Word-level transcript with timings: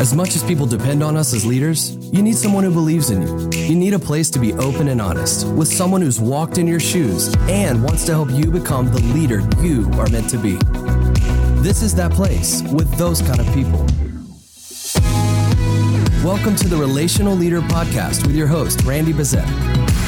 As 0.00 0.14
much 0.14 0.34
as 0.34 0.42
people 0.42 0.64
depend 0.64 1.02
on 1.02 1.14
us 1.14 1.34
as 1.34 1.44
leaders, 1.44 1.94
you 2.10 2.22
need 2.22 2.34
someone 2.34 2.64
who 2.64 2.70
believes 2.70 3.10
in 3.10 3.20
you. 3.20 3.50
You 3.66 3.76
need 3.76 3.92
a 3.92 3.98
place 3.98 4.30
to 4.30 4.38
be 4.38 4.54
open 4.54 4.88
and 4.88 4.98
honest 4.98 5.46
with 5.48 5.68
someone 5.68 6.00
who's 6.00 6.18
walked 6.18 6.56
in 6.56 6.66
your 6.66 6.80
shoes 6.80 7.36
and 7.50 7.84
wants 7.84 8.06
to 8.06 8.12
help 8.12 8.30
you 8.30 8.50
become 8.50 8.90
the 8.90 9.02
leader 9.12 9.46
you 9.60 9.90
are 10.00 10.08
meant 10.08 10.30
to 10.30 10.38
be. 10.38 10.56
This 11.60 11.82
is 11.82 11.94
that 11.96 12.12
place 12.12 12.62
with 12.72 12.90
those 12.96 13.20
kind 13.20 13.40
of 13.40 13.46
people. 13.52 13.80
Welcome 16.24 16.56
to 16.56 16.68
the 16.68 16.78
Relational 16.80 17.36
Leader 17.36 17.60
Podcast 17.60 18.26
with 18.26 18.34
your 18.34 18.46
host, 18.46 18.80
Randy 18.84 19.12
Bezet. 19.12 19.46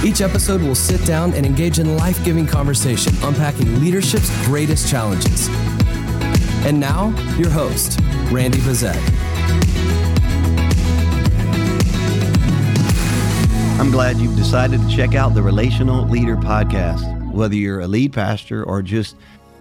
Each 0.03 0.23
episode 0.23 0.63
will 0.63 0.75
sit 0.75 1.05
down 1.05 1.35
and 1.35 1.45
engage 1.45 1.79
in 1.79 1.99
life 1.99 2.25
giving 2.25 2.47
conversation 2.47 3.13
unpacking 3.23 3.79
leadership's 3.79 4.31
greatest 4.47 4.89
challenges. 4.89 5.49
And 6.65 6.81
now, 6.81 7.09
your 7.37 7.51
host, 7.51 8.01
Randy 8.31 8.61
Bezet. 8.61 9.32
I'm 13.79 13.91
glad 13.91 14.19
you've 14.19 14.37
decided 14.37 14.81
to 14.81 14.89
check 14.89 15.15
out 15.15 15.35
the 15.35 15.43
Relational 15.43 16.07
Leader 16.09 16.37
Podcast. 16.37 17.33
Whether 17.33 17.57
you're 17.57 17.81
a 17.81 17.89
lead 17.89 18.13
pastor 18.13 18.63
or 18.63 18.81
just 18.83 19.17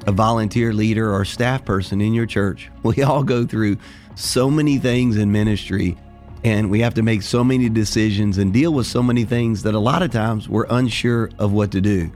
a 0.06 0.12
volunteer 0.12 0.74
leader 0.74 1.14
or 1.14 1.26
staff 1.26 1.66
person 1.66 2.02
in 2.02 2.14
your 2.14 2.26
church, 2.26 2.70
we 2.84 3.02
all 3.02 3.24
go 3.24 3.46
through 3.46 3.78
so 4.16 4.52
many 4.52 4.78
things 4.78 5.18
in 5.18 5.32
ministry 5.32 5.98
and 6.44 6.70
we 6.70 6.82
have 6.82 6.94
to 6.96 7.02
make 7.02 7.22
so 7.22 7.44
many 7.44 7.70
decisions 7.70 8.38
and 8.38 8.52
deal 8.54 8.74
with 8.74 8.88
so 8.88 9.04
many 9.04 9.26
things 9.26 9.64
that 9.64 9.76
a 9.76 9.80
lot 9.80 10.02
of 10.02 10.12
times 10.12 10.50
we're 10.50 10.66
unsure 10.70 11.30
of 11.38 11.52
what 11.52 11.72
to 11.72 11.82
do. 11.82 12.12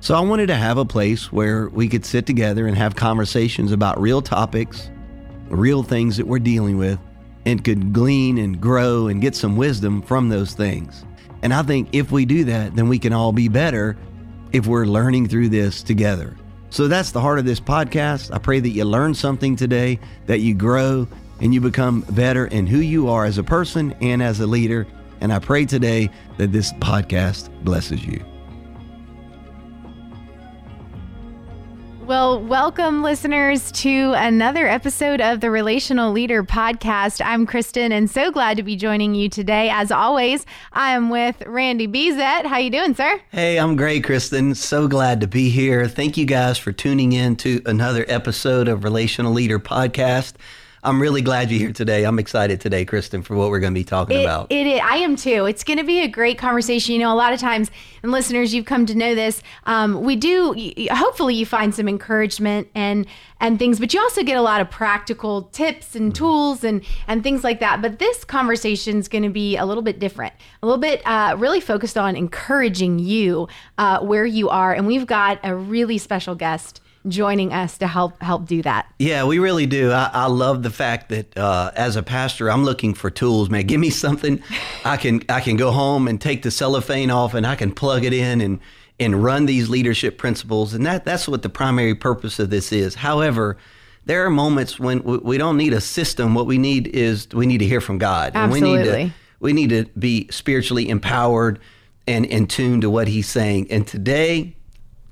So 0.00 0.14
I 0.14 0.20
wanted 0.20 0.46
to 0.46 0.56
have 0.56 0.78
a 0.78 0.84
place 0.84 1.30
where 1.30 1.68
we 1.68 1.88
could 1.88 2.04
sit 2.04 2.26
together 2.26 2.66
and 2.66 2.76
have 2.76 2.96
conversations 2.96 3.70
about 3.70 4.00
real 4.00 4.22
topics, 4.22 4.90
real 5.48 5.82
things 5.82 6.16
that 6.16 6.26
we're 6.26 6.38
dealing 6.38 6.78
with, 6.78 6.98
and 7.46 7.64
could 7.64 7.92
glean 7.92 8.38
and 8.38 8.60
grow 8.60 9.08
and 9.08 9.20
get 9.20 9.34
some 9.34 9.56
wisdom 9.56 10.02
from 10.02 10.28
those 10.28 10.52
things. 10.52 11.04
And 11.42 11.54
I 11.54 11.62
think 11.62 11.88
if 11.92 12.12
we 12.12 12.24
do 12.24 12.44
that, 12.44 12.76
then 12.76 12.88
we 12.88 12.98
can 12.98 13.12
all 13.12 13.32
be 13.32 13.48
better 13.48 13.96
if 14.52 14.66
we're 14.66 14.86
learning 14.86 15.28
through 15.28 15.48
this 15.48 15.82
together. 15.82 16.36
So 16.70 16.86
that's 16.86 17.10
the 17.10 17.20
heart 17.20 17.38
of 17.38 17.44
this 17.44 17.60
podcast. 17.60 18.32
I 18.32 18.38
pray 18.38 18.60
that 18.60 18.68
you 18.68 18.84
learn 18.84 19.14
something 19.14 19.56
today, 19.56 19.98
that 20.26 20.40
you 20.40 20.54
grow, 20.54 21.08
and 21.40 21.54
you 21.54 21.60
become 21.60 22.02
better 22.10 22.46
in 22.46 22.66
who 22.66 22.78
you 22.78 23.08
are 23.08 23.24
as 23.24 23.38
a 23.38 23.42
person 23.42 23.94
and 24.00 24.22
as 24.22 24.40
a 24.40 24.46
leader. 24.46 24.86
And 25.20 25.32
I 25.32 25.38
pray 25.38 25.64
today 25.66 26.10
that 26.36 26.52
this 26.52 26.72
podcast 26.74 27.50
blesses 27.64 28.04
you. 28.04 28.24
Well, 32.10 32.42
welcome, 32.42 33.04
listeners, 33.04 33.70
to 33.70 34.14
another 34.16 34.66
episode 34.66 35.20
of 35.20 35.38
the 35.38 35.48
Relational 35.48 36.10
Leader 36.10 36.42
Podcast. 36.42 37.24
I'm 37.24 37.46
Kristen, 37.46 37.92
and 37.92 38.10
so 38.10 38.32
glad 38.32 38.56
to 38.56 38.64
be 38.64 38.74
joining 38.74 39.14
you 39.14 39.28
today. 39.28 39.70
As 39.70 39.92
always, 39.92 40.44
I 40.72 40.90
am 40.90 41.10
with 41.10 41.40
Randy 41.46 41.86
Bezet. 41.86 42.46
How 42.46 42.58
you 42.58 42.68
doing, 42.68 42.96
sir? 42.96 43.20
Hey, 43.30 43.60
I'm 43.60 43.76
great, 43.76 44.02
Kristen. 44.02 44.56
So 44.56 44.88
glad 44.88 45.20
to 45.20 45.28
be 45.28 45.50
here. 45.50 45.86
Thank 45.86 46.16
you 46.16 46.26
guys 46.26 46.58
for 46.58 46.72
tuning 46.72 47.12
in 47.12 47.36
to 47.36 47.62
another 47.64 48.04
episode 48.08 48.66
of 48.66 48.82
Relational 48.82 49.32
Leader 49.32 49.60
Podcast. 49.60 50.32
I'm 50.82 51.00
really 51.00 51.20
glad 51.20 51.50
you're 51.50 51.60
here 51.60 51.72
today. 51.72 52.04
I'm 52.04 52.18
excited 52.18 52.60
today, 52.60 52.86
Kristen, 52.86 53.22
for 53.22 53.36
what 53.36 53.50
we're 53.50 53.60
going 53.60 53.74
to 53.74 53.78
be 53.78 53.84
talking 53.84 54.20
it, 54.20 54.24
about. 54.24 54.50
It 54.50 54.66
is. 54.66 54.80
I 54.82 54.96
am 54.96 55.14
too. 55.14 55.44
It's 55.44 55.62
going 55.62 55.78
to 55.78 55.84
be 55.84 56.00
a 56.00 56.08
great 56.08 56.38
conversation. 56.38 56.94
You 56.94 57.00
know, 57.00 57.12
a 57.12 57.14
lot 57.14 57.34
of 57.34 57.40
times, 57.40 57.70
and 58.02 58.10
listeners, 58.10 58.54
you've 58.54 58.64
come 58.64 58.86
to 58.86 58.94
know 58.94 59.14
this. 59.14 59.42
Um, 59.64 60.02
we 60.02 60.16
do. 60.16 60.54
Hopefully, 60.90 61.34
you 61.34 61.44
find 61.44 61.74
some 61.74 61.86
encouragement 61.86 62.68
and 62.74 63.06
and 63.40 63.58
things, 63.58 63.78
but 63.78 63.92
you 63.92 64.00
also 64.00 64.22
get 64.22 64.38
a 64.38 64.42
lot 64.42 64.62
of 64.62 64.70
practical 64.70 65.42
tips 65.44 65.94
and 65.94 66.12
mm-hmm. 66.12 66.24
tools 66.24 66.64
and 66.64 66.82
and 67.06 67.22
things 67.22 67.44
like 67.44 67.60
that. 67.60 67.82
But 67.82 67.98
this 67.98 68.24
conversation 68.24 68.96
is 68.96 69.08
going 69.08 69.24
to 69.24 69.30
be 69.30 69.58
a 69.58 69.66
little 69.66 69.82
bit 69.82 69.98
different, 69.98 70.32
a 70.62 70.66
little 70.66 70.80
bit 70.80 71.06
uh, 71.06 71.36
really 71.38 71.60
focused 71.60 71.98
on 71.98 72.16
encouraging 72.16 72.98
you 72.98 73.48
uh, 73.76 74.00
where 74.00 74.24
you 74.24 74.48
are, 74.48 74.72
and 74.72 74.86
we've 74.86 75.06
got 75.06 75.40
a 75.42 75.54
really 75.54 75.98
special 75.98 76.34
guest 76.34 76.80
joining 77.08 77.52
us 77.52 77.78
to 77.78 77.86
help 77.86 78.20
help 78.22 78.46
do 78.46 78.62
that. 78.62 78.92
Yeah, 78.98 79.24
we 79.24 79.38
really 79.38 79.66
do. 79.66 79.90
I, 79.90 80.10
I 80.12 80.26
love 80.26 80.62
the 80.62 80.70
fact 80.70 81.08
that 81.08 81.36
uh, 81.36 81.70
as 81.74 81.96
a 81.96 82.02
pastor, 82.02 82.50
I'm 82.50 82.64
looking 82.64 82.94
for 82.94 83.10
tools. 83.10 83.50
Man, 83.50 83.66
give 83.66 83.80
me 83.80 83.90
something 83.90 84.42
I 84.84 84.96
can 84.96 85.22
I 85.28 85.40
can 85.40 85.56
go 85.56 85.70
home 85.70 86.08
and 86.08 86.20
take 86.20 86.42
the 86.42 86.50
cellophane 86.50 87.10
off, 87.10 87.34
and 87.34 87.46
I 87.46 87.56
can 87.56 87.72
plug 87.72 88.04
it 88.04 88.12
in 88.12 88.40
and 88.40 88.60
and 88.98 89.24
run 89.24 89.46
these 89.46 89.68
leadership 89.68 90.18
principles. 90.18 90.74
And 90.74 90.84
that 90.86 91.04
that's 91.04 91.26
what 91.26 91.42
the 91.42 91.48
primary 91.48 91.94
purpose 91.94 92.38
of 92.38 92.50
this 92.50 92.72
is. 92.72 92.96
However. 92.96 93.56
There 94.06 94.24
are 94.24 94.30
moments 94.30 94.80
when 94.80 95.02
we 95.04 95.36
don't 95.36 95.58
need 95.58 95.74
a 95.74 95.80
system. 95.80 96.34
What 96.34 96.46
we 96.46 96.56
need 96.56 96.88
is 96.88 97.28
we 97.34 97.46
need 97.46 97.58
to 97.58 97.66
hear 97.66 97.82
from 97.82 97.98
God. 97.98 98.32
Absolutely. 98.34 98.70
And 98.70 98.88
we 98.88 98.92
need 98.94 99.08
to 99.08 99.14
we 99.40 99.52
need 99.52 99.70
to 99.70 99.84
be 99.98 100.26
spiritually 100.30 100.88
empowered 100.88 101.60
and 102.06 102.24
in 102.26 102.46
tune 102.46 102.80
to 102.80 102.90
what 102.90 103.08
He's 103.08 103.28
saying. 103.28 103.70
And 103.70 103.86
today, 103.86 104.56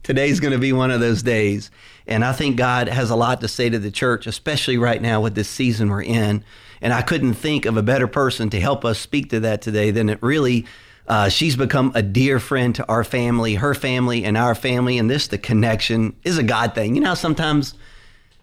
Today's 0.09 0.41
going 0.41 0.55
to 0.55 0.59
be 0.59 0.73
one 0.73 0.91
of 0.91 1.01
those 1.01 1.23
days. 1.23 1.71
And 2.07 2.25
I 2.25 2.33
think 2.33 2.57
God 2.57 2.89
has 2.89 3.11
a 3.11 3.15
lot 3.15 3.43
to 3.43 3.47
say 3.47 3.69
to 3.69 3.79
the 3.79 3.91
church, 3.91 4.27
especially 4.27 4.79
right 4.79 5.03
now 5.03 5.21
with 5.21 5.35
this 5.35 5.51
season 5.51 5.91
we're 5.91 6.01
in. 6.03 6.43
And 6.81 6.95
I 6.95 7.03
couldn't 7.03 7.35
think 7.35 7.67
of 7.67 7.77
a 7.77 7.83
better 7.83 8.09
person 8.09 8.49
to 8.49 8.59
help 8.59 8.87
us 8.87 8.99
speak 8.99 9.29
to 9.29 9.41
that 9.41 9.61
today 9.61 9.91
than 9.91 10.09
it 10.09 10.19
really. 10.23 10.65
Uh, 11.07 11.29
she's 11.29 11.57
become 11.57 11.93
a 11.95 12.01
dear 12.01 12.41
friend 12.41 12.75
to 12.77 12.89
our 12.89 13.05
family, 13.05 13.57
her 13.57 13.75
family, 13.75 14.25
and 14.25 14.39
our 14.39 14.55
family. 14.55 14.97
And 14.97 15.11
this, 15.11 15.27
the 15.27 15.37
connection, 15.37 16.17
is 16.25 16.39
a 16.39 16.43
God 16.43 16.75
thing. 16.75 16.95
You 16.95 17.03
know, 17.03 17.15
sometimes 17.15 17.75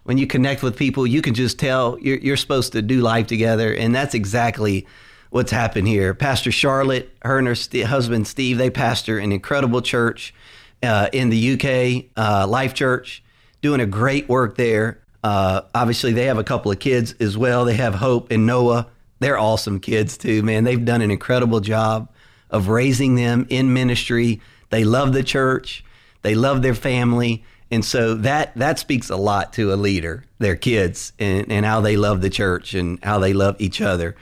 when 0.04 0.18
you 0.18 0.28
connect 0.28 0.62
with 0.62 0.76
people, 0.76 1.04
you 1.04 1.20
can 1.20 1.34
just 1.34 1.58
tell 1.58 1.98
you're, 1.98 2.18
you're 2.18 2.36
supposed 2.36 2.74
to 2.74 2.80
do 2.82 3.00
life 3.00 3.26
together. 3.26 3.74
And 3.74 3.92
that's 3.92 4.14
exactly 4.14 4.86
what's 5.30 5.50
happened 5.50 5.88
here. 5.88 6.14
Pastor 6.14 6.52
Charlotte, 6.52 7.12
her 7.22 7.38
and 7.38 7.48
her 7.48 7.56
st- 7.56 7.86
husband 7.86 8.28
Steve, 8.28 8.56
they 8.56 8.70
pastor 8.70 9.18
an 9.18 9.32
incredible 9.32 9.82
church 9.82 10.32
uh, 10.82 11.08
in 11.12 11.30
the 11.30 11.52
UK, 11.52 12.10
uh, 12.16 12.46
Life 12.46 12.74
Church, 12.74 13.22
doing 13.62 13.80
a 13.80 13.86
great 13.86 14.28
work 14.28 14.56
there. 14.56 15.00
Uh, 15.24 15.62
obviously, 15.74 16.12
they 16.12 16.26
have 16.26 16.38
a 16.38 16.44
couple 16.44 16.70
of 16.70 16.78
kids 16.78 17.14
as 17.20 17.36
well. 17.36 17.64
They 17.64 17.74
have 17.74 17.94
Hope 17.94 18.30
and 18.30 18.46
Noah. 18.46 18.88
They're 19.18 19.38
awesome 19.38 19.80
kids 19.80 20.16
too, 20.16 20.42
man. 20.42 20.64
They've 20.64 20.84
done 20.84 21.00
an 21.00 21.10
incredible 21.10 21.60
job 21.60 22.10
of 22.50 22.68
raising 22.68 23.14
them 23.14 23.46
in 23.48 23.72
ministry. 23.72 24.40
They 24.70 24.84
love 24.84 25.12
the 25.12 25.22
church. 25.22 25.84
They 26.22 26.34
love 26.34 26.62
their 26.62 26.74
family. 26.74 27.44
And 27.70 27.84
so 27.84 28.14
that 28.14 28.54
that 28.56 28.78
speaks 28.78 29.10
a 29.10 29.16
lot 29.16 29.52
to 29.54 29.72
a 29.72 29.76
leader, 29.76 30.24
their 30.38 30.54
kids, 30.54 31.12
and, 31.18 31.50
and 31.50 31.66
how 31.66 31.80
they 31.80 31.96
love 31.96 32.20
the 32.20 32.30
church 32.30 32.74
and 32.74 33.02
how 33.02 33.18
they 33.18 33.32
love 33.32 33.56
each 33.58 33.80
other. 33.80 34.14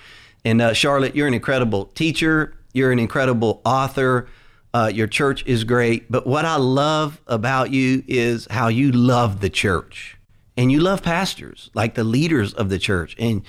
And 0.45 0.63
uh, 0.63 0.73
Charlotte, 0.73 1.15
you're 1.15 1.29
an 1.29 1.35
incredible 1.35 1.87
teacher. 1.87 2.55
You're 2.73 2.93
an 2.93 2.99
incredible 2.99 3.61
author. 3.65 4.29
Uh, 4.75 4.91
your 4.93 5.07
church 5.07 5.47
is 5.47 5.63
great. 5.63 6.11
But 6.11 6.27
what 6.27 6.45
I 6.45 6.57
love 6.57 7.23
about 7.29 7.71
you 7.71 8.03
is 8.09 8.49
how 8.51 8.67
you 8.67 8.91
love 8.91 9.41
the 9.41 9.49
church 9.49 10.19
and 10.57 10.71
you 10.73 10.81
love 10.81 11.03
pastors, 11.03 11.71
like 11.75 11.95
the 11.95 12.03
leaders 12.03 12.53
of 12.53 12.69
the 12.71 12.79
church. 12.79 13.15
And 13.17 13.43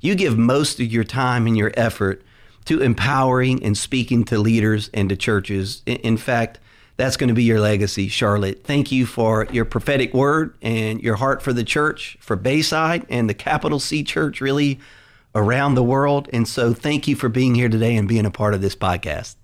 you 0.00 0.16
give 0.16 0.36
most 0.36 0.80
of 0.80 0.86
your 0.86 1.04
time 1.04 1.46
and 1.46 1.56
your 1.56 1.72
effort 1.76 2.22
to 2.64 2.80
empowering 2.80 3.62
and 3.62 3.78
speaking 3.78 4.24
to 4.24 4.38
leaders 4.38 4.90
and 4.92 5.08
to 5.10 5.16
churches. 5.16 5.82
In 5.86 6.16
fact, 6.16 6.58
that's 6.96 7.16
going 7.16 7.28
to 7.28 7.34
be 7.34 7.44
your 7.44 7.60
legacy, 7.60 8.08
Charlotte. 8.08 8.64
Thank 8.64 8.90
you 8.90 9.06
for 9.06 9.46
your 9.52 9.64
prophetic 9.64 10.12
word 10.12 10.56
and 10.60 11.00
your 11.00 11.16
heart 11.16 11.40
for 11.40 11.52
the 11.52 11.64
church, 11.64 12.16
for 12.20 12.34
Bayside 12.34 13.06
and 13.08 13.30
the 13.30 13.34
capital 13.34 13.78
C 13.78 14.02
church, 14.02 14.40
really 14.40 14.80
around 15.36 15.74
the 15.74 15.82
world. 15.84 16.28
And 16.32 16.48
so 16.48 16.72
thank 16.72 17.06
you 17.06 17.14
for 17.14 17.28
being 17.28 17.54
here 17.54 17.68
today 17.68 17.96
and 17.96 18.08
being 18.08 18.26
a 18.26 18.30
part 18.30 18.54
of 18.54 18.60
this 18.60 18.74
podcast. 18.74 19.36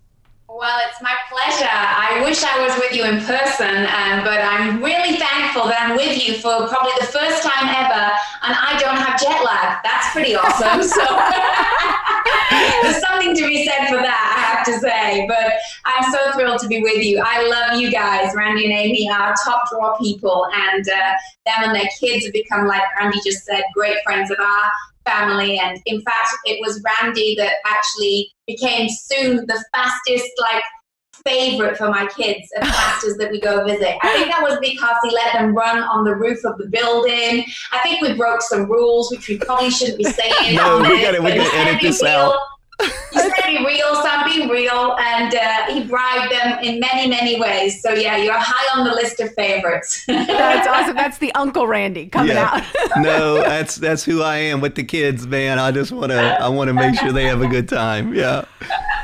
Well, 0.61 0.79
it's 0.87 1.01
my 1.01 1.17
pleasure. 1.33 1.73
I 1.73 2.21
wish 2.23 2.45
I 2.45 2.61
was 2.61 2.77
with 2.77 2.93
you 2.93 3.09
in 3.09 3.25
person, 3.25 3.81
um, 3.81 4.21
but 4.29 4.45
I'm 4.45 4.85
really 4.85 5.17
thankful 5.17 5.65
that 5.65 5.81
I'm 5.81 5.97
with 5.97 6.21
you 6.21 6.35
for 6.37 6.69
probably 6.69 6.93
the 7.01 7.09
first 7.09 7.41
time 7.41 7.65
ever, 7.65 8.13
and 8.45 8.53
I 8.53 8.77
don't 8.77 9.01
have 9.01 9.17
jet 9.17 9.41
lag. 9.41 9.81
That's 9.81 10.13
pretty 10.13 10.37
awesome. 10.37 10.85
So 10.85 11.01
there's 12.85 13.01
something 13.01 13.33
to 13.41 13.49
be 13.49 13.65
said 13.65 13.89
for 13.89 14.05
that, 14.05 14.21
I 14.37 14.41
have 14.53 14.63
to 14.69 14.77
say. 14.85 15.25
But 15.27 15.57
I'm 15.89 16.13
so 16.13 16.37
thrilled 16.37 16.61
to 16.61 16.69
be 16.69 16.83
with 16.83 17.03
you. 17.03 17.25
I 17.25 17.49
love 17.49 17.81
you 17.81 17.91
guys. 17.91 18.37
Randy 18.37 18.67
and 18.67 18.75
Amy 18.75 19.09
are 19.11 19.33
top 19.43 19.65
draw 19.73 19.97
people, 19.97 20.47
and 20.53 20.85
uh, 20.87 21.13
them 21.49 21.73
and 21.73 21.75
their 21.75 21.89
kids 21.99 22.27
have 22.27 22.35
become, 22.35 22.67
like 22.67 22.83
Randy 23.01 23.19
just 23.25 23.47
said, 23.47 23.65
great 23.73 23.97
friends 24.05 24.31
of 24.31 24.37
ours 24.39 24.73
family. 25.05 25.59
And 25.59 25.79
in 25.87 26.01
fact, 26.03 26.29
it 26.45 26.59
was 26.61 26.83
Randy 26.85 27.35
that 27.37 27.55
actually 27.67 28.31
became 28.47 28.89
soon 28.89 29.37
the 29.47 29.65
fastest, 29.75 30.31
like, 30.41 30.63
favorite 31.25 31.77
for 31.77 31.91
my 31.91 32.07
kids 32.07 32.49
and 32.57 32.65
pastors 32.69 33.17
that 33.17 33.31
we 33.31 33.41
go 33.41 33.65
visit. 33.65 33.97
I 34.03 34.15
think 34.15 34.31
that 34.31 34.43
was 34.43 34.59
because 34.61 34.97
he 35.03 35.11
let 35.11 35.33
them 35.35 35.55
run 35.55 35.83
on 35.83 36.05
the 36.05 36.15
roof 36.15 36.45
of 36.45 36.57
the 36.59 36.67
building. 36.67 37.45
I 37.73 37.79
think 37.83 38.01
we 38.01 38.15
broke 38.15 38.43
some 38.43 38.71
rules, 38.71 39.11
which 39.11 39.29
we 39.29 39.39
probably 39.39 39.71
shouldn't 39.71 39.99
be 39.99 40.05
saying. 40.05 40.57
no, 40.57 40.79
we 40.79 41.03
got 41.03 41.13
to 41.13 41.21
we 41.21 41.35
got 41.35 41.51
to 41.51 41.59
edit 41.59 41.83
this 41.83 42.03
out. 42.03 42.35
He 43.13 43.19
said 43.19 43.41
be 43.51 43.65
real, 43.65 43.95
so 43.95 44.05
I'm 44.05 44.31
being 44.31 44.49
real, 44.49 44.97
and 44.99 45.35
uh, 45.35 45.73
he 45.73 45.85
bribed 45.85 46.33
them 46.33 46.59
in 46.63 46.81
many, 46.81 47.09
many 47.09 47.41
ways. 47.41 47.83
So 47.83 47.93
yeah, 47.93 48.17
you're 48.17 48.35
high 48.39 48.79
on 48.79 48.87
the 48.87 48.95
list 48.95 49.21
of 49.21 49.33
favorites. 49.35 50.05
that's 50.07 50.67
awesome. 50.67 50.97
That's 50.97 51.19
the 51.19 51.33
Uncle 51.35 51.67
Randy 51.67 52.07
coming 52.07 52.37
yeah. 52.37 52.65
out. 52.95 52.97
no, 53.03 53.35
that's 53.43 53.77
that's 53.77 54.05
who 54.05 54.23
I 54.23 54.37
am 54.37 54.61
with 54.61 54.75
the 54.75 54.85
kids, 54.85 55.27
man. 55.27 55.59
I 55.59 55.71
just 55.73 55.93
want 55.93 56.13
to 56.13 56.21
I 56.21 56.49
want 56.49 56.69
to 56.69 56.75
make 56.75 56.99
sure 56.99 57.13
they 57.13 57.27
have 57.27 57.43
a 57.43 57.49
good 57.49 57.69
time. 57.69 58.15
Yeah 58.15 58.45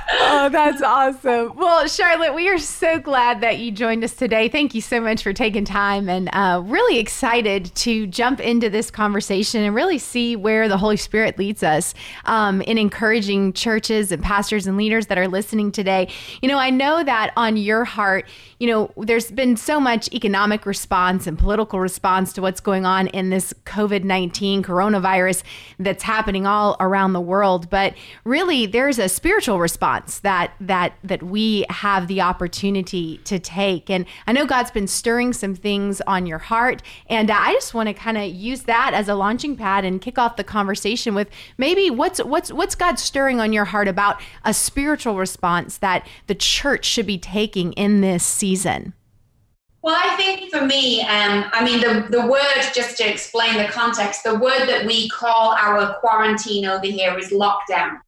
oh, 0.08 0.48
that's 0.50 0.82
awesome. 0.82 1.54
Well, 1.56 1.86
Charlotte, 1.88 2.34
we 2.34 2.48
are 2.48 2.58
so 2.58 2.98
glad 2.98 3.40
that 3.40 3.58
you 3.58 3.70
joined 3.70 4.04
us 4.04 4.14
today. 4.14 4.48
Thank 4.48 4.74
you 4.74 4.80
so 4.80 5.00
much 5.00 5.22
for 5.22 5.32
taking 5.32 5.64
time 5.64 6.08
and 6.08 6.28
uh, 6.32 6.62
really 6.64 6.98
excited 6.98 7.74
to 7.76 8.06
jump 8.06 8.40
into 8.40 8.70
this 8.70 8.90
conversation 8.90 9.62
and 9.62 9.74
really 9.74 9.98
see 9.98 10.36
where 10.36 10.68
the 10.68 10.78
Holy 10.78 10.96
Spirit 10.96 11.38
leads 11.38 11.62
us 11.62 11.94
um, 12.24 12.60
in 12.62 12.78
encouraging 12.78 13.52
churches 13.66 14.12
and 14.12 14.22
pastors 14.22 14.68
and 14.68 14.76
leaders 14.76 15.08
that 15.08 15.18
are 15.18 15.26
listening 15.26 15.72
today. 15.72 16.06
You 16.40 16.48
know, 16.48 16.56
I 16.56 16.70
know 16.70 17.02
that 17.02 17.32
on 17.36 17.56
your 17.56 17.84
heart, 17.84 18.24
you 18.60 18.68
know, 18.68 18.92
there's 18.96 19.32
been 19.32 19.56
so 19.56 19.80
much 19.80 20.08
economic 20.14 20.66
response 20.66 21.26
and 21.26 21.36
political 21.36 21.80
response 21.80 22.32
to 22.34 22.42
what's 22.42 22.60
going 22.60 22.86
on 22.86 23.08
in 23.08 23.30
this 23.30 23.52
COVID 23.64 24.04
19 24.04 24.62
coronavirus 24.62 25.42
that's 25.80 26.04
happening 26.04 26.46
all 26.46 26.76
around 26.78 27.12
the 27.12 27.20
world. 27.20 27.68
But 27.68 27.94
really, 28.22 28.66
there's 28.66 29.00
a 29.00 29.08
spiritual 29.08 29.58
response 29.58 30.20
that, 30.20 30.54
that, 30.60 30.94
that 31.02 31.24
we 31.24 31.66
have 31.68 32.06
the 32.06 32.20
opportunity 32.20 33.18
to 33.24 33.40
take. 33.40 33.90
And 33.90 34.06
I 34.28 34.32
know 34.32 34.46
God's 34.46 34.70
been 34.70 34.86
stirring 34.86 35.32
some 35.32 35.56
things 35.56 36.00
on 36.06 36.24
your 36.24 36.38
heart. 36.38 36.82
And 37.08 37.32
uh, 37.32 37.36
I 37.36 37.52
just 37.54 37.74
want 37.74 37.88
to 37.88 37.94
kind 37.94 38.16
of 38.16 38.32
use 38.32 38.62
that 38.62 38.92
as 38.94 39.08
a 39.08 39.16
launching 39.16 39.56
pad 39.56 39.84
and 39.84 40.00
kick 40.00 40.18
off 40.18 40.36
the 40.36 40.44
conversation 40.44 41.16
with 41.16 41.28
maybe 41.58 41.90
what's, 41.90 42.22
what's, 42.22 42.52
what's 42.52 42.76
God 42.76 43.00
stirring 43.00 43.40
on 43.40 43.52
your 43.55 43.55
heart 43.64 43.88
about 43.88 44.20
a 44.44 44.52
spiritual 44.52 45.16
response 45.16 45.78
that 45.78 46.06
the 46.26 46.34
church 46.34 46.84
should 46.84 47.06
be 47.06 47.18
taking 47.18 47.72
in 47.72 48.00
this 48.00 48.24
season 48.24 48.56
season? 48.56 48.92
Well, 49.82 49.96
I 49.96 50.16
think 50.16 50.50
for 50.50 50.64
me, 50.64 51.02
um, 51.02 51.44
I 51.52 51.64
mean, 51.64 51.80
the, 51.80 52.06
the 52.10 52.26
word, 52.26 52.42
just 52.74 52.96
to 52.98 53.08
explain 53.08 53.56
the 53.56 53.66
context, 53.68 54.24
the 54.24 54.34
word 54.34 54.66
that 54.66 54.84
we 54.84 55.08
call 55.10 55.52
our 55.52 55.94
quarantine 56.00 56.64
over 56.66 56.86
here 56.86 57.16
is 57.16 57.30
lockdown. 57.30 58.00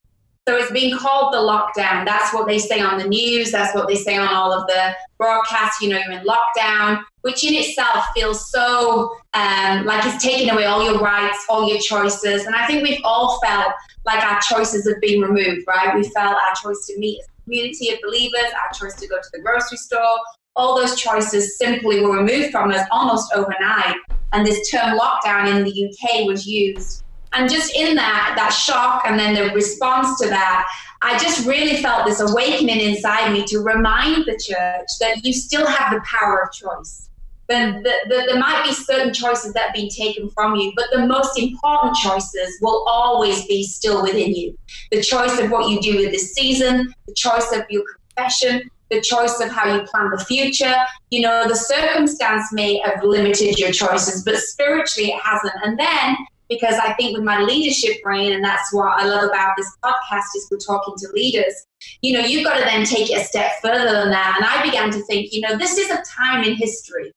So 0.48 0.56
it's 0.56 0.72
being 0.72 0.96
called 0.96 1.34
the 1.34 1.36
lockdown. 1.36 2.06
That's 2.06 2.32
what 2.32 2.46
they 2.46 2.58
say 2.58 2.80
on 2.80 2.96
the 2.96 3.06
news. 3.06 3.52
That's 3.52 3.74
what 3.74 3.86
they 3.86 3.96
say 3.96 4.16
on 4.16 4.28
all 4.28 4.50
of 4.50 4.66
the 4.66 4.94
broadcasts. 5.18 5.82
You 5.82 5.90
know, 5.90 5.98
you're 5.98 6.12
in 6.12 6.26
lockdown, 6.26 7.04
which 7.20 7.44
in 7.44 7.52
itself 7.52 8.06
feels 8.14 8.50
so 8.50 9.14
um, 9.34 9.84
like 9.84 10.06
it's 10.06 10.24
taking 10.24 10.48
away 10.48 10.64
all 10.64 10.82
your 10.82 11.00
rights, 11.00 11.44
all 11.50 11.68
your 11.68 11.78
choices. 11.80 12.46
And 12.46 12.54
I 12.54 12.66
think 12.66 12.82
we've 12.82 13.02
all 13.04 13.38
felt 13.44 13.74
like 14.06 14.24
our 14.24 14.40
choices 14.40 14.88
have 14.88 14.98
been 15.02 15.20
removed, 15.20 15.66
right? 15.68 15.94
We 15.94 16.04
felt 16.04 16.38
our 16.38 16.54
choice 16.62 16.86
to 16.86 16.98
meet 16.98 17.20
a 17.20 17.42
community 17.44 17.90
of 17.90 17.98
believers, 18.02 18.50
our 18.54 18.72
choice 18.72 18.98
to 19.02 19.06
go 19.06 19.16
to 19.16 19.28
the 19.34 19.42
grocery 19.42 19.76
store, 19.76 20.16
all 20.56 20.74
those 20.74 20.98
choices 20.98 21.58
simply 21.58 22.00
were 22.00 22.16
removed 22.16 22.52
from 22.52 22.70
us 22.70 22.88
almost 22.90 23.34
overnight. 23.34 23.96
And 24.32 24.46
this 24.46 24.70
term 24.70 24.98
lockdown 24.98 25.54
in 25.54 25.62
the 25.62 25.90
UK 25.90 26.26
was 26.26 26.46
used. 26.46 27.04
And 27.32 27.50
just 27.50 27.75
in 27.75 27.94
that, 27.96 28.34
that 28.36 28.50
shock 28.50 29.02
and 29.06 29.19
then 29.19 29.34
the 29.34 29.52
response 29.54 30.19
to 30.20 30.28
that, 30.28 30.66
I 31.02 31.19
just 31.19 31.46
really 31.46 31.76
felt 31.76 32.06
this 32.06 32.20
awakening 32.20 32.80
inside 32.80 33.32
me 33.32 33.44
to 33.46 33.60
remind 33.60 34.25
the 34.25 34.32
church 34.32 34.88
that 35.00 35.25
you 35.25 35.32
still 35.32 35.66
have 35.66 35.92
the 35.92 36.00
power 36.00 36.42
of 36.42 36.52
choice 36.52 37.08
then 37.48 37.82
the, 37.82 37.92
the, 38.08 38.25
there 38.26 38.38
might 38.38 38.62
be 38.62 38.72
certain 38.72 39.12
choices 39.12 39.54
that 39.54 39.66
have 39.66 39.75
been 39.75 39.88
taken 39.88 40.28
from 40.30 40.54
you, 40.54 40.72
but 40.76 40.86
the 40.92 41.06
most 41.06 41.38
important 41.38 41.96
choices 41.96 42.58
will 42.60 42.84
always 42.86 43.46
be 43.46 43.64
still 43.64 44.02
within 44.02 44.34
you. 44.34 44.56
The 44.92 45.02
choice 45.02 45.38
of 45.38 45.50
what 45.50 45.70
you 45.70 45.81
do 45.81 45.96
with 45.96 46.12
this 46.12 46.34
season, 46.34 46.92
the 47.06 47.14
choice 47.14 47.50
of 47.52 47.62
your 47.70 47.84
confession, 48.16 48.70
the 48.90 49.00
choice 49.00 49.40
of 49.40 49.50
how 49.50 49.74
you 49.74 49.82
plan 49.84 50.10
the 50.10 50.22
future. 50.24 50.74
You 51.10 51.22
know, 51.22 51.48
the 51.48 51.56
circumstance 51.56 52.52
may 52.52 52.78
have 52.84 53.02
limited 53.02 53.58
your 53.58 53.72
choices, 53.72 54.24
but 54.24 54.36
spiritually 54.36 55.10
it 55.10 55.20
hasn't. 55.20 55.54
And 55.64 55.78
then 55.78 56.16
because 56.48 56.74
I 56.74 56.92
think 56.94 57.16
with 57.16 57.24
my 57.24 57.40
leadership 57.40 58.02
brain, 58.02 58.32
and 58.32 58.44
that's 58.44 58.72
what 58.72 59.00
I 59.00 59.06
love 59.06 59.24
about 59.24 59.54
this 59.56 59.70
podcast 59.84 60.24
is 60.36 60.48
we're 60.50 60.58
talking 60.58 60.94
to 60.98 61.08
leaders. 61.12 61.54
You 62.02 62.14
know, 62.14 62.24
you've 62.24 62.44
got 62.44 62.58
to 62.58 62.64
then 62.64 62.84
take 62.84 63.10
it 63.10 63.20
a 63.20 63.24
step 63.24 63.52
further 63.62 63.92
than 63.92 64.10
that. 64.10 64.34
And 64.36 64.44
I 64.44 64.62
began 64.64 64.90
to 64.90 65.04
think, 65.06 65.32
you 65.32 65.40
know, 65.42 65.56
this 65.56 65.76
is 65.78 65.90
a 65.90 66.02
time 66.16 66.44
in 66.44 66.54
history 66.54 67.12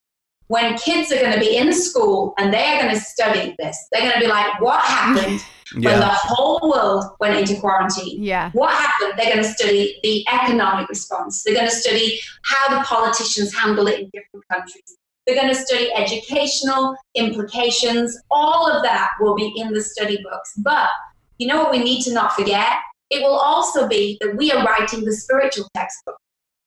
when 0.51 0.77
kids 0.77 1.13
are 1.13 1.19
going 1.21 1.31
to 1.31 1.39
be 1.39 1.55
in 1.55 1.71
school 1.71 2.33
and 2.37 2.53
they 2.53 2.65
are 2.65 2.81
going 2.81 2.93
to 2.93 2.99
study 2.99 3.55
this, 3.57 3.87
they're 3.89 4.01
going 4.01 4.15
to 4.15 4.19
be 4.19 4.27
like, 4.27 4.59
what 4.59 4.81
happened 4.83 5.41
yeah. 5.77 5.89
when 5.89 5.99
the 6.01 6.05
whole 6.05 6.59
world 6.69 7.05
went 7.21 7.37
into 7.37 7.57
quarantine? 7.61 8.21
Yeah. 8.21 8.51
What 8.51 8.73
happened? 8.73 9.17
They're 9.17 9.33
going 9.33 9.45
to 9.45 9.49
study 9.49 9.97
the 10.03 10.25
economic 10.27 10.89
response. 10.89 11.43
They're 11.43 11.55
going 11.55 11.69
to 11.69 11.73
study 11.73 12.19
how 12.43 12.77
the 12.77 12.83
politicians 12.83 13.55
handle 13.55 13.87
it 13.87 14.01
in 14.01 14.09
different 14.13 14.45
countries. 14.51 14.97
They're 15.31 15.41
going 15.41 15.55
to 15.55 15.61
study 15.61 15.89
educational 15.93 16.93
implications. 17.15 18.19
All 18.29 18.69
of 18.69 18.83
that 18.83 19.11
will 19.21 19.33
be 19.33 19.53
in 19.55 19.71
the 19.71 19.79
study 19.79 20.21
books. 20.21 20.51
But 20.57 20.89
you 21.37 21.47
know 21.47 21.63
what 21.63 21.71
we 21.71 21.79
need 21.79 22.03
to 22.03 22.13
not 22.13 22.33
forget? 22.33 22.73
It 23.09 23.21
will 23.21 23.37
also 23.37 23.87
be 23.87 24.17
that 24.19 24.35
we 24.35 24.51
are 24.51 24.65
writing 24.65 25.05
the 25.05 25.13
spiritual 25.13 25.69
textbook. 25.73 26.17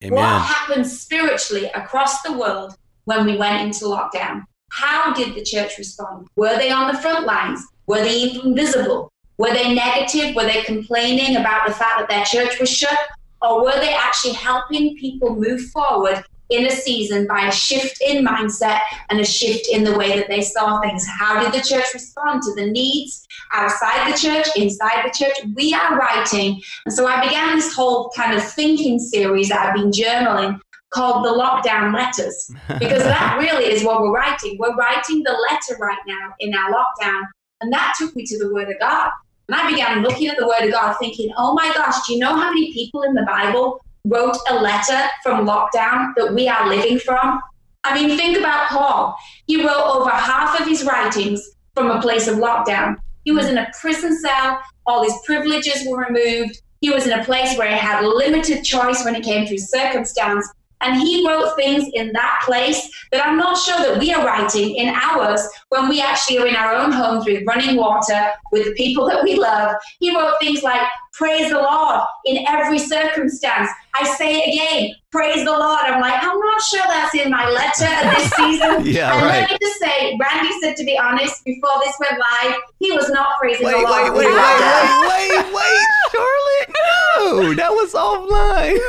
Amen. 0.03 0.15
What 0.15 0.41
happened 0.41 0.87
spiritually 0.87 1.67
across 1.75 2.23
the 2.23 2.33
world 2.33 2.75
when 3.05 3.27
we 3.27 3.37
went 3.37 3.61
into 3.61 3.85
lockdown. 3.85 4.45
How 4.73 5.13
did 5.13 5.35
the 5.35 5.43
church 5.43 5.77
respond? 5.77 6.27
Were 6.37 6.57
they 6.57 6.71
on 6.71 6.91
the 6.91 6.99
front 6.99 7.27
lines? 7.27 7.61
Were 7.87 8.01
they 8.01 8.17
even 8.17 8.57
visible? 8.57 9.13
Were 9.37 9.53
they 9.53 9.75
negative? 9.75 10.35
Were 10.35 10.47
they 10.47 10.63
complaining 10.63 11.37
about 11.37 11.67
the 11.67 11.75
fact 11.75 11.99
that 11.99 12.09
their 12.09 12.25
church 12.25 12.59
was 12.59 12.71
shut? 12.71 12.99
Or 13.43 13.63
were 13.63 13.79
they 13.79 13.93
actually 13.93 14.33
helping 14.33 14.97
people 14.97 15.37
move 15.37 15.61
forward 15.69 16.25
in 16.51 16.67
a 16.67 16.71
season 16.71 17.27
by 17.27 17.47
a 17.47 17.53
shift 17.53 18.01
in 18.07 18.25
mindset 18.25 18.81
and 19.11 19.21
a 19.21 19.25
shift 19.25 19.69
in 19.69 19.85
the 19.85 19.97
way 19.97 20.17
that 20.19 20.29
they 20.29 20.43
saw 20.43 20.81
things? 20.81 21.07
How 21.07 21.43
did 21.43 21.53
the 21.53 21.67
church 21.67 21.87
respond 21.95 22.43
to 22.43 22.55
the 22.55 22.71
needs 22.71 23.27
outside 23.53 24.13
the 24.13 24.19
church, 24.19 24.47
inside 24.57 25.05
the 25.05 25.17
church? 25.17 25.37
We 25.55 25.75
are 25.75 25.99
writing. 25.99 26.61
And 26.87 26.95
so 26.95 27.07
I 27.07 27.25
began 27.25 27.57
this 27.57 27.75
whole 27.75 28.11
kind 28.17 28.37
of 28.37 28.45
thinking 28.45 28.99
series 28.99 29.49
that 29.49 29.67
I've 29.67 29.75
been 29.75 29.91
journaling 29.91 30.61
called 30.91 31.25
the 31.25 31.31
lockdown 31.31 31.93
letters 31.93 32.51
because 32.79 33.03
that 33.03 33.37
really 33.39 33.65
is 33.65 33.85
what 33.85 34.01
we're 34.01 34.15
writing. 34.15 34.57
We're 34.59 34.77
writing 34.77 35.23
the 35.25 35.33
letter 35.33 35.81
right 35.81 35.99
now 36.07 36.35
in 36.39 36.55
our 36.55 36.73
lockdown. 36.73 37.23
And 37.61 37.73
that 37.73 37.95
took 37.99 38.15
me 38.15 38.25
to 38.27 38.39
the 38.39 38.53
Word 38.53 38.69
of 38.69 38.79
God. 38.79 39.11
And 39.49 39.57
I 39.57 39.71
began 39.71 40.03
looking 40.03 40.29
at 40.29 40.39
the 40.39 40.47
Word 40.47 40.67
of 40.67 40.73
God 40.73 40.97
thinking, 40.99 41.33
oh 41.37 41.55
my 41.55 41.73
gosh, 41.75 42.07
do 42.07 42.15
you 42.15 42.19
know 42.19 42.37
how 42.37 42.49
many 42.49 42.73
people 42.73 43.03
in 43.03 43.15
the 43.15 43.23
Bible 43.23 43.84
wrote 44.05 44.37
a 44.49 44.55
letter 44.55 45.09
from 45.23 45.47
lockdown 45.47 46.15
that 46.17 46.33
we 46.35 46.49
are 46.49 46.69
living 46.69 46.99
from? 46.99 47.41
I 47.85 47.95
mean, 47.95 48.17
think 48.17 48.39
about 48.39 48.69
Paul. 48.69 49.17
He 49.47 49.63
wrote 49.63 49.95
over 49.95 50.11
half 50.11 50.59
of 50.61 50.67
his 50.67 50.85
writings 50.85 51.43
from 51.75 51.91
a 51.91 52.01
place 52.01 52.29
of 52.29 52.39
lockdown. 52.39 52.97
He 53.25 53.33
was 53.33 53.47
in 53.49 53.59
a 53.59 53.71
prison 53.81 54.19
cell, 54.19 54.61
all 54.87 55.03
his 55.03 55.15
privileges 55.25 55.87
were 55.89 56.05
removed. 56.05 56.61
He 56.81 56.91
was 56.91 57.07
in 57.07 57.19
a 57.19 57.25
place 57.25 57.57
where 57.57 57.69
he 57.69 57.79
had 57.79 58.05
limited 58.05 58.63
choice 58.63 59.05
when 59.05 59.15
it 59.15 59.25
came 59.25 59.47
to 59.47 59.53
his 59.53 59.71
circumstance. 59.71 60.47
And 60.81 61.01
he 61.01 61.27
wrote 61.27 61.57
things 61.57 61.89
in 61.95 62.13
that 62.13 62.43
place 62.45 62.91
that 63.11 63.27
I'm 63.27 63.39
not 63.39 63.57
sure 63.57 63.79
that 63.79 63.99
we 63.99 64.13
are 64.13 64.25
writing 64.25 64.75
in 64.75 64.89
ours 64.91 65.41
when 65.71 65.89
we 65.89 66.03
actually 66.03 66.39
are 66.39 66.47
in 66.47 66.57
our 66.57 66.75
own 66.75 66.93
homes 66.93 67.25
with 67.25 67.47
running 67.47 67.77
water, 67.77 68.31
with 68.53 68.77
people 68.77 69.07
that 69.09 69.25
we 69.25 69.37
love. 69.37 69.77
He 69.99 70.15
wrote 70.15 70.35
things 70.41 70.63
like, 70.63 70.83
Praise 71.15 71.51
the 71.51 71.59
Lord 71.59 72.01
in 72.25 72.45
every 72.49 72.79
circumstance. 72.79 73.69
I 73.95 74.05
say 74.17 74.35
it 74.35 74.49
again, 74.53 74.97
praise 75.13 75.45
the 75.45 75.53
Lord. 75.53 75.79
I'm 75.87 76.01
like, 76.01 76.21
I'm 76.21 76.41
not 76.41 76.61
sure 76.63 76.83
that's 76.89 77.15
in 77.15 77.31
my 77.31 77.49
letter 77.49 77.87
this 78.19 78.31
season. 78.37 78.85
yeah, 78.85 79.15
and 79.15 79.23
right. 79.23 79.43
let 79.43 79.53
me 79.53 79.59
just 79.63 79.79
say, 79.79 80.19
Randy 80.19 80.51
said, 80.61 80.75
to 80.75 80.83
be 80.85 80.99
honest, 80.99 81.45
before 81.45 81.71
this 81.85 81.95
went 82.01 82.19
live, 82.19 82.57
he 82.81 82.91
was 82.91 83.09
not 83.11 83.37
praising 83.41 83.65
wait, 83.65 83.77
the 83.77 83.83
Lord. 83.87 84.13
Wait, 84.13 84.13
wait, 84.13 84.27
wait, 84.27 84.35
wait, 84.35 84.91
wait, 85.07 85.39
wait, 85.55 85.87
Charlotte. 86.11 86.75
No, 86.75 87.55
that 87.55 87.71
was 87.71 87.95
offline. 87.95 88.75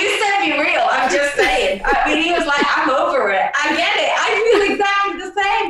you 0.00 0.08
said 0.24 0.40
be 0.40 0.56
real. 0.56 0.88
I'm 0.88 1.12
just 1.12 1.36
saying. 1.36 1.84
I 1.84 2.08
mean, 2.08 2.24
he 2.24 2.32
was 2.32 2.46
like, 2.46 2.64
I'm 2.64 2.88
over 2.88 3.28
it. 3.30 3.44
I 3.54 3.76
get 3.76 3.92
it. 3.92 4.08
I 4.16 4.40
feel 4.40 4.72
exactly 4.72 5.19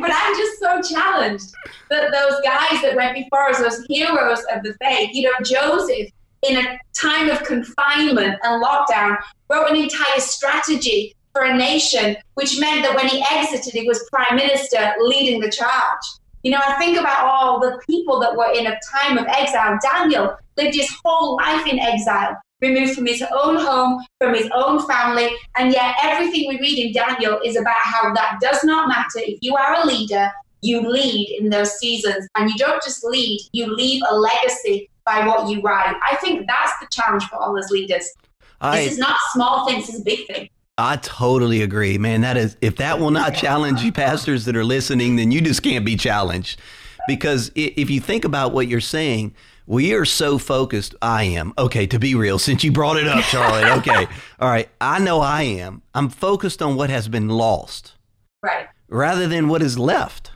but 0.00 0.10
I'm 0.12 0.36
just 0.36 0.58
so 0.58 0.94
challenged 0.94 1.52
that 1.90 2.10
those 2.12 2.40
guys 2.42 2.82
that 2.82 2.94
went 2.96 3.14
before 3.14 3.48
us, 3.48 3.58
those 3.58 3.84
heroes 3.88 4.40
of 4.54 4.62
the 4.62 4.74
faith, 4.80 5.10
you 5.12 5.22
know, 5.22 5.36
Joseph, 5.44 6.08
in 6.42 6.56
a 6.56 6.78
time 6.94 7.28
of 7.28 7.42
confinement 7.44 8.38
and 8.42 8.64
lockdown, 8.64 9.16
wrote 9.50 9.70
an 9.70 9.76
entire 9.76 10.20
strategy 10.20 11.14
for 11.32 11.42
a 11.42 11.56
nation, 11.56 12.16
which 12.34 12.58
meant 12.58 12.82
that 12.82 12.96
when 12.96 13.06
he 13.06 13.24
exited, 13.30 13.72
he 13.72 13.86
was 13.86 14.08
prime 14.10 14.36
minister 14.36 14.94
leading 15.00 15.40
the 15.40 15.50
charge. 15.50 16.02
You 16.42 16.52
know, 16.52 16.60
I 16.66 16.74
think 16.78 16.98
about 16.98 17.24
all 17.24 17.60
the 17.60 17.78
people 17.86 18.18
that 18.20 18.34
were 18.34 18.52
in 18.52 18.66
a 18.66 18.78
time 18.92 19.18
of 19.18 19.26
exile. 19.26 19.78
Daniel 19.82 20.36
lived 20.56 20.74
his 20.74 20.90
whole 21.04 21.36
life 21.36 21.66
in 21.66 21.78
exile, 21.78 22.36
removed 22.60 22.94
from 22.94 23.06
his 23.06 23.22
own 23.32 23.56
home, 23.56 24.04
from 24.18 24.34
his 24.34 24.48
own 24.54 24.86
family, 24.86 25.30
and 25.56 25.72
yet 25.72 25.94
everything 26.02 26.48
we 26.48 26.58
read 26.60 26.78
in 26.78 26.92
Daniel 26.92 27.40
is 27.44 27.56
about 27.56 27.76
how 27.76 28.12
that 28.14 28.38
does 28.40 28.62
not 28.64 28.88
matter 28.88 29.18
if 29.18 29.38
you 29.40 29.56
are 29.56 29.82
a 29.82 29.86
leader 29.86 30.30
you 30.62 30.80
lead 30.80 31.36
in 31.38 31.50
those 31.50 31.78
seasons. 31.78 32.28
And 32.36 32.50
you 32.50 32.56
don't 32.56 32.82
just 32.82 33.04
lead, 33.04 33.40
you 33.52 33.74
leave 33.74 34.02
a 34.08 34.14
legacy 34.14 34.90
by 35.04 35.26
what 35.26 35.48
you 35.48 35.60
write. 35.62 35.96
I 36.08 36.16
think 36.16 36.46
that's 36.46 36.72
the 36.80 36.86
challenge 36.90 37.24
for 37.24 37.36
all 37.36 37.58
as 37.58 37.70
leaders. 37.70 38.12
I, 38.60 38.82
this 38.82 38.92
is 38.92 38.98
not 38.98 39.16
small 39.32 39.66
thing, 39.66 39.78
this 39.80 39.88
is 39.88 40.00
a 40.00 40.04
big 40.04 40.26
thing. 40.26 40.48
I 40.76 40.96
totally 40.96 41.62
agree, 41.62 41.98
man. 41.98 42.22
That 42.22 42.36
is, 42.36 42.56
if 42.60 42.76
that 42.76 42.98
will 42.98 43.10
not 43.10 43.34
challenge 43.34 43.82
you 43.82 43.92
pastors 43.92 44.46
that 44.46 44.56
are 44.56 44.64
listening, 44.64 45.16
then 45.16 45.30
you 45.30 45.40
just 45.40 45.62
can't 45.62 45.84
be 45.84 45.96
challenged. 45.96 46.58
Because 47.06 47.50
if 47.54 47.90
you 47.90 48.00
think 48.00 48.24
about 48.24 48.52
what 48.52 48.68
you're 48.68 48.80
saying, 48.80 49.34
we 49.70 49.94
are 49.94 50.04
so 50.04 50.36
focused. 50.36 50.96
I 51.00 51.22
am. 51.22 51.54
Okay, 51.56 51.86
to 51.86 51.98
be 52.00 52.16
real, 52.16 52.40
since 52.40 52.64
you 52.64 52.72
brought 52.72 52.96
it 52.96 53.06
up, 53.06 53.22
Charlotte. 53.22 53.60
Okay. 53.78 54.08
All 54.40 54.48
right. 54.48 54.68
I 54.80 54.98
know 54.98 55.20
I 55.20 55.42
am. 55.42 55.82
I'm 55.94 56.08
focused 56.08 56.60
on 56.60 56.74
what 56.74 56.90
has 56.90 57.06
been 57.06 57.28
lost. 57.28 57.94
Right. 58.42 58.66
Rather 58.88 59.28
than 59.28 59.46
what 59.46 59.62
is 59.62 59.78
left. 59.78 60.32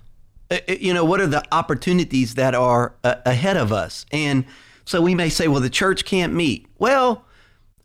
Uh, 0.52 0.58
uh, 0.68 0.74
you 0.74 0.94
know, 0.94 1.04
what 1.04 1.20
are 1.20 1.26
the 1.26 1.42
opportunities 1.52 2.36
that 2.36 2.54
are 2.54 2.94
uh, 3.02 3.16
ahead 3.26 3.56
of 3.56 3.72
us? 3.72 4.06
And 4.12 4.44
so 4.84 5.02
we 5.02 5.16
may 5.16 5.28
say, 5.28 5.48
well, 5.48 5.60
the 5.60 5.68
church 5.68 6.04
can't 6.04 6.32
meet. 6.32 6.66
Well, 6.78 7.24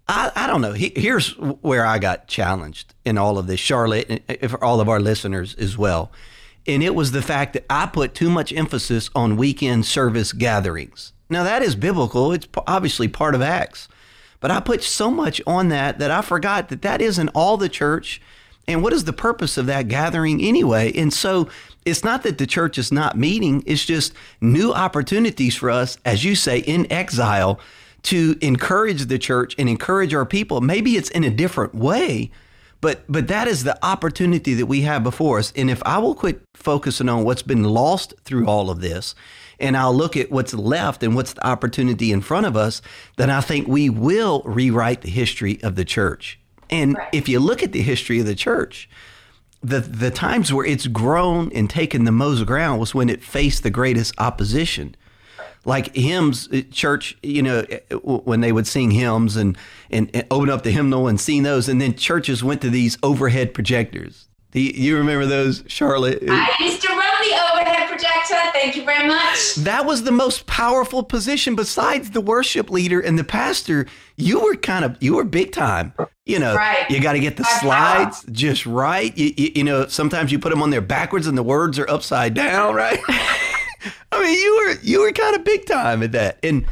I, 0.08 0.32
I 0.36 0.46
don't 0.46 0.62
know. 0.62 0.74
Here's 0.74 1.32
where 1.32 1.86
I 1.86 1.98
got 1.98 2.28
challenged 2.28 2.94
in 3.06 3.18
all 3.18 3.40
of 3.40 3.48
this, 3.48 3.60
Charlotte, 3.60 4.22
and 4.28 4.52
for 4.52 4.64
all 4.64 4.80
of 4.80 4.88
our 4.88 5.00
listeners 5.00 5.56
as 5.56 5.80
well. 5.80 6.12
And 6.68 6.84
it 6.84 6.94
was 6.94 7.12
the 7.12 7.24
fact 7.24 7.54
that 7.54 7.66
I 7.72 7.88
put 7.88 8.14
too 8.14 8.30
much 8.30 8.54
emphasis 8.54 9.10
on 9.16 9.36
weekend 9.36 9.88
service 9.88 10.32
gatherings. 10.32 11.14
Now, 11.30 11.44
that 11.44 11.62
is 11.62 11.76
biblical. 11.76 12.32
It's 12.32 12.48
obviously 12.68 13.08
part 13.08 13.36
of 13.36 13.42
Acts. 13.42 13.88
But 14.40 14.52
I 14.52 14.60
put 14.60 14.84
so 14.84 15.12
much 15.12 15.42
on 15.46 15.70
that 15.70 16.00
that 16.00 16.12
I 16.12 16.22
forgot 16.22 16.70
that 16.70 16.82
that 16.82 17.02
isn't 17.02 17.30
all 17.30 17.58
the 17.58 17.70
church. 17.70 18.22
And 18.68 18.84
what 18.84 18.94
is 18.94 19.04
the 19.04 19.14
purpose 19.14 19.58
of 19.58 19.66
that 19.66 19.88
gathering 19.88 20.42
anyway? 20.42 20.94
And 20.94 21.12
so 21.12 21.50
it's 21.86 22.04
not 22.04 22.24
that 22.24 22.38
the 22.38 22.48
church 22.48 22.78
is 22.78 22.92
not 22.92 23.18
meeting, 23.18 23.64
it's 23.66 23.86
just 23.86 24.14
new 24.42 24.72
opportunities 24.72 25.56
for 25.56 25.70
us, 25.70 25.98
as 26.06 26.24
you 26.24 26.36
say, 26.36 26.60
in 26.60 26.92
exile 26.92 27.60
to 28.04 28.38
encourage 28.42 29.06
the 29.06 29.18
church 29.18 29.56
and 29.58 29.68
encourage 29.68 30.14
our 30.14 30.26
people. 30.26 30.62
Maybe 30.62 30.96
it's 30.96 31.10
in 31.10 31.24
a 31.24 31.30
different 31.30 31.76
way, 31.76 32.32
but 32.80 33.04
but 33.10 33.28
that 33.28 33.48
is 33.48 33.64
the 33.64 33.84
opportunity 33.84 34.54
that 34.54 34.68
we 34.68 34.82
have 34.82 35.04
before 35.04 35.40
us. 35.40 35.52
And 35.56 35.70
if 35.70 35.82
I 35.86 35.98
will 35.98 36.16
quit 36.16 36.42
focusing 36.54 37.10
on 37.10 37.24
what's 37.24 37.42
been 37.42 37.64
lost 37.64 38.14
through 38.24 38.48
all 38.48 38.70
of 38.70 38.82
this 38.82 39.16
and 39.60 39.76
I'll 39.76 39.94
look 39.94 40.16
at 40.18 40.32
what's 40.32 40.54
left 40.54 41.04
and 41.04 41.16
what's 41.16 41.34
the 41.34 41.46
opportunity 41.46 42.12
in 42.12 42.22
front 42.22 42.46
of 42.46 42.56
us, 42.56 42.82
then 43.18 43.30
I 43.30 43.42
think 43.42 43.68
we 43.68 43.90
will 43.90 44.42
rewrite 44.46 45.02
the 45.02 45.10
history 45.10 45.62
of 45.64 45.76
the 45.76 45.86
church. 45.86 46.40
And 46.70 46.96
right. 46.96 47.10
if 47.12 47.28
you 47.28 47.40
look 47.40 47.64
at 47.64 47.72
the 47.72 47.82
history 47.82 48.20
of 48.20 48.26
the 48.26 48.36
church, 48.36 48.90
the 49.62 49.80
the 49.80 50.12
times 50.12 50.54
where 50.54 50.66
it's 50.66 50.88
grown 50.88 51.52
and 51.54 51.70
taken 51.70 52.06
the 52.06 52.12
most 52.12 52.46
ground 52.46 52.80
was 52.80 52.96
when 52.96 53.10
it 53.10 53.24
faced 53.24 53.64
the 53.64 53.70
greatest 53.70 54.14
opposition. 54.18 54.96
Like 55.66 55.94
hymns, 55.94 56.48
uh, 56.54 56.62
church, 56.72 57.18
you 57.22 57.44
know, 57.44 57.66
uh, 57.92 57.96
when 57.98 58.40
they 58.40 58.54
would 58.54 58.66
sing 58.66 58.92
hymns 58.92 59.36
and, 59.36 59.58
and, 59.92 60.10
and 60.14 60.26
open 60.32 60.50
up 60.50 60.64
the 60.64 60.72
hymnal 60.72 61.10
and 61.10 61.20
sing 61.20 61.44
those, 61.44 61.68
and 61.68 61.82
then 61.82 61.96
churches 61.96 62.42
went 62.42 62.62
to 62.62 62.70
these 62.70 62.98
overhead 63.04 63.54
projectors. 63.54 64.30
Do 64.52 64.62
you, 64.62 64.98
remember 64.98 65.28
those, 65.28 65.64
Charlotte? 65.68 66.24
I 66.28 66.50
used 66.60 66.82
to 66.82 66.88
the 66.88 66.89
overhead 67.60 67.90
projector. 67.90 68.36
Thank 68.54 68.76
you 68.76 68.86
very 68.86 69.08
much. 69.08 69.56
That 69.56 69.86
was 69.86 70.04
the 70.04 70.12
most 70.12 70.46
powerful 70.46 71.04
position 71.04 71.56
besides 71.56 72.12
the 72.12 72.22
worship 72.22 72.70
leader 72.70 73.00
and 73.00 73.18
the 73.18 73.24
pastor. 73.24 73.88
You 74.16 74.42
were 74.42 74.56
kind 74.56 74.86
of 74.86 74.98
you 75.00 75.16
were 75.16 75.24
big 75.24 75.52
time. 75.52 75.94
You 76.26 76.40
know, 76.40 76.56
right. 76.56 76.90
you 76.90 77.00
got 77.02 77.14
to 77.14 77.20
get 77.20 77.38
the 77.38 77.44
slides 77.44 78.24
just 78.32 78.66
right. 78.66 79.18
You, 79.18 79.34
you, 79.36 79.52
you, 79.56 79.64
know, 79.64 79.88
sometimes 79.88 80.32
you 80.32 80.38
put 80.38 80.52
them 80.52 80.62
on 80.62 80.70
there 80.70 80.82
backwards 80.82 81.26
and 81.26 81.38
the 81.38 81.44
words 81.44 81.80
are 81.80 81.90
upside 81.90 82.36
down, 82.36 82.76
right? 82.76 83.00
I 84.12 84.24
mean, 84.24 84.34
you 84.34 84.58
were 84.58 84.82
you 84.84 85.02
were 85.02 85.12
kind 85.12 85.36
of 85.36 85.44
big 85.44 85.66
time 85.66 86.04
at 86.04 86.12
that, 86.12 86.38
and 86.44 86.66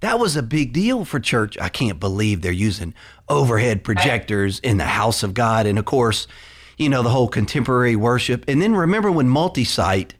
that 0.00 0.18
was 0.18 0.36
a 0.36 0.42
big 0.42 0.72
deal 0.72 1.04
for 1.04 1.20
church. 1.20 1.56
I 1.58 1.68
can't 1.68 2.00
believe 2.00 2.42
they're 2.42 2.52
using 2.52 2.94
overhead 3.28 3.84
projectors 3.84 4.58
in 4.60 4.78
the 4.78 4.84
house 4.84 5.22
of 5.22 5.34
God, 5.34 5.66
and 5.66 5.78
of 5.78 5.84
course 5.84 6.26
you 6.76 6.88
know, 6.88 7.02
the 7.02 7.10
whole 7.10 7.28
contemporary 7.28 7.94
worship. 7.94 8.44
And 8.48 8.60
then 8.60 8.74
remember 8.74 9.10
when 9.10 9.28
multi-site 9.28 10.14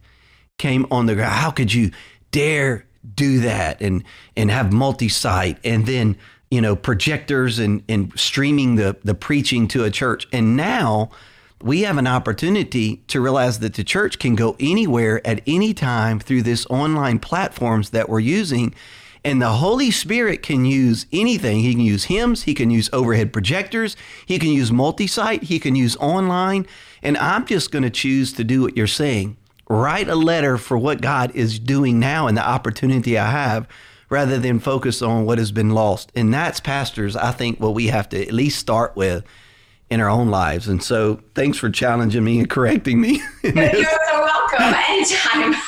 came 0.57 0.85
on 0.91 1.05
the 1.05 1.15
ground, 1.15 1.33
how 1.33 1.51
could 1.51 1.73
you 1.73 1.91
dare 2.31 2.85
do 3.13 3.39
that 3.39 3.81
and 3.81 4.03
and 4.35 4.49
have 4.49 4.73
multi-site 4.73 5.57
and 5.63 5.85
then, 5.85 6.17
you 6.49 6.59
know, 6.61 6.75
projectors 6.75 7.59
and, 7.59 7.83
and 7.87 8.11
streaming 8.17 8.75
the, 8.75 8.97
the 9.03 9.13
preaching 9.13 9.67
to 9.67 9.83
a 9.83 9.91
church. 9.91 10.27
And 10.31 10.55
now 10.55 11.11
we 11.61 11.81
have 11.81 11.97
an 11.97 12.07
opportunity 12.07 12.97
to 13.07 13.21
realize 13.21 13.59
that 13.59 13.75
the 13.75 13.83
church 13.83 14.19
can 14.19 14.35
go 14.35 14.55
anywhere 14.59 15.25
at 15.25 15.41
any 15.47 15.73
time 15.73 16.19
through 16.19 16.41
this 16.43 16.65
online 16.67 17.19
platforms 17.19 17.91
that 17.91 18.09
we're 18.09 18.19
using 18.19 18.73
and 19.23 19.41
the 19.41 19.53
Holy 19.53 19.89
Spirit 19.89 20.43
can 20.43 20.65
use 20.65 21.07
anything. 21.11 21.61
He 21.61 21.71
can 21.71 21.81
use 21.81 22.03
hymns, 22.05 22.43
he 22.43 22.53
can 22.53 22.69
use 22.69 22.91
overhead 22.93 23.33
projectors, 23.33 23.97
he 24.27 24.37
can 24.37 24.49
use 24.49 24.71
multi 24.71 25.07
site, 25.07 25.43
he 25.43 25.59
can 25.59 25.75
use 25.75 25.95
online. 25.97 26.67
And 27.01 27.17
I'm 27.17 27.45
just 27.45 27.71
going 27.71 27.83
to 27.83 27.89
choose 27.89 28.33
to 28.33 28.43
do 28.43 28.61
what 28.61 28.77
you're 28.77 28.85
saying 28.85 29.37
write 29.69 30.07
a 30.07 30.15
letter 30.15 30.57
for 30.57 30.77
what 30.77 31.01
God 31.01 31.31
is 31.35 31.59
doing 31.59 31.99
now 31.99 32.27
and 32.27 32.37
the 32.37 32.47
opportunity 32.47 33.17
I 33.17 33.29
have 33.31 33.67
rather 34.09 34.37
than 34.37 34.59
focus 34.59 35.01
on 35.01 35.25
what 35.25 35.37
has 35.37 35.51
been 35.51 35.71
lost. 35.71 36.11
And 36.15 36.33
that's, 36.33 36.59
pastors, 36.59 37.15
I 37.15 37.31
think 37.31 37.59
what 37.59 37.73
we 37.73 37.87
have 37.87 38.07
to 38.09 38.21
at 38.21 38.31
least 38.31 38.59
start 38.59 38.95
with 38.95 39.23
in 39.89 39.99
our 39.99 40.09
own 40.09 40.29
lives. 40.29 40.67
And 40.67 40.83
so 40.83 41.21
thanks 41.33 41.57
for 41.57 41.69
challenging 41.69 42.23
me 42.23 42.39
and 42.39 42.49
correcting 42.49 43.01
me. 43.01 43.21
You're 43.43 43.53
so 43.53 44.19
welcome. 44.19 44.73
Anytime. 44.89 45.55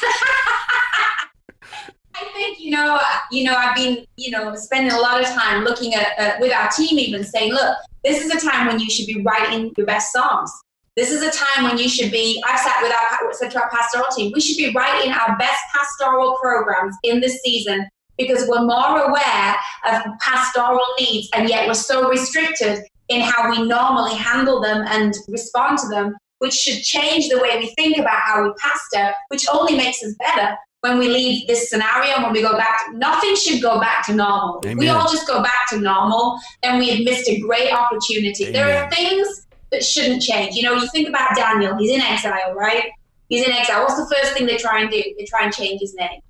I 2.19 2.23
think 2.33 2.59
you 2.59 2.71
know, 2.71 2.99
you 3.31 3.43
know, 3.43 3.55
I've 3.55 3.75
been, 3.75 4.05
you 4.15 4.31
know, 4.31 4.55
spending 4.55 4.91
a 4.91 4.99
lot 4.99 5.21
of 5.21 5.27
time 5.27 5.63
looking 5.63 5.93
at 5.93 6.17
uh, 6.17 6.37
with 6.39 6.51
our 6.51 6.69
team, 6.69 6.97
even 6.99 7.23
saying, 7.23 7.53
look, 7.53 7.77
this 8.03 8.23
is 8.23 8.31
a 8.31 8.39
time 8.39 8.67
when 8.67 8.79
you 8.79 8.89
should 8.89 9.05
be 9.05 9.21
writing 9.21 9.71
your 9.77 9.85
best 9.85 10.11
songs. 10.11 10.51
This 10.97 11.11
is 11.11 11.21
a 11.21 11.29
time 11.29 11.65
when 11.65 11.77
you 11.77 11.87
should 11.87 12.11
be. 12.11 12.43
I've 12.47 12.59
sat 12.59 12.81
with 12.81 12.91
our 12.91 13.31
said 13.33 13.51
to 13.51 13.61
our 13.61 13.69
pastoral 13.69 14.07
team, 14.15 14.31
we 14.33 14.41
should 14.41 14.57
be 14.57 14.73
writing 14.73 15.11
our 15.11 15.37
best 15.37 15.61
pastoral 15.73 16.35
programs 16.41 16.95
in 17.03 17.21
this 17.21 17.39
season 17.43 17.87
because 18.17 18.47
we're 18.49 18.65
more 18.65 19.03
aware 19.03 19.55
of 19.85 20.01
pastoral 20.19 20.83
needs, 20.99 21.29
and 21.35 21.47
yet 21.47 21.67
we're 21.67 21.75
so 21.75 22.09
restricted 22.09 22.83
in 23.09 23.21
how 23.21 23.47
we 23.51 23.63
normally 23.67 24.15
handle 24.15 24.59
them 24.59 24.83
and 24.87 25.13
respond 25.27 25.77
to 25.77 25.87
them 25.87 26.15
which 26.39 26.53
should 26.53 26.83
change 26.83 27.29
the 27.29 27.39
way 27.39 27.57
we 27.57 27.67
think 27.75 27.97
about 27.97 28.19
how 28.19 28.43
we 28.43 28.51
pastor, 28.59 29.13
which 29.29 29.47
only 29.51 29.75
makes 29.75 30.03
us 30.03 30.13
better 30.19 30.55
when 30.81 30.99
we 30.99 31.07
leave 31.07 31.47
this 31.47 31.69
scenario, 31.69 32.13
and 32.13 32.23
when 32.23 32.33
we 32.33 32.41
go 32.41 32.55
back, 32.55 32.85
to, 32.85 32.97
nothing 32.97 33.35
should 33.35 33.61
go 33.61 33.79
back 33.79 34.05
to 34.05 34.13
normal. 34.13 34.61
Amen. 34.63 34.77
We 34.77 34.89
all 34.89 35.09
just 35.11 35.25
go 35.27 35.41
back 35.41 35.67
to 35.69 35.79
normal, 35.79 36.37
then 36.61 36.77
we 36.77 36.89
have 36.89 36.99
missed 36.99 37.27
a 37.27 37.39
great 37.39 37.71
opportunity. 37.73 38.45
Amen. 38.45 38.53
There 38.53 38.83
are 38.83 38.89
things 38.91 39.46
that 39.71 39.83
shouldn't 39.83 40.21
change. 40.21 40.55
You 40.55 40.63
know, 40.63 40.73
you 40.73 40.87
think 40.89 41.09
about 41.09 41.35
Daniel, 41.35 41.75
he's 41.77 41.91
in 41.91 42.01
exile, 42.01 42.53
right? 42.55 42.89
He's 43.29 43.45
in 43.45 43.51
exile. 43.51 43.83
What's 43.83 43.97
the 43.97 44.15
first 44.15 44.33
thing 44.33 44.45
they 44.45 44.57
try 44.57 44.81
and 44.81 44.89
do? 44.89 45.01
They 45.17 45.25
try 45.25 45.43
and 45.43 45.53
change 45.53 45.81
his 45.81 45.93
name. 45.95 46.21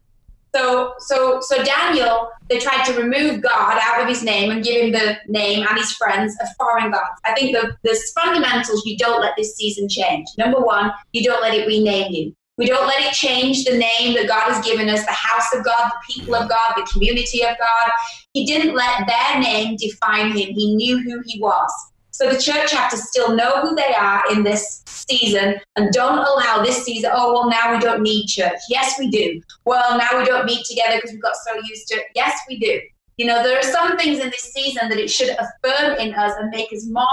So, 0.56 0.94
so, 1.00 1.40
so 1.42 1.64
Daniel, 1.64 2.30
they 2.50 2.58
tried 2.58 2.84
to 2.86 2.94
remove 2.94 3.42
God 3.42 3.80
out 3.82 4.02
of 4.02 4.08
his 4.08 4.24
name 4.24 4.50
and 4.50 4.64
give 4.64 4.86
him 4.86 4.92
the 4.92 5.18
name 5.28 5.66
and 5.68 5.78
his 5.78 5.92
friends 5.92 6.36
of 6.42 6.48
foreign 6.58 6.90
gods. 6.90 7.20
I 7.26 7.34
think 7.34 7.56
the, 7.56 7.76
the 7.84 8.00
fundamentals 8.16 8.84
you 8.86 8.98
don't 8.98 9.22
let 9.22 9.34
this 9.38 9.56
season 9.56 9.88
change. 9.88 10.28
Number 10.38 10.60
one, 10.60 10.92
you 11.12 11.24
don't 11.24 11.42
let 11.42 11.54
it 11.54 11.68
rename 11.68 12.12
you. 12.12 12.36
We 12.58 12.66
don't 12.66 12.88
let 12.88 13.04
it 13.04 13.14
change 13.14 13.66
the 13.66 13.78
name 13.78 14.16
that 14.16 14.28
God 14.28 14.52
has 14.52 14.66
given 14.66 14.90
us, 14.90 15.06
the 15.06 15.12
house 15.12 15.54
of 15.54 15.64
God, 15.64 15.92
the 15.92 16.14
people 16.14 16.34
of 16.34 16.50
God, 16.50 16.74
the 16.76 16.90
community 16.92 17.44
of 17.44 17.56
God. 17.60 17.92
He 18.34 18.46
didn't 18.46 18.74
let 18.74 19.06
their 19.06 19.40
name 19.40 19.76
define 19.76 20.32
him. 20.32 20.50
He 20.56 20.76
knew 20.76 20.98
who 20.98 21.22
he 21.24 21.40
was. 21.40 21.72
So 22.18 22.28
the 22.28 22.42
church 22.42 22.72
have 22.72 22.90
to 22.90 22.98
still 22.98 23.36
know 23.36 23.62
who 23.62 23.76
they 23.76 23.94
are 23.94 24.24
in 24.32 24.42
this 24.42 24.82
season 24.88 25.60
and 25.76 25.94
don't 25.94 26.18
allow 26.18 26.64
this 26.64 26.84
season, 26.84 27.12
oh, 27.14 27.32
well, 27.32 27.48
now 27.48 27.72
we 27.72 27.80
don't 27.80 28.02
need 28.02 28.26
church. 28.26 28.58
Yes, 28.70 28.96
we 28.98 29.12
do. 29.12 29.40
Well, 29.66 30.00
now 30.00 30.18
we 30.18 30.26
don't 30.26 30.48
meet 30.48 30.66
together 30.66 30.96
because 30.96 31.12
we've 31.12 31.22
got 31.22 31.36
so 31.36 31.54
used 31.70 31.88
to 31.90 31.98
it. 31.98 32.06
Yes, 32.16 32.36
we 32.50 32.58
do. 32.58 32.82
You 33.18 33.28
know, 33.28 33.44
there 33.44 33.60
are 33.60 33.62
some 33.62 34.00
things 34.00 34.18
in 34.18 34.32
this 34.32 34.52
season 34.52 34.90
that 34.90 34.98
it 34.98 35.12
should 35.12 35.30
affirm 35.30 36.00
in 36.00 36.16
us 36.16 36.34
and 36.40 36.50
make 36.50 36.74
us 36.74 36.88
more 36.88 37.06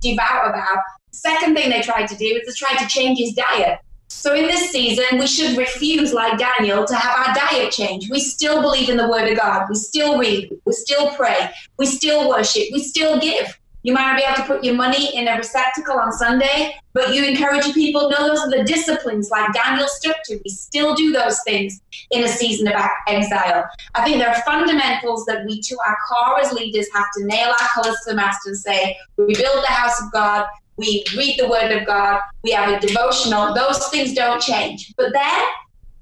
devout 0.00 0.48
about. 0.48 0.78
Second 1.10 1.54
thing 1.54 1.68
they 1.68 1.82
tried 1.82 2.06
to 2.06 2.16
do 2.16 2.24
is 2.24 2.46
they 2.46 2.66
tried 2.66 2.78
to 2.78 2.86
change 2.86 3.18
his 3.18 3.34
diet. 3.34 3.78
So 4.08 4.34
in 4.34 4.46
this 4.46 4.70
season, 4.70 5.18
we 5.18 5.26
should 5.26 5.58
refuse, 5.58 6.14
like 6.14 6.38
Daniel, 6.38 6.86
to 6.86 6.94
have 6.94 7.28
our 7.28 7.34
diet 7.34 7.72
change. 7.72 8.08
We 8.10 8.20
still 8.20 8.62
believe 8.62 8.88
in 8.88 8.96
the 8.96 9.08
Word 9.08 9.30
of 9.30 9.36
God. 9.36 9.66
We 9.68 9.74
still 9.74 10.18
read. 10.18 10.48
We 10.64 10.72
still 10.72 11.10
pray. 11.14 11.50
We 11.78 11.84
still 11.84 12.26
worship. 12.26 12.64
We 12.72 12.82
still 12.82 13.20
give. 13.20 13.54
You 13.86 13.92
might 13.92 14.06
not 14.06 14.16
be 14.16 14.24
able 14.24 14.34
to 14.34 14.42
put 14.42 14.64
your 14.64 14.74
money 14.74 15.16
in 15.16 15.28
a 15.28 15.36
receptacle 15.36 15.96
on 15.96 16.10
Sunday, 16.10 16.74
but 16.92 17.14
you 17.14 17.24
encourage 17.24 17.72
people. 17.72 18.10
No, 18.10 18.26
those 18.26 18.40
are 18.40 18.50
the 18.50 18.64
disciplines 18.64 19.30
like 19.30 19.52
Daniel 19.52 19.86
stuck 19.86 20.16
to. 20.24 20.40
We 20.44 20.50
still 20.50 20.96
do 20.96 21.12
those 21.12 21.40
things 21.44 21.80
in 22.10 22.24
a 22.24 22.28
season 22.28 22.66
of 22.66 22.74
exile. 23.06 23.64
I 23.94 24.02
think 24.02 24.18
there 24.18 24.28
are 24.28 24.42
fundamentals 24.42 25.24
that 25.26 25.44
we, 25.46 25.60
to 25.60 25.76
our 25.86 25.96
core 26.08 26.40
as 26.40 26.52
leaders, 26.52 26.88
have 26.94 27.06
to 27.16 27.26
nail 27.26 27.54
our 27.60 27.68
colors 27.74 27.96
to 28.02 28.10
the 28.10 28.16
mast 28.16 28.40
and 28.46 28.56
say, 28.56 28.96
we 29.16 29.34
build 29.34 29.62
the 29.62 29.72
house 29.72 30.02
of 30.02 30.10
God 30.10 30.46
we 30.76 31.04
read 31.16 31.36
the 31.38 31.48
Word 31.48 31.72
of 31.72 31.86
God, 31.86 32.20
we 32.44 32.50
have 32.50 32.70
a 32.70 32.86
devotional. 32.86 33.54
Those 33.54 33.88
things 33.88 34.12
don't 34.12 34.42
change. 34.42 34.92
But 34.98 35.14
then 35.14 35.44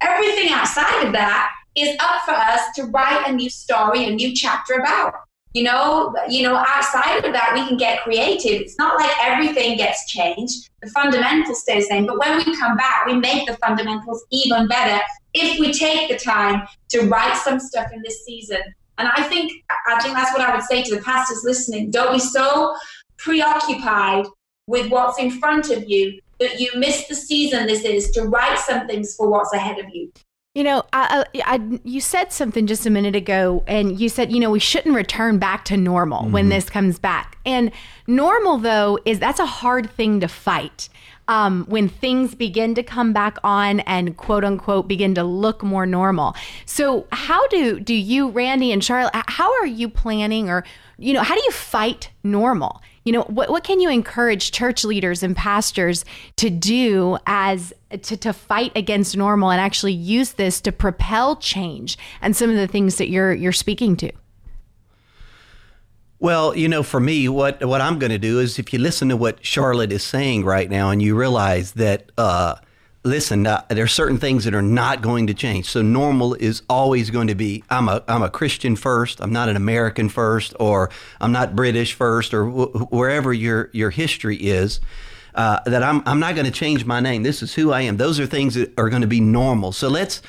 everything 0.01 0.49
outside 0.51 1.07
of 1.07 1.13
that 1.13 1.53
is 1.77 1.97
up 2.01 2.25
for 2.25 2.33
us 2.33 2.61
to 2.77 2.85
write 2.87 3.29
a 3.29 3.33
new 3.33 3.51
story, 3.51 4.07
a 4.07 4.11
new 4.11 4.35
chapter 4.35 4.75
about. 4.75 5.15
You 5.55 5.63
know, 5.63 6.15
you 6.29 6.43
know, 6.43 6.57
outside 6.57 7.25
of 7.25 7.33
that, 7.33 7.53
we 7.55 7.67
can 7.67 7.77
get 7.77 8.03
creative. 8.03 8.61
It's 8.61 8.77
not 8.77 8.97
like 8.97 9.11
everything 9.23 9.77
gets 9.77 10.11
changed. 10.11 10.69
The 10.83 10.91
fundamentals 10.91 11.61
stay 11.61 11.77
the 11.79 11.87
same. 11.87 12.07
But 12.07 12.19
when 12.19 12.39
we 12.39 12.57
come 12.59 12.77
back, 12.77 13.07
we 13.07 13.15
make 13.15 13.47
the 13.47 13.57
fundamentals 13.59 14.25
even 14.33 14.67
better 14.67 15.01
if 15.33 15.61
we 15.61 15.73
take 15.73 16.09
the 16.09 16.19
time 16.19 16.67
to 16.91 17.03
write 17.03 17.37
some 17.37 17.61
stuff 17.61 17.87
in 17.93 18.03
this 18.03 18.25
season. 18.25 18.59
And 18.99 19.09
I 19.09 19.23
think 19.25 19.53
I 19.87 20.01
think 20.01 20.15
that's 20.15 20.33
what 20.33 20.43
I 20.43 20.55
would 20.55 20.65
say 20.65 20.83
to 20.83 20.97
the 20.97 21.03
pastors 21.03 21.43
listening. 21.45 21.91
Don't 21.91 22.13
be 22.13 22.19
so 22.19 22.75
preoccupied 23.17 24.27
with 24.67 24.91
what's 24.91 25.19
in 25.19 25.31
front 25.31 25.71
of 25.71 25.89
you 25.89 26.21
that 26.41 26.61
you 26.61 26.71
miss 26.77 27.07
the 27.07 27.15
season 27.15 27.67
this 27.67 27.85
is 27.85 28.11
to 28.11 28.23
write 28.23 28.59
some 28.59 28.87
things 28.87 29.15
for 29.15 29.31
what's 29.31 29.53
ahead 29.53 29.79
of 29.79 29.87
you. 29.93 30.13
You 30.55 30.63
know, 30.63 30.85
I, 30.93 31.25
I, 31.45 31.81
you 31.83 32.01
said 32.01 32.33
something 32.33 32.69
just 32.69 32.87
a 32.87 32.91
minute 32.91 33.17
ago, 33.17 33.65
and 33.67 33.99
you 33.99 34.09
said, 34.09 34.31
you 34.31 34.39
know, 34.39 34.53
we 34.53 34.61
shouldn't 34.61 34.95
return 34.95 35.39
back 35.39 35.65
to 35.65 35.77
normal 35.77 36.23
mm-hmm. 36.23 36.33
when 36.33 36.49
this 36.49 36.71
comes 36.71 36.97
back. 36.97 37.39
And 37.45 37.73
normal, 38.07 38.59
though, 38.59 39.01
is 39.05 39.19
that's 39.19 39.41
a 39.41 39.47
hard 39.47 39.91
thing 39.91 40.21
to 40.21 40.29
fight. 40.29 40.89
Um, 41.27 41.65
when 41.69 41.89
things 41.89 42.35
begin 42.35 42.75
to 42.75 42.83
come 42.83 43.15
back 43.15 43.39
on 43.43 43.81
and 43.81 44.17
quote 44.17 44.45
unquote 44.45 44.87
begin 44.89 45.15
to 45.15 45.25
look 45.25 45.63
more 45.63 45.87
normal. 45.87 46.37
So, 46.67 47.07
how 47.13 47.47
do 47.49 47.81
do 47.81 47.95
you, 47.95 48.29
Randy 48.29 48.73
and 48.73 48.85
Charlotte, 48.85 49.15
how 49.15 49.51
are 49.61 49.67
you 49.67 49.89
planning, 49.89 50.51
or 50.51 50.65
you 50.99 51.15
know, 51.15 51.23
how 51.23 51.35
do 51.35 51.43
you 51.45 51.51
fight 51.51 52.11
normal? 52.23 52.83
you 53.05 53.13
know 53.13 53.23
what, 53.23 53.51
what 53.51 53.65
can 53.65 53.81
you 53.81 53.91
encourage 53.91 54.51
church 54.51 54.85
leaders 54.85 55.23
and 55.23 55.37
pastors 55.37 56.05
to 56.37 56.51
do 56.51 57.19
as 57.27 57.73
to, 58.03 58.17
to 58.17 58.33
fight 58.33 58.73
against 58.75 59.17
normal 59.17 59.51
and 59.51 59.61
actually 59.61 59.93
use 59.93 60.33
this 60.33 60.61
to 60.63 60.73
propel 60.73 61.37
change 61.37 61.99
and 62.21 62.35
some 62.35 62.51
of 62.51 62.57
the 62.57 62.67
things 62.67 62.97
that 62.97 63.09
you're 63.09 63.35
you're 63.35 63.53
speaking 63.53 63.97
to 63.97 64.11
well, 66.25 66.57
you 66.57 66.71
know, 66.71 66.83
for 66.83 67.01
me, 67.01 67.29
what 67.29 67.63
what 67.63 67.83
I'm 67.83 67.99
going 67.99 68.11
to 68.11 68.19
do 68.19 68.41
is 68.41 68.59
if 68.59 68.73
you 68.73 68.79
listen 68.79 69.11
to 69.11 69.17
what 69.17 69.45
Charlotte 69.45 69.93
is 69.93 70.03
saying 70.03 70.47
right 70.47 70.71
now, 70.71 70.89
and 70.89 71.03
you 71.03 71.15
realize 71.15 71.73
that 71.73 72.11
uh, 72.17 72.55
listen, 73.03 73.47
uh, 73.47 73.63
there 73.69 73.85
are 73.85 73.87
certain 73.87 74.17
things 74.17 74.45
that 74.45 74.55
are 74.55 74.63
not 74.63 75.03
going 75.03 75.27
to 75.27 75.35
change. 75.35 75.69
So 75.69 75.83
normal 75.83 76.33
is 76.33 76.63
always 76.67 77.11
going 77.11 77.27
to 77.27 77.35
be 77.35 77.63
I'm 77.69 77.91
a 77.91 78.03
I'm 78.09 78.23
a 78.23 78.31
Christian 78.31 78.75
first. 78.75 79.21
I'm 79.21 79.35
not 79.35 79.51
an 79.51 79.57
American 79.57 80.09
first, 80.09 80.55
or 80.59 80.89
I'm 81.21 81.31
not 81.31 81.55
British 81.55 81.93
first, 81.93 82.33
or 82.33 82.47
wh- 82.47 82.91
wherever 82.91 83.31
your 83.35 83.69
your 83.75 83.91
history 83.91 84.39
is. 84.39 84.81
Uh, 85.35 85.61
that 85.67 85.83
I'm 85.83 86.03
I'm 86.07 86.21
not 86.21 86.37
going 86.37 86.47
to 86.47 86.59
change 86.65 86.87
my 86.87 87.01
name. 87.01 87.23
This 87.23 87.43
is 87.43 87.53
who 87.53 87.71
I 87.71 87.83
am. 87.83 87.99
Those 87.99 88.19
are 88.19 88.25
things 88.25 88.55
that 88.55 88.73
are 88.79 88.89
going 88.89 89.03
to 89.03 89.07
be 89.07 89.21
normal. 89.21 89.73
So 89.73 89.91
let's 89.91 90.23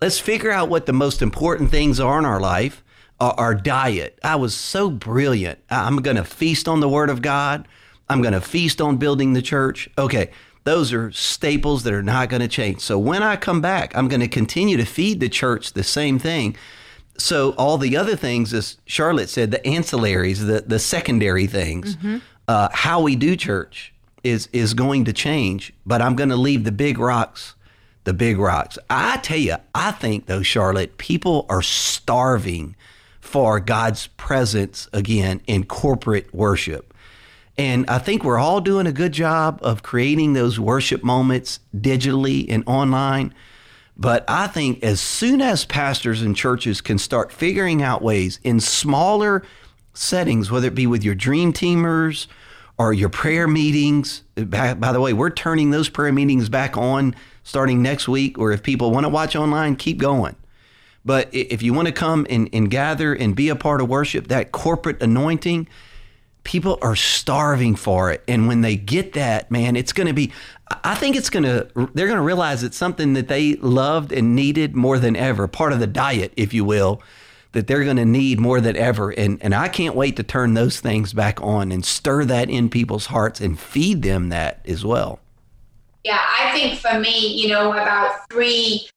let's 0.00 0.18
figure 0.18 0.50
out 0.50 0.70
what 0.70 0.86
the 0.86 0.94
most 0.94 1.20
important 1.20 1.70
things 1.70 2.00
are 2.00 2.18
in 2.18 2.24
our 2.24 2.40
life. 2.40 2.82
Our, 3.22 3.34
our 3.38 3.54
diet. 3.54 4.18
I 4.24 4.36
was 4.36 4.54
so 4.54 4.90
brilliant. 4.90 5.60
I'm 5.70 5.96
going 5.96 6.16
to 6.16 6.24
feast 6.24 6.68
on 6.68 6.80
the 6.80 6.88
Word 6.88 7.08
of 7.08 7.22
God. 7.22 7.68
I'm 8.08 8.20
going 8.20 8.34
to 8.34 8.40
feast 8.40 8.80
on 8.80 8.96
building 8.96 9.32
the 9.32 9.42
church. 9.42 9.88
Okay 9.96 10.30
those 10.64 10.92
are 10.92 11.10
staples 11.12 11.82
that 11.82 11.92
are 11.92 12.02
not 12.02 12.28
going 12.28 12.40
to 12.40 12.48
change. 12.48 12.80
So 12.80 12.98
when 12.98 13.22
I 13.22 13.36
come 13.36 13.60
back, 13.60 13.96
I'm 13.96 14.08
going 14.08 14.20
to 14.20 14.28
continue 14.28 14.76
to 14.76 14.84
feed 14.84 15.20
the 15.20 15.28
church 15.28 15.72
the 15.72 15.82
same 15.82 16.18
thing. 16.18 16.56
So 17.18 17.52
all 17.52 17.78
the 17.78 17.96
other 17.96 18.16
things, 18.16 18.54
as 18.54 18.78
Charlotte 18.86 19.28
said, 19.28 19.50
the 19.50 19.58
ancillaries, 19.60 20.46
the 20.46 20.64
the 20.66 20.78
secondary 20.78 21.46
things, 21.46 21.96
mm-hmm. 21.96 22.18
uh, 22.48 22.68
how 22.72 23.00
we 23.00 23.16
do 23.16 23.36
church 23.36 23.92
is 24.24 24.48
is 24.52 24.72
going 24.74 25.04
to 25.06 25.12
change. 25.12 25.72
But 25.84 26.00
I'm 26.00 26.16
going 26.16 26.30
to 26.30 26.36
leave 26.36 26.64
the 26.64 26.72
big 26.72 26.98
rocks, 26.98 27.54
the 28.04 28.14
big 28.14 28.38
rocks. 28.38 28.78
I 28.88 29.18
tell 29.18 29.38
you, 29.38 29.56
I 29.74 29.90
think 29.90 30.26
though, 30.26 30.42
Charlotte, 30.42 30.96
people 30.96 31.44
are 31.48 31.62
starving 31.62 32.76
for 33.32 33.60
God's 33.60 34.08
presence 34.08 34.88
again 34.92 35.40
in 35.46 35.64
corporate 35.64 36.32
worship. 36.34 36.92
And 37.56 37.88
I 37.88 37.98
think 37.98 38.24
we're 38.24 38.38
all 38.38 38.60
doing 38.60 38.86
a 38.86 38.92
good 38.92 39.12
job 39.12 39.58
of 39.62 39.82
creating 39.82 40.34
those 40.34 40.60
worship 40.60 41.02
moments 41.02 41.58
digitally 41.74 42.44
and 42.50 42.62
online. 42.66 43.32
But 43.96 44.26
I 44.28 44.48
think 44.48 44.84
as 44.84 45.00
soon 45.00 45.40
as 45.40 45.64
pastors 45.64 46.20
and 46.20 46.36
churches 46.36 46.82
can 46.82 46.98
start 46.98 47.32
figuring 47.32 47.82
out 47.82 48.02
ways 48.02 48.38
in 48.44 48.60
smaller 48.60 49.42
settings, 49.94 50.50
whether 50.50 50.68
it 50.68 50.74
be 50.74 50.86
with 50.86 51.02
your 51.02 51.14
dream 51.14 51.54
teamers 51.54 52.26
or 52.76 52.92
your 52.92 53.08
prayer 53.08 53.48
meetings, 53.48 54.24
by, 54.34 54.74
by 54.74 54.92
the 54.92 55.00
way, 55.00 55.14
we're 55.14 55.30
turning 55.30 55.70
those 55.70 55.88
prayer 55.88 56.12
meetings 56.12 56.50
back 56.50 56.76
on 56.76 57.14
starting 57.44 57.80
next 57.80 58.08
week, 58.08 58.38
or 58.38 58.52
if 58.52 58.62
people 58.62 58.90
want 58.90 59.04
to 59.04 59.10
watch 59.10 59.34
online, 59.36 59.76
keep 59.76 59.96
going. 59.96 60.36
But 61.04 61.28
if 61.32 61.62
you 61.62 61.72
want 61.74 61.88
to 61.88 61.92
come 61.92 62.26
and, 62.30 62.48
and 62.52 62.70
gather 62.70 63.12
and 63.12 63.34
be 63.34 63.48
a 63.48 63.56
part 63.56 63.80
of 63.80 63.88
worship, 63.88 64.28
that 64.28 64.52
corporate 64.52 65.02
anointing, 65.02 65.68
people 66.44 66.78
are 66.82 66.96
starving 66.96 67.74
for 67.74 68.12
it. 68.12 68.22
And 68.28 68.46
when 68.46 68.60
they 68.60 68.76
get 68.76 69.12
that 69.14 69.50
man 69.50 69.76
it's 69.76 69.92
going 69.92 70.06
to 70.06 70.12
be 70.12 70.32
i 70.84 70.94
think 70.94 71.14
it's 71.14 71.30
going 71.30 71.42
to 71.44 71.68
they're 71.94 72.06
going 72.06 72.16
to 72.16 72.22
realize 72.22 72.62
it's 72.62 72.76
something 72.76 73.12
that 73.12 73.28
they 73.28 73.54
loved 73.56 74.12
and 74.12 74.34
needed 74.34 74.74
more 74.74 74.98
than 74.98 75.14
ever 75.14 75.46
part 75.46 75.72
of 75.72 75.78
the 75.78 75.86
diet 75.86 76.32
if 76.36 76.52
you 76.52 76.64
will 76.64 77.02
that 77.52 77.66
they're 77.66 77.84
going 77.84 77.98
to 77.98 78.04
need 78.04 78.40
more 78.40 78.60
than 78.60 78.76
ever. 78.76 79.10
And 79.10 79.38
and 79.42 79.54
i 79.54 79.68
can't 79.68 79.94
wait 79.94 80.16
to 80.16 80.22
turn 80.22 80.54
those 80.54 80.80
things 80.80 81.12
back 81.12 81.40
on 81.42 81.70
and 81.70 81.84
stir 81.84 82.24
that 82.24 82.50
in 82.50 82.68
people's 82.68 83.06
hearts 83.06 83.40
and 83.40 83.58
feed 83.58 84.02
them 84.02 84.30
that 84.30 84.60
as 84.66 84.84
well. 84.84 85.20
Yeah 86.04 86.20
i 86.38 86.50
think 86.52 86.80
for 86.80 86.98
me 86.98 87.28
you 87.34 87.48
know 87.48 87.72
about 87.72 88.28
three 88.30 88.88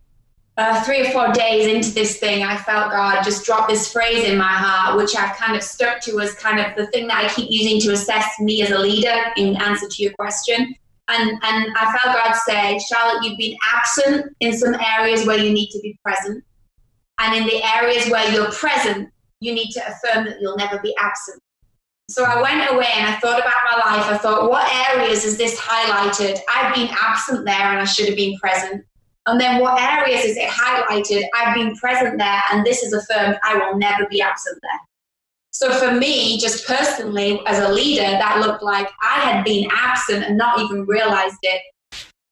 uh, 0.58 0.82
three 0.84 1.02
or 1.02 1.12
four 1.12 1.32
days 1.34 1.68
into 1.68 1.92
this 1.92 2.18
thing, 2.18 2.44
I 2.44 2.56
felt 2.56 2.92
God 2.92 3.24
just 3.24 3.46
drop 3.46 3.68
this 3.68 3.92
phrase 3.92 4.24
in 4.24 4.38
my 4.38 4.54
heart, 4.54 4.98
which 4.98 5.16
I've 5.16 5.36
kind 5.36 5.56
of 5.56 5.64
stuck 5.64 6.00
to 6.02 6.20
as 6.22 6.34
kind 6.36 6.60
of 6.60 6.76
the 6.78 6.88
thing 6.88 7.08
that 7.08 7.26
I 7.26 7.34
keep 7.34 7.52
using 7.52 7.82
to 7.82 7.92
assess 7.92 8.26
me 8.40 8.62
as 8.62 8.72
a 8.72 8.80
leader 8.80 9.16
in 9.36 9.58
answer 9.58 9.88
to 9.90 10.04
your 10.04 10.14
question. 10.14 10.76
And, 11.08 11.30
and 11.30 11.78
I 11.78 11.98
felt 11.98 12.16
God 12.16 12.34
say, 12.48 12.80
Charlotte, 12.80 13.24
you've 13.24 13.38
been 13.38 13.58
absent 13.76 14.36
in 14.40 14.58
some 14.58 14.76
areas 14.76 15.28
where 15.28 15.38
you 15.38 15.52
need 15.52 15.70
to 15.72 15.80
be 15.82 16.00
present. 16.04 16.44
And 17.20 17.36
in 17.36 17.46
the 17.46 17.62
areas 17.76 18.10
where 18.10 18.32
you're 18.32 18.52
present, 18.52 19.10
you 19.42 19.54
need 19.54 19.72
to 19.72 19.82
affirm 19.82 20.26
that 20.26 20.42
you'll 20.42 20.58
never 20.58 20.80
be 20.80 20.96
absent. 20.98 21.42
So 22.10 22.24
I 22.24 22.42
went 22.42 22.72
away 22.72 22.88
and 22.96 23.08
I 23.08 23.16
thought 23.20 23.40
about 23.40 23.54
my 23.72 23.78
life. 23.78 24.06
I 24.06 24.18
thought, 24.18 24.50
what 24.50 24.72
areas 24.90 25.26
is 25.26 25.38
this 25.38 25.60
highlighted? 25.60 26.40
I've 26.48 26.74
been 26.74 26.90
absent 27.02 27.46
there 27.46 27.56
and 27.56 27.80
I 27.80 27.84
should 27.84 28.08
have 28.08 28.16
been 28.16 28.38
present. 28.38 28.86
And 29.28 29.42
then 29.42 29.60
what 29.60 29.82
areas 29.82 30.24
is 30.24 30.38
it 30.38 30.50
highlighted? 30.50 31.24
I've 31.34 31.56
been 31.56 31.76
present 31.76 32.20
there 32.20 32.42
and 32.52 32.66
this 32.66 32.84
is 32.84 32.94
affirmed 32.94 33.38
I 33.44 33.58
will 33.58 33.78
never 33.78 34.06
be 34.08 34.22
absent 34.22 34.60
there. 34.62 34.80
So 35.52 35.72
for 35.72 35.92
me, 35.92 36.38
just 36.38 36.68
personally, 36.68 37.40
as 37.48 37.60
a 37.60 37.72
leader, 37.72 38.04
that 38.04 38.42
looked 38.46 38.62
like 38.62 38.90
I 39.02 39.22
had 39.22 39.46
been 39.46 39.70
absent 39.72 40.26
and 40.26 40.38
not 40.38 40.60
even 40.60 40.86
realized 40.86 41.38
it, 41.44 41.62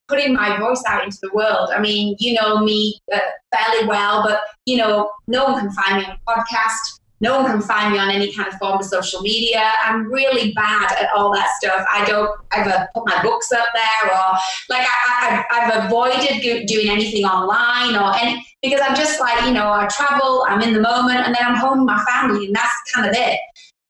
putting 0.08 0.34
my 0.34 0.58
voice 0.58 0.82
out 0.86 1.04
into 1.04 1.16
the 1.22 1.30
world. 1.32 1.70
I 1.74 1.80
mean, 1.80 2.16
you 2.18 2.34
know 2.34 2.58
me 2.58 3.00
uh, 3.12 3.18
fairly 3.50 3.88
well, 3.88 4.22
but 4.22 4.42
you 4.66 4.76
know, 4.76 5.10
no 5.26 5.44
one 5.44 5.58
can 5.58 5.72
find 5.72 5.96
me 5.96 6.04
on 6.04 6.10
a 6.10 6.30
podcast. 6.30 7.00
No 7.20 7.40
one 7.40 7.50
can 7.50 7.62
find 7.62 7.92
me 7.92 7.98
on 7.98 8.10
any 8.10 8.32
kind 8.32 8.48
of 8.48 8.54
form 8.54 8.80
of 8.80 8.84
social 8.84 9.20
media. 9.22 9.72
I'm 9.82 10.10
really 10.12 10.52
bad 10.52 10.92
at 10.92 11.08
all 11.14 11.32
that 11.32 11.48
stuff. 11.58 11.86
I 11.90 12.04
don't 12.04 12.30
ever 12.52 12.88
put 12.94 13.06
my 13.06 13.22
books 13.22 13.52
up 13.52 13.66
there 13.72 14.12
or 14.12 14.38
like 14.68 14.86
I, 14.86 15.44
have 15.50 15.84
avoided 15.86 16.66
doing 16.66 16.90
anything 16.90 17.24
online 17.24 17.94
or 17.94 18.14
any 18.16 18.44
because 18.62 18.80
I'm 18.82 18.96
just 18.96 19.20
like, 19.20 19.44
you 19.44 19.52
know, 19.52 19.70
I 19.70 19.86
travel, 19.86 20.44
I'm 20.48 20.60
in 20.62 20.72
the 20.72 20.80
moment, 20.80 21.20
and 21.20 21.34
then 21.34 21.44
I'm 21.44 21.56
home 21.56 21.80
with 21.80 21.86
my 21.86 22.04
family, 22.04 22.46
and 22.46 22.54
that's 22.54 22.92
kind 22.94 23.08
of 23.08 23.14
it. 23.14 23.38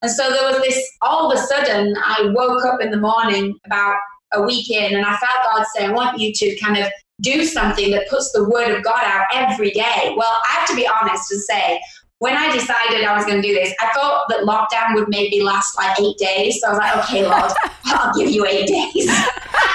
And 0.02 0.10
so 0.10 0.30
there 0.30 0.44
was 0.50 0.60
this 0.62 0.84
all 1.00 1.30
of 1.30 1.38
a 1.38 1.40
sudden, 1.40 1.94
I 2.04 2.32
woke 2.34 2.64
up 2.66 2.80
in 2.80 2.90
the 2.90 2.98
morning 2.98 3.58
about 3.64 3.96
a 4.32 4.42
week 4.42 4.70
in, 4.70 4.94
and 4.94 5.06
I 5.06 5.16
felt 5.16 5.32
God 5.50 5.64
say, 5.74 5.86
I 5.86 5.92
want 5.92 6.18
you 6.18 6.32
to 6.34 6.56
kind 6.56 6.76
of 6.76 6.90
do 7.20 7.44
something 7.44 7.90
that 7.92 8.08
puts 8.08 8.32
the 8.32 8.48
word 8.48 8.76
of 8.76 8.82
God 8.82 9.02
out 9.04 9.26
every 9.32 9.70
day. 9.70 10.14
Well, 10.16 10.40
I 10.44 10.52
have 10.52 10.68
to 10.68 10.76
be 10.76 10.86
honest 10.86 11.30
and 11.30 11.40
say, 11.42 11.80
when 12.18 12.36
I 12.36 12.52
decided 12.52 13.04
I 13.04 13.14
was 13.16 13.24
going 13.26 13.42
to 13.42 13.46
do 13.46 13.54
this, 13.54 13.74
I 13.80 13.88
thought 13.92 14.26
that 14.28 14.40
lockdown 14.40 14.94
would 14.94 15.08
maybe 15.08 15.42
last 15.42 15.76
like 15.76 15.98
eight 16.00 16.16
days. 16.16 16.60
So 16.60 16.68
I 16.68 16.70
was 16.70 16.78
like, 16.78 16.96
okay, 17.04 17.26
Lord, 17.26 17.52
I'll 17.86 18.14
give 18.14 18.30
you 18.30 18.46
eight 18.46 18.66
days. 18.66 19.06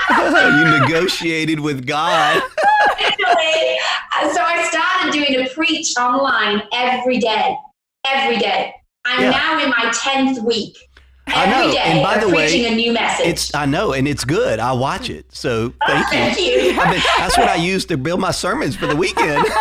you 0.09 0.79
negotiated 0.79 1.59
with 1.59 1.85
God. 1.85 2.41
so 4.33 4.41
I 4.41 4.67
started 4.69 5.13
doing 5.13 5.45
a 5.45 5.49
preach 5.49 5.93
online 5.97 6.63
every 6.73 7.19
day, 7.19 7.55
every 8.07 8.37
day. 8.37 8.73
I'm 9.05 9.23
yeah. 9.23 9.29
now 9.31 9.63
in 9.63 9.69
my 9.69 9.91
10th 9.93 10.43
week. 10.45 10.77
I 11.27 11.45
know. 11.45 11.77
and 11.77 12.03
by 12.03 12.17
the 12.17 12.27
way, 12.27 12.47
preaching 12.47 12.65
a 12.65 12.75
new 12.75 12.91
message. 12.91 13.27
It's 13.27 13.53
I 13.53 13.65
know, 13.65 13.93
and 13.93 14.07
it's 14.07 14.23
good. 14.23 14.59
I 14.59 14.71
watch 14.71 15.11
it. 15.11 15.25
So 15.31 15.73
oh, 15.81 15.87
thank 15.87 16.07
oh, 16.07 16.11
you. 16.11 16.19
Thank 16.19 16.39
you. 16.39 16.91
Been, 16.91 17.01
that's 17.19 17.37
what 17.37 17.47
I 17.47 17.55
use 17.55 17.85
to 17.85 17.97
build 17.97 18.19
my 18.19 18.31
sermons 18.31 18.75
for 18.75 18.87
the 18.87 18.95
weekend. 18.95 19.45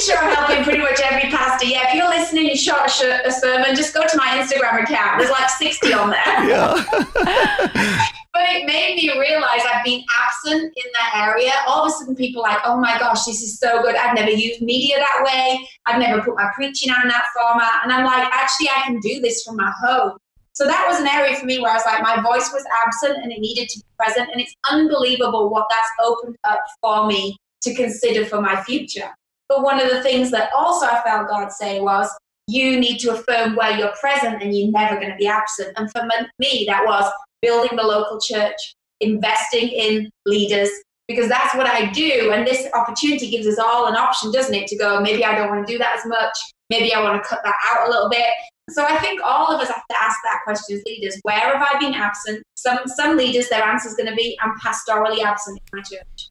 Sure 0.00 0.16
I'm 0.16 0.34
helping 0.34 0.64
pretty 0.64 0.80
much 0.80 0.98
every 1.00 1.30
pastor. 1.30 1.66
Yeah, 1.66 1.88
if 1.88 1.94
you're 1.94 2.08
listening, 2.08 2.46
you 2.46 2.56
shot 2.56 2.88
a, 3.02 3.28
a 3.28 3.30
sermon, 3.30 3.76
just 3.76 3.92
go 3.92 4.06
to 4.06 4.16
my 4.16 4.28
Instagram 4.28 4.82
account. 4.82 5.18
There's 5.18 5.30
like 5.30 5.50
60 5.50 5.92
on 5.92 6.10
there. 6.10 6.20
Yeah. 6.48 8.06
But 8.32 8.42
it 8.50 8.64
made 8.64 8.94
me 8.94 9.10
realize 9.18 9.60
I've 9.68 9.84
been 9.84 10.04
absent 10.24 10.62
in 10.62 10.92
that 10.92 11.28
area. 11.28 11.50
All 11.66 11.84
of 11.84 11.88
a 11.88 11.90
sudden, 11.90 12.14
people 12.14 12.44
are 12.44 12.52
like, 12.52 12.60
oh 12.64 12.76
my 12.76 12.96
gosh, 12.96 13.24
this 13.24 13.42
is 13.42 13.58
so 13.58 13.82
good. 13.82 13.96
I've 13.96 14.14
never 14.14 14.30
used 14.30 14.62
media 14.62 14.98
that 14.98 15.24
way. 15.24 15.68
I've 15.86 15.98
never 15.98 16.22
put 16.22 16.36
my 16.36 16.48
preaching 16.54 16.92
on 16.92 17.08
that 17.08 17.24
format. 17.34 17.82
And 17.82 17.92
I'm 17.92 18.04
like, 18.04 18.32
actually, 18.32 18.68
I 18.68 18.82
can 18.86 19.00
do 19.00 19.20
this 19.20 19.42
from 19.42 19.56
my 19.56 19.72
home. 19.82 20.16
So 20.52 20.64
that 20.64 20.86
was 20.88 21.00
an 21.00 21.08
area 21.08 21.36
for 21.36 21.46
me 21.46 21.58
where 21.58 21.72
I 21.72 21.74
was 21.74 21.84
like, 21.84 22.02
my 22.02 22.22
voice 22.22 22.50
was 22.52 22.64
absent 22.86 23.18
and 23.20 23.32
it 23.32 23.40
needed 23.40 23.68
to 23.68 23.80
be 23.80 23.84
present. 23.98 24.28
And 24.30 24.40
it's 24.40 24.54
unbelievable 24.70 25.50
what 25.50 25.66
that's 25.68 25.88
opened 26.00 26.36
up 26.44 26.60
for 26.80 27.06
me 27.08 27.36
to 27.62 27.74
consider 27.74 28.24
for 28.24 28.40
my 28.40 28.62
future. 28.62 29.10
But 29.50 29.64
one 29.64 29.80
of 29.80 29.90
the 29.90 30.00
things 30.02 30.30
that 30.30 30.50
also 30.56 30.86
I 30.86 31.02
felt 31.02 31.28
God 31.28 31.50
say 31.50 31.80
was, 31.80 32.08
you 32.46 32.78
need 32.78 32.98
to 32.98 33.10
affirm 33.10 33.56
where 33.56 33.76
you're 33.76 33.92
present 34.00 34.40
and 34.42 34.56
you're 34.56 34.70
never 34.70 34.94
going 34.94 35.10
to 35.10 35.16
be 35.16 35.26
absent. 35.26 35.72
And 35.76 35.90
for 35.90 36.02
me, 36.38 36.64
that 36.68 36.84
was 36.86 37.12
building 37.42 37.76
the 37.76 37.82
local 37.82 38.20
church, 38.20 38.76
investing 39.00 39.68
in 39.68 40.08
leaders, 40.24 40.70
because 41.08 41.28
that's 41.28 41.54
what 41.56 41.66
I 41.66 41.90
do. 41.90 42.30
And 42.32 42.46
this 42.46 42.68
opportunity 42.74 43.28
gives 43.28 43.48
us 43.48 43.58
all 43.58 43.88
an 43.88 43.96
option, 43.96 44.30
doesn't 44.30 44.54
it, 44.54 44.68
to 44.68 44.76
go, 44.76 45.00
maybe 45.00 45.24
I 45.24 45.34
don't 45.34 45.48
want 45.48 45.66
to 45.66 45.72
do 45.72 45.78
that 45.78 45.98
as 45.98 46.06
much. 46.06 46.36
Maybe 46.70 46.94
I 46.94 47.02
want 47.02 47.20
to 47.20 47.28
cut 47.28 47.40
that 47.42 47.56
out 47.68 47.88
a 47.88 47.90
little 47.90 48.08
bit. 48.08 48.30
So 48.70 48.84
I 48.84 48.96
think 48.98 49.20
all 49.24 49.52
of 49.52 49.60
us 49.60 49.66
have 49.66 49.82
to 49.90 50.00
ask 50.00 50.16
that 50.22 50.40
question 50.44 50.76
as 50.76 50.84
leaders. 50.86 51.18
Where 51.22 51.40
have 51.40 51.68
I 51.68 51.76
been 51.80 51.94
absent? 51.94 52.44
Some 52.54 52.78
some 52.86 53.16
leaders, 53.16 53.48
their 53.48 53.64
answer 53.64 53.88
is 53.88 53.94
going 53.94 54.08
to 54.08 54.14
be, 54.14 54.38
I'm 54.40 54.54
pastorally 54.64 55.24
absent 55.24 55.58
in 55.58 55.78
my 55.78 55.82
church. 55.82 56.29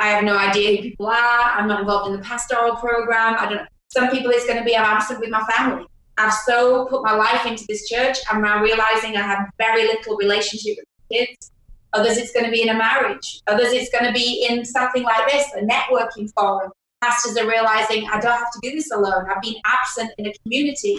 I 0.00 0.08
have 0.08 0.24
no 0.24 0.36
idea 0.36 0.76
who 0.76 0.82
people 0.82 1.06
are. 1.06 1.42
I'm 1.42 1.68
not 1.68 1.80
involved 1.80 2.10
in 2.10 2.16
the 2.16 2.26
pastoral 2.26 2.76
program. 2.76 3.36
I 3.38 3.48
don't. 3.48 3.68
Some 3.88 4.10
people 4.10 4.30
it's 4.30 4.46
going 4.46 4.58
to 4.58 4.64
be 4.64 4.76
I'm 4.76 4.84
absent 4.84 5.20
with 5.20 5.30
my 5.30 5.42
family. 5.44 5.86
I've 6.18 6.32
so 6.32 6.86
put 6.86 7.02
my 7.04 7.14
life 7.14 7.46
into 7.46 7.64
this 7.68 7.88
church. 7.88 8.18
I'm 8.30 8.42
now 8.42 8.62
realizing 8.62 9.16
I 9.16 9.22
have 9.22 9.48
very 9.58 9.84
little 9.86 10.16
relationship 10.16 10.76
with 10.78 10.86
kids. 11.12 11.52
Others 11.92 12.18
it's 12.18 12.32
going 12.32 12.46
to 12.46 12.52
be 12.52 12.62
in 12.62 12.68
a 12.68 12.74
marriage. 12.74 13.40
Others 13.46 13.72
it's 13.72 13.90
going 13.90 14.04
to 14.04 14.12
be 14.12 14.46
in 14.48 14.64
something 14.64 15.02
like 15.02 15.30
this, 15.30 15.46
a 15.54 15.60
networking 15.62 16.30
forum. 16.34 16.70
Pastors 17.02 17.36
are 17.36 17.48
realizing 17.48 18.06
I 18.12 18.20
don't 18.20 18.38
have 18.38 18.50
to 18.52 18.60
do 18.62 18.70
this 18.72 18.90
alone. 18.92 19.26
I've 19.30 19.42
been 19.42 19.56
absent 19.64 20.10
in 20.18 20.26
a 20.26 20.32
community 20.42 20.98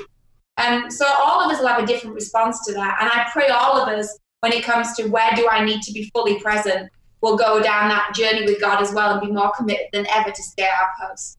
um, 0.58 0.92
so 0.92 1.06
all 1.08 1.42
of 1.42 1.52
us 1.52 1.60
will 1.60 1.68
have 1.68 1.84
a 1.84 1.86
different 1.86 2.16
response 2.16 2.66
to 2.66 2.74
that. 2.74 2.98
And 3.02 3.10
I 3.10 3.30
pray 3.32 3.48
all 3.48 3.82
of 3.82 3.88
us, 3.88 4.18
when 4.42 4.52
it 4.52 4.64
comes 4.64 4.96
to 4.96 5.08
where 5.08 5.30
do 5.36 5.48
I 5.48 5.64
need 5.64 5.82
to 5.84 5.94
be 5.94 6.10
fully 6.14 6.40
present, 6.40 6.90
will 7.22 7.38
go 7.38 7.62
down 7.62 7.90
that 7.90 8.14
journey 8.16 8.46
with 8.46 8.60
God 8.60 8.82
as 8.82 8.94
well 8.94 9.12
and 9.12 9.22
be 9.22 9.32
more 9.32 9.52
committed 9.52 9.88
than 9.94 10.08
ever 10.08 10.32
to 10.32 10.44
stay 10.44 10.64
at 10.64 10.72
our 10.72 11.10
post. 11.10 11.38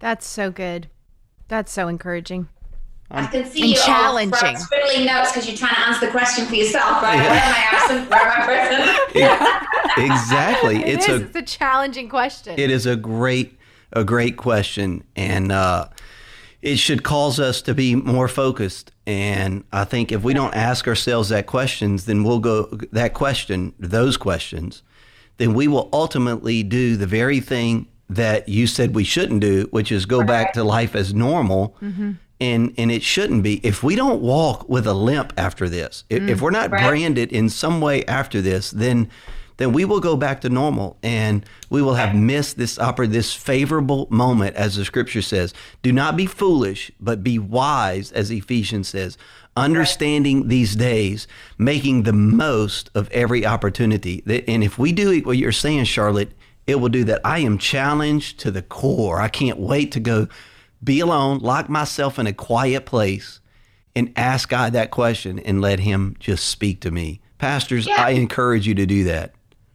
That's 0.00 0.26
so 0.26 0.50
good. 0.50 0.88
That's 1.48 1.70
so 1.70 1.88
encouraging. 1.88 2.48
I 3.10 3.26
can 3.26 3.44
see 3.44 3.60
and 3.60 3.70
you 3.70 3.76
challenging. 3.76 4.34
all 4.34 4.56
scribbling 4.56 5.04
notes 5.04 5.32
because 5.32 5.46
you're 5.46 5.56
trying 5.56 5.74
to 5.74 5.80
answer 5.80 6.06
the 6.06 6.12
question 6.12 6.46
for 6.46 6.54
yourself, 6.54 7.02
right? 7.02 7.16
Yeah. 7.16 7.30
Where 7.30 7.40
am 7.40 7.54
I 7.54 7.66
absent? 7.70 8.10
Where 8.10 8.20
am 8.20 8.40
I 8.40 8.44
present? 8.44 9.14
yeah, 9.14 10.12
exactly. 10.12 10.76
It 10.76 10.88
it's 10.88 11.08
is. 11.08 11.20
a 11.20 11.24
it's 11.26 11.36
a 11.36 11.42
challenging 11.42 12.08
question. 12.08 12.58
it 12.58 12.70
is 12.70 12.86
a 12.86 12.96
great 12.96 13.58
a 13.92 14.02
great 14.02 14.38
question, 14.38 15.04
and 15.14 15.52
uh, 15.52 15.88
it 16.62 16.78
should 16.78 17.02
cause 17.02 17.40
us 17.40 17.60
to 17.62 17.74
be 17.74 17.94
more 17.94 18.28
focused. 18.28 18.92
And 19.06 19.64
I 19.72 19.84
think 19.84 20.12
if 20.12 20.22
we 20.22 20.32
don't 20.32 20.54
ask 20.54 20.86
ourselves 20.86 21.28
that 21.30 21.46
questions, 21.46 22.06
then 22.06 22.22
we'll 22.22 22.38
go 22.38 22.66
that 22.92 23.14
question, 23.14 23.74
those 23.78 24.16
questions, 24.16 24.82
then 25.38 25.54
we 25.54 25.66
will 25.66 25.88
ultimately 25.92 26.62
do 26.62 26.96
the 26.96 27.06
very 27.06 27.40
thing 27.40 27.88
that 28.08 28.48
you 28.48 28.66
said 28.66 28.94
we 28.94 29.04
shouldn't 29.04 29.40
do, 29.40 29.66
which 29.70 29.90
is 29.90 30.06
go 30.06 30.22
back 30.22 30.52
to 30.52 30.62
life 30.62 30.94
as 30.94 31.12
normal. 31.12 31.76
Mm-hmm. 31.82 32.12
And, 32.40 32.74
and 32.76 32.90
it 32.90 33.02
shouldn't 33.04 33.44
be. 33.44 33.64
If 33.64 33.84
we 33.84 33.94
don't 33.94 34.20
walk 34.20 34.68
with 34.68 34.86
a 34.86 34.94
limp 34.94 35.32
after 35.36 35.68
this, 35.68 36.02
if, 36.10 36.28
if 36.28 36.40
we're 36.40 36.50
not 36.50 36.72
Right. 36.72 36.88
branded 36.88 37.32
in 37.32 37.48
some 37.48 37.80
way 37.80 38.04
after 38.06 38.40
this, 38.40 38.72
then 38.72 39.08
then 39.58 39.72
we 39.72 39.84
will 39.84 40.00
go 40.00 40.16
back 40.16 40.40
to 40.40 40.48
normal 40.48 40.96
and 41.02 41.44
we 41.70 41.82
will 41.82 41.94
have 41.94 42.14
missed 42.14 42.56
this 42.56 42.78
oppor- 42.78 43.10
this 43.10 43.34
favorable 43.34 44.06
moment 44.10 44.56
as 44.56 44.76
the 44.76 44.84
scripture 44.84 45.22
says. 45.22 45.52
Do 45.82 45.92
not 45.92 46.16
be 46.16 46.26
foolish 46.26 46.90
but 47.00 47.22
be 47.22 47.38
wise 47.38 48.12
as 48.12 48.30
ephesians 48.30 48.88
says. 48.88 49.16
Understanding 49.56 50.48
these 50.48 50.74
days 50.74 51.26
making 51.58 52.02
the 52.02 52.12
most 52.12 52.90
of 52.94 53.08
every 53.10 53.46
opportunity. 53.46 54.22
And 54.48 54.64
if 54.64 54.78
we 54.78 54.92
do 54.92 55.20
what 55.20 55.36
you're 55.38 55.52
saying 55.52 55.84
charlotte 55.84 56.32
it 56.66 56.76
will 56.76 56.88
do 56.88 57.04
that. 57.04 57.20
I 57.24 57.40
am 57.40 57.58
challenged 57.58 58.38
to 58.40 58.50
the 58.52 58.62
core. 58.62 59.20
I 59.20 59.28
can't 59.28 59.58
wait 59.58 59.90
to 59.92 60.00
go 60.00 60.28
be 60.82 61.00
alone 61.00 61.38
lock 61.38 61.68
myself 61.68 62.18
in 62.18 62.26
a 62.26 62.32
quiet 62.32 62.86
place 62.86 63.40
and 63.94 64.12
ask 64.16 64.48
god 64.48 64.72
that 64.72 64.90
question 64.90 65.38
and 65.40 65.60
let 65.60 65.78
him 65.80 66.16
just 66.18 66.48
speak 66.48 66.80
to 66.80 66.90
me. 66.90 67.20
Pastors 67.38 67.86
Yeah. 67.86 67.96
i 68.02 68.10
encourage 68.10 68.66
you 68.66 68.74
to 68.76 68.86
do 68.86 69.04
that 69.04 69.34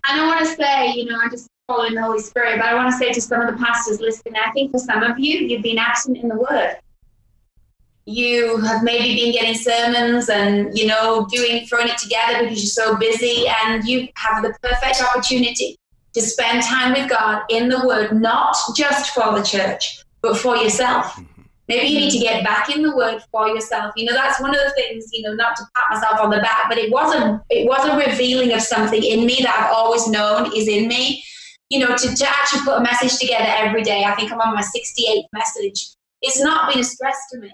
And 0.10 0.22
I 0.22 0.28
want 0.28 0.40
to 0.40 0.56
say, 0.56 0.94
you 0.94 1.06
know, 1.06 1.20
I'm 1.22 1.30
just 1.30 1.48
following 1.68 1.96
the 1.96 2.02
Holy 2.02 2.22
Spirit, 2.22 2.60
but 2.60 2.66
I 2.66 2.76
want 2.76 2.90
to 2.92 2.98
say 2.98 3.12
to 3.12 3.22
some 3.22 3.42
of 3.42 3.54
the 3.54 3.62
pastors 3.62 4.00
listening, 4.00 4.36
I 4.38 4.52
think 4.52 4.72
for 4.72 4.80
some 4.80 5.04
of 5.04 5.20
you, 5.20 5.40
you've 5.40 5.64
been 5.64 5.78
absent 5.78 6.18
in 6.18 6.30
the 6.30 6.38
Word. 6.38 6.78
You 8.06 8.58
have 8.60 8.84
maybe 8.84 9.22
been 9.22 9.34
getting 9.34 9.54
sermons 9.54 10.30
and, 10.30 10.78
you 10.78 10.88
know, 10.88 11.28
doing, 11.30 11.66
throwing 11.66 11.90
it 11.90 11.98
together 11.98 12.44
because 12.44 12.60
you're 12.60 12.86
so 12.86 12.96
busy, 12.96 13.46
and 13.66 13.86
you 13.86 14.08
have 14.16 14.44
the 14.44 14.56
perfect 14.62 15.04
opportunity 15.04 15.78
to 16.14 16.22
spend 16.22 16.64
time 16.64 16.94
with 16.94 17.10
God 17.10 17.44
in 17.50 17.68
the 17.68 17.86
Word, 17.86 18.14
not 18.14 18.56
just 18.76 19.14
for 19.14 19.38
the 19.38 19.44
church, 19.44 20.04
but 20.22 20.38
for 20.38 20.56
yourself. 20.56 21.20
Maybe 21.68 21.88
you 21.88 22.00
need 22.00 22.12
to 22.12 22.20
get 22.20 22.46
back 22.46 22.74
in 22.74 22.82
the 22.82 22.96
word 22.96 23.22
for 23.30 23.50
yourself. 23.50 23.94
You 23.98 24.06
know, 24.06 24.14
that's 24.14 24.40
one 24.40 24.52
of 24.52 24.62
the 24.62 24.72
things, 24.72 25.10
you 25.12 25.22
know, 25.24 25.34
not 25.34 25.58
to 25.58 25.64
pat 25.76 25.86
myself 25.90 26.22
on 26.22 26.30
the 26.30 26.40
back, 26.40 26.66
but 26.70 26.78
it 26.78 26.92
was 26.92 27.14
a 27.14 27.42
it 27.50 27.68
was 27.68 27.86
a 27.86 28.10
revealing 28.10 28.54
of 28.54 28.62
something 28.62 29.04
in 29.04 29.26
me 29.26 29.40
that 29.42 29.60
I've 29.60 29.76
always 29.76 30.08
known 30.08 30.52
is 30.56 30.68
in 30.68 30.88
me. 30.88 31.24
You 31.70 31.80
know, 31.80 31.98
to, 31.98 32.16
to 32.16 32.30
actually 32.30 32.62
put 32.62 32.78
a 32.78 32.82
message 32.82 33.20
together 33.20 33.46
every 33.46 33.84
day. 33.84 34.06
I 34.06 34.16
think 34.16 34.32
I'm 34.32 34.40
on 34.40 34.56
my 34.56 34.62
68th 34.62 35.26
message. 35.34 35.90
It's 36.22 36.40
not 36.40 36.72
been 36.72 36.80
a 36.80 36.84
stress 36.84 37.18
to 37.34 37.40
me. 37.40 37.54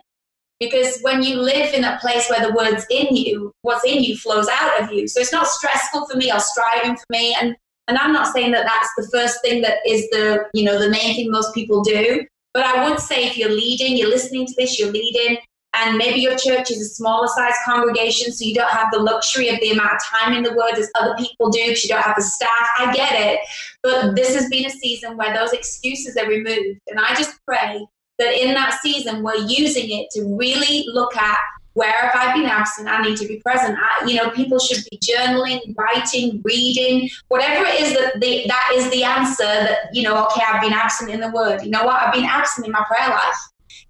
Because 0.60 1.00
when 1.02 1.24
you 1.24 1.42
live 1.42 1.74
in 1.74 1.84
a 1.84 1.98
place 2.00 2.30
where 2.30 2.46
the 2.46 2.54
word's 2.54 2.86
in 2.92 3.16
you, 3.16 3.52
what's 3.64 3.84
in 3.84 4.04
you 4.04 4.16
flows 4.16 4.48
out 4.48 4.84
of 4.84 4.94
you. 4.94 5.08
So 5.08 5.20
it's 5.20 5.34
not 5.34 5.48
stressful 5.48 6.08
for 6.08 6.16
me 6.16 6.32
or 6.32 6.40
striving 6.40 6.96
for 6.96 7.06
me. 7.10 7.36
And 7.42 7.56
and 7.88 7.98
I'm 7.98 8.14
not 8.14 8.34
saying 8.34 8.52
that 8.52 8.66
that's 8.66 8.90
the 8.96 9.18
first 9.18 9.42
thing 9.42 9.62
that 9.64 9.78
is 9.86 10.08
the 10.12 10.46
you 10.54 10.64
know 10.64 10.80
the 10.80 10.90
main 10.90 11.16
thing 11.16 11.32
most 11.32 11.54
people 11.56 11.84
do. 11.84 12.24
But 12.54 12.66
I 12.66 12.88
would 12.88 13.00
say 13.00 13.26
if 13.26 13.38
you're 13.38 13.50
leading, 13.50 13.98
you're 13.98 14.10
listening 14.10 14.46
to 14.46 14.54
this, 14.58 14.80
you're 14.80 14.92
leading, 14.92 15.38
and 15.76 15.98
maybe 15.98 16.20
your 16.20 16.38
church 16.38 16.70
is 16.70 16.82
a 16.82 16.86
smaller 16.86 17.28
size 17.28 17.56
congregation, 17.66 18.32
so 18.32 18.46
you 18.46 18.54
don't 18.54 18.70
have 18.70 18.92
the 18.92 19.00
luxury 19.00 19.50
of 19.50 19.60
the 19.60 19.72
amount 19.72 19.94
of 19.94 20.04
time 20.04 20.34
in 20.34 20.44
the 20.44 20.54
Word 20.54 20.76
as 20.78 20.90
other 20.96 21.16
people 21.18 21.50
do 21.50 21.60
because 21.66 21.84
you 21.84 21.90
don't 21.90 22.04
have 22.04 22.16
the 22.16 22.22
staff. 22.22 22.68
I 22.78 22.94
get 22.94 23.20
it. 23.20 23.40
But 23.82 24.16
this 24.16 24.36
has 24.36 24.48
been 24.50 24.66
a 24.66 24.70
season 24.70 25.18
where 25.18 25.34
those 25.34 25.52
excuses 25.52 26.16
are 26.16 26.28
removed. 26.28 26.80
And 26.88 27.00
I 27.00 27.16
just 27.16 27.40
pray 27.48 27.84
that 28.20 28.34
in 28.34 28.54
that 28.54 28.80
season, 28.84 29.24
we're 29.24 29.48
using 29.48 29.90
it 30.00 30.10
to 30.12 30.38
really 30.38 30.86
look 30.94 31.18
at 31.18 31.40
where 31.74 31.92
have 31.92 32.12
I 32.16 32.34
been 32.34 32.46
absent? 32.46 32.88
I 32.88 33.02
need 33.02 33.18
to 33.18 33.28
be 33.28 33.38
present. 33.38 33.78
I, 33.78 34.06
you 34.06 34.16
know, 34.16 34.30
people 34.30 34.60
should 34.60 34.84
be 34.92 35.00
journaling, 35.00 35.76
writing, 35.76 36.42
reading, 36.44 37.10
whatever 37.30 37.66
it 37.66 37.82
is 37.82 37.94
that 37.94 38.20
the, 38.20 38.46
that 38.48 38.72
is 38.76 38.90
the 38.92 39.04
answer 39.04 39.44
that, 39.44 39.90
you 39.92 40.04
know, 40.04 40.26
okay, 40.26 40.44
I've 40.48 40.62
been 40.62 40.74
absent 40.74 41.10
in 41.10 41.20
the 41.20 41.32
word. 41.32 41.64
You 41.64 41.72
know 41.72 41.84
what? 41.84 42.02
I've 42.02 42.14
been 42.14 42.26
absent 42.26 42.68
in 42.68 42.72
my 42.72 42.84
prayer 42.88 43.10
life. 43.10 43.38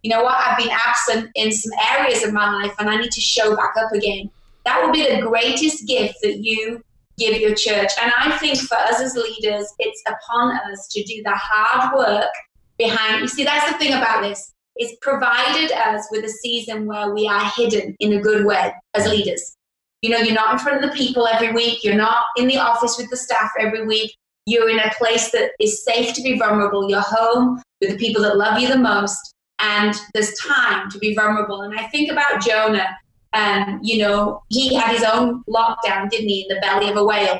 You 0.01 0.11
know 0.11 0.23
what? 0.23 0.35
I've 0.37 0.57
been 0.57 0.71
absent 0.71 1.29
in 1.35 1.51
some 1.51 1.71
areas 1.97 2.23
of 2.23 2.33
my 2.33 2.51
life 2.51 2.73
and 2.79 2.89
I 2.89 2.97
need 2.97 3.11
to 3.11 3.21
show 3.21 3.55
back 3.55 3.73
up 3.77 3.91
again. 3.91 4.29
That 4.65 4.81
will 4.81 4.93
be 4.93 5.03
the 5.03 5.21
greatest 5.21 5.85
gift 5.87 6.15
that 6.21 6.39
you 6.39 6.81
give 7.17 7.39
your 7.39 7.53
church. 7.53 7.91
And 8.01 8.11
I 8.17 8.37
think 8.37 8.59
for 8.59 8.77
us 8.77 9.01
as 9.01 9.15
leaders, 9.15 9.67
it's 9.79 10.03
upon 10.07 10.57
us 10.71 10.87
to 10.89 11.03
do 11.03 11.21
the 11.23 11.33
hard 11.33 11.97
work 11.97 12.31
behind. 12.77 13.21
You 13.21 13.27
see, 13.27 13.43
that's 13.43 13.71
the 13.71 13.77
thing 13.77 13.93
about 13.93 14.21
this. 14.21 14.53
It's 14.75 14.97
provided 15.01 15.71
us 15.71 16.07
with 16.11 16.25
a 16.25 16.29
season 16.29 16.85
where 16.85 17.13
we 17.13 17.27
are 17.27 17.51
hidden 17.55 17.95
in 17.99 18.13
a 18.13 18.21
good 18.21 18.45
way 18.45 18.73
as 18.93 19.07
leaders. 19.07 19.55
You 20.01 20.09
know, 20.09 20.17
you're 20.17 20.35
not 20.35 20.53
in 20.53 20.59
front 20.59 20.83
of 20.83 20.89
the 20.89 20.97
people 20.97 21.27
every 21.27 21.53
week. 21.53 21.83
You're 21.83 21.95
not 21.95 22.25
in 22.37 22.47
the 22.47 22.57
office 22.57 22.97
with 22.97 23.09
the 23.09 23.17
staff 23.17 23.51
every 23.59 23.85
week. 23.85 24.15
You're 24.45 24.69
in 24.69 24.79
a 24.79 24.91
place 24.97 25.31
that 25.31 25.51
is 25.59 25.85
safe 25.85 26.13
to 26.15 26.21
be 26.21 26.37
vulnerable. 26.37 26.89
You're 26.89 27.01
home 27.01 27.61
with 27.79 27.91
the 27.91 27.97
people 27.97 28.23
that 28.23 28.37
love 28.37 28.59
you 28.59 28.67
the 28.67 28.77
most. 28.77 29.33
And 29.59 29.95
there's 30.13 30.33
time 30.39 30.89
to 30.89 30.97
be 30.97 31.15
vulnerable. 31.15 31.61
And 31.61 31.79
I 31.79 31.83
think 31.87 32.11
about 32.11 32.41
Jonah. 32.41 32.97
And, 33.31 33.79
you 33.85 33.99
know, 33.99 34.43
he 34.49 34.75
had 34.75 34.91
his 34.91 35.03
own 35.03 35.43
lockdown, 35.49 36.09
didn't 36.09 36.27
he, 36.27 36.41
in 36.41 36.55
the 36.55 36.61
belly 36.61 36.89
of 36.89 36.97
a 36.97 37.03
whale. 37.03 37.39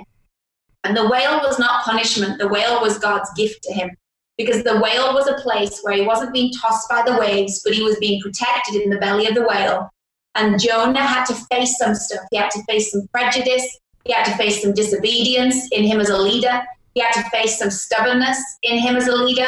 And 0.86 0.96
the 0.96 1.08
whale 1.08 1.40
was 1.40 1.60
not 1.60 1.84
punishment, 1.84 2.40
the 2.40 2.48
whale 2.48 2.82
was 2.82 2.98
God's 2.98 3.30
gift 3.36 3.64
to 3.64 3.74
him 3.74 3.92
because 4.38 4.64
the 4.64 4.80
whale 4.80 5.14
was 5.14 5.28
a 5.28 5.42
place 5.42 5.80
where 5.82 5.94
he 5.94 6.02
wasn't 6.02 6.34
being 6.34 6.52
tossed 6.60 6.90
by 6.90 7.04
the 7.06 7.18
waves, 7.18 7.62
but 7.64 7.74
he 7.74 7.84
was 7.84 7.98
being 8.00 8.22
protected 8.22 8.82
in 8.82 8.90
the 8.90 8.98
belly 8.98 9.28
of 9.28 9.36
the 9.36 9.46
whale. 9.48 9.90
And 10.36 10.60
Jonah 10.60 11.06
had 11.06 11.26
to 11.26 11.36
face 11.52 11.78
some 11.78 11.94
stuff. 11.94 12.22
He 12.32 12.38
had 12.38 12.50
to 12.52 12.64
face 12.64 12.92
some 12.92 13.08
prejudice. 13.14 13.66
He 14.06 14.14
had 14.14 14.26
to 14.26 14.36
face 14.36 14.62
some 14.62 14.74
disobedience 14.74 15.70
in 15.72 15.84
him 15.84 16.00
as 16.00 16.10
a 16.10 16.18
leader. 16.18 16.64
He 16.96 17.02
had 17.02 17.14
to 17.14 17.30
face 17.30 17.60
some 17.60 17.70
stubbornness 17.70 18.40
in 18.64 18.80
him 18.80 18.96
as 18.96 19.08
a 19.08 19.16
leader. 19.16 19.48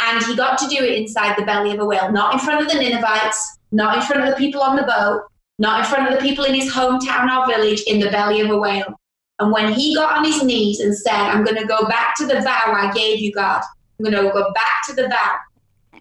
And 0.00 0.24
he 0.24 0.36
got 0.36 0.58
to 0.58 0.68
do 0.68 0.82
it 0.84 0.98
inside 0.98 1.36
the 1.38 1.44
belly 1.44 1.72
of 1.72 1.78
a 1.78 1.84
whale, 1.84 2.10
not 2.10 2.34
in 2.34 2.40
front 2.40 2.60
of 2.60 2.70
the 2.70 2.78
Ninevites, 2.78 3.58
not 3.70 3.96
in 3.96 4.02
front 4.02 4.24
of 4.24 4.30
the 4.30 4.36
people 4.36 4.60
on 4.60 4.76
the 4.76 4.82
boat, 4.82 5.22
not 5.58 5.80
in 5.80 5.86
front 5.86 6.12
of 6.12 6.18
the 6.18 6.20
people 6.20 6.44
in 6.44 6.54
his 6.54 6.72
hometown 6.72 7.30
or 7.30 7.46
village, 7.46 7.82
in 7.86 8.00
the 8.00 8.10
belly 8.10 8.40
of 8.40 8.50
a 8.50 8.58
whale. 8.58 8.98
And 9.38 9.52
when 9.52 9.72
he 9.72 9.94
got 9.94 10.18
on 10.18 10.24
his 10.24 10.42
knees 10.42 10.80
and 10.80 10.96
said, 10.96 11.14
I'm 11.14 11.44
going 11.44 11.56
to 11.56 11.66
go 11.66 11.86
back 11.86 12.14
to 12.16 12.26
the 12.26 12.40
vow 12.40 12.72
I 12.72 12.92
gave 12.92 13.20
you, 13.20 13.32
God, 13.32 13.62
I'm 13.98 14.10
going 14.10 14.16
to 14.16 14.32
go 14.32 14.52
back 14.52 14.86
to 14.88 14.94
the 14.94 15.08
vow, 15.08 15.36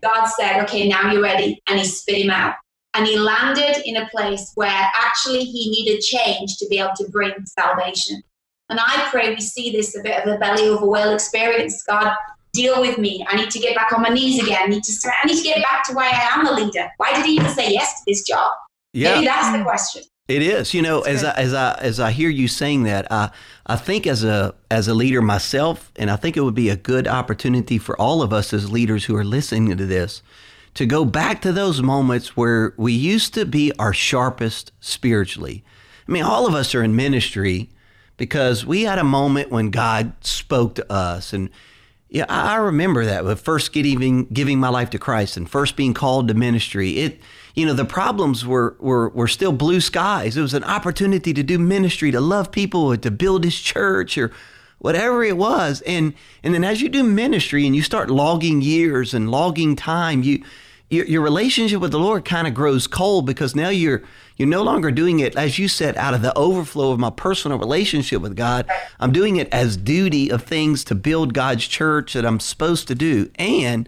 God 0.01 0.25
said, 0.25 0.63
Okay, 0.63 0.88
now 0.88 1.12
you're 1.12 1.21
ready. 1.21 1.62
And 1.67 1.79
he 1.79 1.86
spit 1.86 2.23
him 2.23 2.29
out. 2.29 2.56
And 2.95 3.08
he 3.08 3.17
landed 3.17 3.82
in 3.86 3.97
a 3.97 4.08
place 4.10 4.51
where 4.56 4.69
actually 4.95 5.43
he 5.43 5.71
needed 5.71 6.01
change 6.01 6.58
to 6.58 6.67
be 6.67 6.77
able 6.79 6.93
to 6.97 7.10
bring 7.10 7.34
salvation. 7.45 8.21
And 8.69 8.79
I 8.79 9.08
pray 9.10 9.34
we 9.34 9.41
see 9.41 9.71
this 9.71 9.97
a 9.97 10.03
bit 10.03 10.23
of 10.23 10.34
a 10.34 10.38
belly 10.38 10.67
a 10.67 10.77
whale 10.77 11.13
experience. 11.13 11.84
God, 11.84 12.13
deal 12.53 12.79
with 12.82 12.97
me. 12.97 13.25
I 13.27 13.36
need 13.36 13.49
to 13.51 13.60
get 13.60 13.75
back 13.75 13.91
on 13.93 14.01
my 14.01 14.10
knees 14.10 14.41
again. 14.41 14.62
I 14.63 14.67
need 14.67 14.84
to, 14.84 15.12
I 15.23 15.25
need 15.25 15.38
to 15.38 15.43
get 15.43 15.62
back 15.63 15.84
to 15.88 15.93
why 15.93 16.08
I 16.08 16.39
am 16.39 16.47
a 16.47 16.51
leader. 16.51 16.88
Why 16.97 17.13
did 17.13 17.25
he 17.25 17.34
even 17.34 17.49
say 17.49 17.71
yes 17.71 17.99
to 17.99 18.03
this 18.08 18.23
job? 18.23 18.51
Yeah. 18.93 19.15
Maybe 19.15 19.25
that's 19.25 19.58
the 19.58 19.63
question. 19.63 20.03
It 20.29 20.41
is, 20.41 20.73
you 20.73 20.81
know, 20.81 21.01
as 21.01 21.21
I, 21.21 21.33
as 21.33 21.53
I 21.53 21.73
as 21.81 21.99
I 21.99 22.12
hear 22.12 22.29
you 22.29 22.47
saying 22.47 22.83
that, 22.83 23.12
I 23.12 23.29
I 23.65 23.75
think 23.75 24.07
as 24.07 24.23
a 24.23 24.55
as 24.71 24.88
a 24.88 24.93
leader 24.93 25.21
myself, 25.21 25.91
and 25.97 26.09
I 26.09 26.15
think 26.15 26.38
it 26.38 26.41
would 26.41 26.55
be 26.55 26.69
a 26.69 26.77
good 26.77 27.09
opportunity 27.09 27.77
for 27.77 27.99
all 27.99 28.21
of 28.21 28.31
us 28.31 28.53
as 28.53 28.71
leaders 28.71 29.03
who 29.03 29.17
are 29.17 29.25
listening 29.25 29.75
to 29.75 29.86
this, 29.86 30.21
to 30.75 30.86
go 30.86 31.03
back 31.03 31.41
to 31.41 31.51
those 31.51 31.81
moments 31.81 32.38
where 32.38 32.73
we 32.77 32.93
used 32.93 33.33
to 33.33 33.45
be 33.45 33.73
our 33.77 33.91
sharpest 33.91 34.71
spiritually. 34.79 35.62
I 36.07 36.12
mean, 36.13 36.23
all 36.23 36.47
of 36.47 36.53
us 36.53 36.73
are 36.73 36.83
in 36.83 36.95
ministry 36.95 37.69
because 38.15 38.65
we 38.65 38.83
had 38.83 38.99
a 38.99 39.03
moment 39.03 39.51
when 39.51 39.71
God 39.71 40.13
spoke 40.21 40.75
to 40.75 40.89
us, 40.89 41.33
and 41.33 41.49
yeah, 42.07 42.27
I 42.29 42.55
remember 42.55 43.03
that 43.03 43.25
with 43.25 43.41
first 43.41 43.73
giving 43.73 44.27
giving 44.27 44.57
my 44.57 44.69
life 44.69 44.89
to 44.91 44.99
Christ 44.99 45.36
and 45.36 45.49
first 45.49 45.75
being 45.75 45.93
called 45.93 46.29
to 46.29 46.33
ministry. 46.33 46.91
It 46.91 47.19
you 47.54 47.66
know, 47.66 47.74
the 47.74 47.86
problems 47.86 48.46
were, 48.46 48.76
were, 48.80 49.10
were 49.10 49.28
still 49.28 49.52
blue 49.52 49.80
skies. 49.80 50.36
It 50.36 50.42
was 50.42 50.54
an 50.54 50.63
opportunity 50.63 51.34
to 51.34 51.44
do 51.44 51.60
ministry, 51.60 52.12
to 52.12 52.20
love 52.20 52.52
people, 52.52 52.96
to 52.98 53.12
build 53.12 53.44
his 53.44 53.60
church, 53.60 54.18
or 54.18 54.32
whatever 54.80 55.24
it 55.24 55.38
was. 55.38 55.82
And, 55.82 56.13
and 56.42 56.54
then 56.54 56.63
as 56.63 56.82
you 56.82 56.89
do 56.89 57.04
ministry 57.04 57.66
and 57.66 57.76
you 57.76 57.84
start 57.84 58.10
logging 58.10 58.62
years 58.62 59.13
and 59.13 59.30
logging 59.30 59.76
time, 59.76 60.24
you, 60.24 60.44
your, 60.89 61.06
your 61.06 61.22
relationship 61.22 61.80
with 61.80 61.92
the 61.92 62.00
Lord 62.00 62.26
kind 62.26 62.48
of 62.48 62.56
grows 62.56 62.88
cold 62.88 63.28
because 63.28 63.56
now 63.56 63.70
you're, 63.70 64.02
you're 64.36 64.48
no 64.48 64.63
longer 64.63 64.89
doing 64.89 65.20
it, 65.20 65.36
as 65.36 65.60
you 65.60 65.68
said, 65.68 65.96
out 65.96 66.16
of 66.16 66.24
the 66.24 66.36
overflow 66.36 66.92
of 66.92 67.00
my 67.00 67.12
personal 67.12 67.60
relationship 67.60 68.22
with 68.22 68.36
God. 68.36 68.68
I'm 69.00 69.12
doing 69.12 69.36
it 69.36 69.48
as 69.54 69.78
duty 69.78 70.30
of 70.30 70.44
things 70.44 70.84
to 70.86 70.96
build 70.96 71.36
God's 71.36 71.68
church 71.68 72.13
that 72.13 72.26
I'm 72.26 72.39
supposed 72.39 72.88
to 72.88 72.96
do. 72.96 73.30
And 73.36 73.88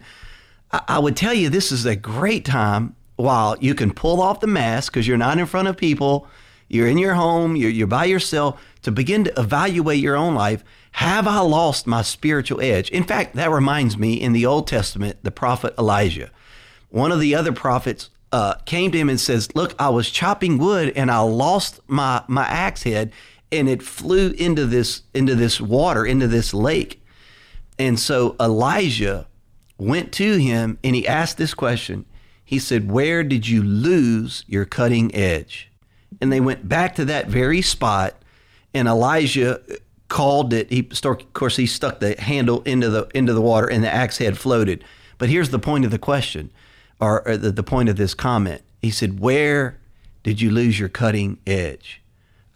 I 0.70 1.00
would 1.00 1.16
tell 1.16 1.34
you, 1.34 1.48
this 1.48 1.72
is 1.72 1.84
a 1.84 1.96
great 1.96 2.44
time 2.44 2.94
while 3.16 3.56
you 3.60 3.74
can 3.74 3.92
pull 3.92 4.20
off 4.20 4.40
the 4.40 4.46
mask 4.46 4.92
because 4.92 5.08
you're 5.08 5.16
not 5.16 5.38
in 5.38 5.46
front 5.46 5.68
of 5.68 5.76
people, 5.76 6.26
you're 6.68 6.88
in 6.88 6.98
your 6.98 7.14
home, 7.14 7.56
you're, 7.56 7.70
you're 7.70 7.86
by 7.86 8.04
yourself, 8.04 8.60
to 8.82 8.90
begin 8.90 9.24
to 9.24 9.40
evaluate 9.40 10.00
your 10.00 10.16
own 10.16 10.34
life. 10.34 10.62
Have 10.92 11.26
I 11.26 11.40
lost 11.40 11.86
my 11.86 12.02
spiritual 12.02 12.60
edge? 12.60 12.90
In 12.90 13.04
fact, 13.04 13.34
that 13.34 13.50
reminds 13.50 13.96
me 13.96 14.14
in 14.14 14.32
the 14.32 14.46
Old 14.46 14.66
Testament, 14.66 15.18
the 15.22 15.30
prophet 15.30 15.74
Elijah. 15.78 16.30
One 16.88 17.12
of 17.12 17.20
the 17.20 17.34
other 17.34 17.52
prophets 17.52 18.10
uh, 18.32 18.54
came 18.64 18.90
to 18.92 18.98
him 18.98 19.08
and 19.08 19.20
says, 19.20 19.54
Look, 19.54 19.74
I 19.78 19.88
was 19.88 20.10
chopping 20.10 20.58
wood 20.58 20.92
and 20.96 21.10
I 21.10 21.20
lost 21.20 21.80
my, 21.86 22.22
my 22.28 22.44
axe 22.44 22.82
head 22.82 23.12
and 23.52 23.68
it 23.68 23.82
flew 23.82 24.30
into 24.30 24.66
this 24.66 25.02
into 25.14 25.34
this 25.34 25.60
water, 25.60 26.04
into 26.04 26.26
this 26.26 26.52
lake. 26.52 27.02
And 27.78 27.98
so 27.98 28.36
Elijah 28.40 29.26
went 29.78 30.12
to 30.12 30.36
him 30.36 30.78
and 30.82 30.96
he 30.96 31.06
asked 31.06 31.36
this 31.36 31.54
question. 31.54 32.06
He 32.46 32.60
said, 32.60 32.90
Where 32.90 33.24
did 33.24 33.48
you 33.48 33.62
lose 33.62 34.44
your 34.46 34.64
cutting 34.64 35.12
edge? 35.14 35.68
And 36.20 36.32
they 36.32 36.40
went 36.40 36.68
back 36.68 36.94
to 36.94 37.04
that 37.06 37.26
very 37.26 37.60
spot, 37.60 38.14
and 38.72 38.86
Elijah 38.86 39.60
called 40.08 40.52
it. 40.52 40.70
He, 40.70 40.88
of 41.04 41.32
course, 41.34 41.56
he 41.56 41.66
stuck 41.66 41.98
the 41.98 42.18
handle 42.18 42.62
into 42.62 42.88
the 42.88 43.08
into 43.14 43.34
the 43.34 43.42
water, 43.42 43.66
and 43.66 43.82
the 43.82 43.92
axe 43.92 44.18
head 44.18 44.38
floated. 44.38 44.84
But 45.18 45.28
here's 45.28 45.50
the 45.50 45.58
point 45.58 45.84
of 45.84 45.90
the 45.90 45.98
question, 45.98 46.52
or, 47.00 47.26
or 47.26 47.36
the, 47.36 47.50
the 47.50 47.64
point 47.64 47.88
of 47.88 47.96
this 47.96 48.14
comment. 48.14 48.62
He 48.80 48.92
said, 48.92 49.18
"Where 49.18 49.78
did 50.22 50.40
you 50.40 50.52
lose 50.52 50.78
your 50.78 50.88
cutting 50.88 51.38
edge?" 51.48 52.00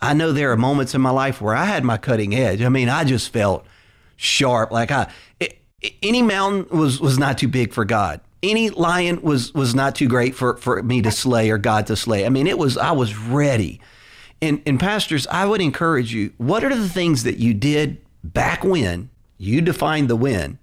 I 0.01 0.15
know 0.15 0.31
there 0.31 0.53
are 0.53 0.57
moments 0.57 0.95
in 0.95 1.01
my 1.01 1.11
life 1.11 1.41
where 1.43 1.55
I 1.55 1.65
had 1.65 1.85
my 1.85 1.99
cutting 1.99 2.33
edge. 2.33 2.63
I 2.63 2.69
mean, 2.69 2.89
I 2.89 3.03
just 3.03 3.33
felt 3.33 3.67
sharp. 4.17 4.71
Like 4.71 4.93
I, 4.93 5.11
it, 5.41 5.59
any 6.01 6.23
mountain 6.23 6.79
was 6.79 7.01
was 7.01 7.19
not 7.19 7.39
too 7.39 7.49
big 7.49 7.73
for 7.73 7.85
God 7.85 8.21
any 8.43 8.71
lion 8.71 9.23
was 9.23 9.53
was 9.55 9.75
not 9.75 9.95
too 9.95 10.09
great 10.09 10.35
for 10.35 10.57
for 10.57 10.83
me 10.83 11.03
to 11.03 11.11
slay 11.11 11.51
or 11.51 11.59
God 11.59 11.87
to 11.89 11.97
slay. 11.97 12.25
I 12.25 12.29
mean, 12.29 12.47
it 12.47 12.59
was 12.59 12.77
I 12.77 12.93
was 12.93 13.17
ready. 13.17 13.81
And 14.43 14.63
and 14.67 14.81
pastors, 14.81 15.27
I 15.27 15.47
would 15.47 15.61
encourage 15.61 16.15
you. 16.15 16.33
What 16.39 16.65
are 16.65 16.75
the 16.75 16.89
things 16.89 17.25
that 17.25 17.39
you 17.39 17.55
did 17.55 17.99
back 18.25 18.65
when 18.65 19.11
you 19.39 19.61
defined 19.61 20.09
the 20.09 20.17
win? 20.17 20.59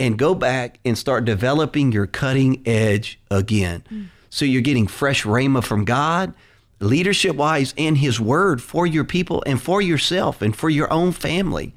and 0.00 0.18
go 0.18 0.34
back 0.34 0.80
and 0.84 0.96
start 0.96 1.26
developing 1.26 1.92
your 1.92 2.06
cutting 2.06 2.66
edge 2.66 3.20
again. 3.30 3.84
Mm. 3.92 4.06
So 4.30 4.46
you're 4.46 4.62
getting 4.62 4.86
fresh 4.86 5.24
rhema 5.24 5.62
from 5.62 5.84
God, 5.84 6.32
leadership 6.80 7.36
wise, 7.36 7.74
and 7.76 7.98
His 7.98 8.18
Word 8.18 8.62
for 8.62 8.86
your 8.86 9.04
people 9.04 9.42
and 9.46 9.60
for 9.60 9.82
yourself 9.82 10.40
and 10.40 10.56
for 10.56 10.70
your 10.70 10.90
own 10.90 11.12
family. 11.12 11.74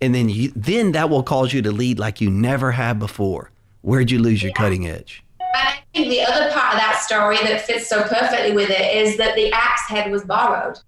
And 0.00 0.14
then 0.14 0.28
you, 0.28 0.52
then 0.56 0.92
that 0.92 1.08
will 1.08 1.22
cause 1.22 1.52
you 1.52 1.62
to 1.62 1.70
lead 1.70 1.98
like 1.98 2.20
you 2.20 2.28
never 2.28 2.72
have 2.72 2.98
before. 2.98 3.49
Where'd 3.82 4.10
you 4.10 4.18
lose 4.18 4.42
your 4.42 4.50
yeah. 4.50 4.62
cutting 4.62 4.86
edge? 4.86 5.22
I 5.54 5.78
think 5.94 6.08
the 6.08 6.22
other 6.22 6.50
part 6.52 6.74
of 6.74 6.80
that 6.80 7.02
story 7.04 7.36
that 7.38 7.62
fits 7.62 7.88
so 7.88 8.02
perfectly 8.02 8.52
with 8.52 8.70
it 8.70 8.96
is 8.96 9.16
that 9.16 9.34
the 9.34 9.50
axe 9.52 9.88
head 9.88 10.10
was 10.10 10.24
borrowed. 10.24 10.78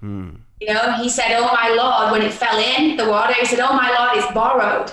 Hmm. 0.00 0.30
You 0.60 0.72
know, 0.72 0.92
he 0.92 1.10
said, 1.10 1.36
"Oh 1.36 1.50
my 1.52 1.68
Lord," 1.70 2.12
when 2.12 2.22
it 2.22 2.32
fell 2.32 2.58
in 2.58 2.96
the 2.96 3.08
water. 3.08 3.34
He 3.34 3.44
said, 3.44 3.60
"Oh 3.60 3.74
my 3.74 3.90
Lord, 3.90 4.16
it's 4.16 4.32
borrowed." 4.32 4.90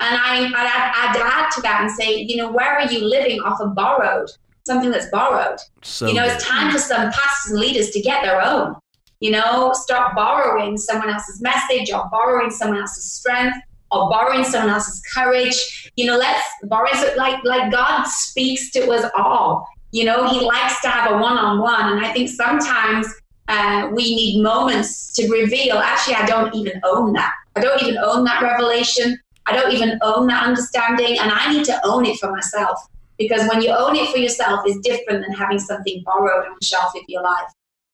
And 0.00 0.14
I, 0.14 0.44
I'd, 0.44 1.16
I'd 1.16 1.22
add 1.22 1.50
to 1.52 1.62
that 1.62 1.80
and 1.80 1.90
say, 1.90 2.16
you 2.16 2.36
know, 2.36 2.52
where 2.52 2.78
are 2.78 2.92
you 2.92 3.02
living 3.02 3.40
off 3.40 3.60
of 3.60 3.74
borrowed? 3.74 4.28
Something 4.66 4.90
that's 4.90 5.08
borrowed. 5.10 5.58
So 5.82 6.06
you 6.06 6.14
know, 6.14 6.24
it's 6.24 6.44
time 6.44 6.70
for 6.70 6.78
some 6.78 7.10
pastors 7.10 7.52
and 7.52 7.60
leaders 7.60 7.90
to 7.90 8.00
get 8.02 8.22
their 8.22 8.42
own. 8.42 8.76
You 9.20 9.30
know, 9.30 9.72
stop 9.72 10.14
borrowing 10.14 10.76
someone 10.76 11.08
else's 11.08 11.40
message 11.40 11.90
or 11.90 12.06
borrowing 12.10 12.50
someone 12.50 12.78
else's 12.78 13.10
strength 13.10 13.56
or 13.96 14.10
borrowing 14.10 14.44
someone 14.44 14.70
else's 14.70 15.02
courage. 15.14 15.90
You 15.96 16.06
know, 16.06 16.16
let's 16.16 16.42
borrow 16.64 16.90
like 17.16 17.42
like 17.44 17.72
God 17.72 18.04
speaks 18.06 18.70
to 18.72 18.90
us 18.90 19.10
all. 19.16 19.66
You 19.92 20.04
know, 20.04 20.28
He 20.28 20.40
likes 20.40 20.80
to 20.82 20.88
have 20.88 21.10
a 21.12 21.18
one-on-one, 21.18 21.92
and 21.92 22.04
I 22.04 22.12
think 22.12 22.28
sometimes 22.28 23.06
uh, 23.48 23.88
we 23.94 24.14
need 24.14 24.42
moments 24.42 25.12
to 25.14 25.28
reveal. 25.28 25.78
Actually, 25.78 26.16
I 26.16 26.26
don't 26.26 26.54
even 26.54 26.80
own 26.84 27.12
that. 27.14 27.32
I 27.54 27.60
don't 27.60 27.82
even 27.82 27.96
own 27.98 28.24
that 28.24 28.42
revelation. 28.42 29.18
I 29.46 29.52
don't 29.52 29.72
even 29.72 29.98
own 30.02 30.26
that 30.26 30.44
understanding, 30.44 31.18
and 31.18 31.30
I 31.32 31.52
need 31.52 31.64
to 31.66 31.80
own 31.84 32.04
it 32.04 32.18
for 32.18 32.30
myself. 32.30 32.78
Because 33.18 33.48
when 33.48 33.62
you 33.62 33.70
own 33.70 33.96
it 33.96 34.10
for 34.10 34.18
yourself, 34.18 34.66
is 34.66 34.76
different 34.78 35.24
than 35.24 35.32
having 35.32 35.58
something 35.58 36.02
borrowed 36.04 36.46
on 36.46 36.56
the 36.60 36.66
shelf 36.66 36.94
of 36.94 37.02
your 37.08 37.22
life. 37.22 37.48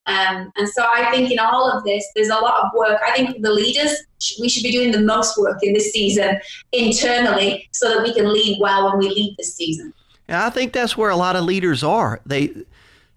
Um, 0.06 0.52
and 0.56 0.68
so 0.68 0.84
I 0.92 1.10
think 1.10 1.30
in 1.30 1.38
all 1.38 1.70
of 1.70 1.84
this, 1.84 2.04
there's 2.14 2.28
a 2.28 2.34
lot 2.34 2.64
of 2.64 2.70
work. 2.74 3.00
I 3.06 3.12
think 3.12 3.40
the 3.40 3.52
leaders, 3.52 3.96
we 4.40 4.48
should 4.48 4.64
be 4.64 4.72
doing 4.72 4.90
the 4.90 5.00
most 5.00 5.38
work 5.38 5.58
in 5.62 5.74
this 5.74 5.92
season 5.92 6.40
internally 6.72 7.68
so 7.72 7.88
that 7.88 8.02
we 8.02 8.12
can 8.12 8.32
lead 8.32 8.58
well 8.60 8.90
when 8.90 8.98
we 8.98 9.08
lead 9.08 9.36
this 9.38 9.54
season. 9.54 9.92
And 10.26 10.38
I 10.38 10.50
think 10.50 10.72
that's 10.72 10.96
where 10.96 11.10
a 11.10 11.16
lot 11.16 11.36
of 11.36 11.44
leaders 11.44 11.84
are. 11.84 12.20
They, 12.26 12.52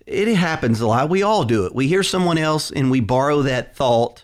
it 0.06 0.28
happens 0.36 0.80
a 0.80 0.88
lot. 0.88 1.10
We 1.10 1.24
all 1.24 1.44
do 1.44 1.66
it. 1.66 1.74
We 1.74 1.88
hear 1.88 2.04
someone 2.04 2.38
else 2.38 2.72
and 2.72 2.92
we 2.92 3.00
borrow 3.00 3.42
that 3.44 3.76
thought, 3.76 4.24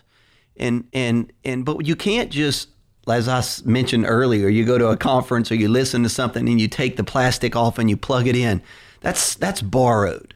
and 0.56 0.86
and 0.92 1.32
and 1.44 1.64
but 1.64 1.86
you 1.86 1.96
can't 1.96 2.30
just, 2.30 2.68
as 3.08 3.28
I 3.28 3.42
mentioned 3.68 4.04
earlier, 4.06 4.48
you 4.48 4.64
go 4.64 4.78
to 4.78 4.88
a 4.88 4.96
conference 4.96 5.50
or 5.50 5.56
you 5.56 5.68
listen 5.68 6.04
to 6.04 6.08
something 6.08 6.48
and 6.48 6.60
you 6.60 6.68
take 6.68 6.96
the 6.96 7.02
plastic 7.02 7.56
off 7.56 7.78
and 7.78 7.90
you 7.90 7.96
plug 7.96 8.28
it 8.28 8.36
in. 8.36 8.62
That's 9.00 9.34
that's 9.34 9.62
borrowed 9.62 10.34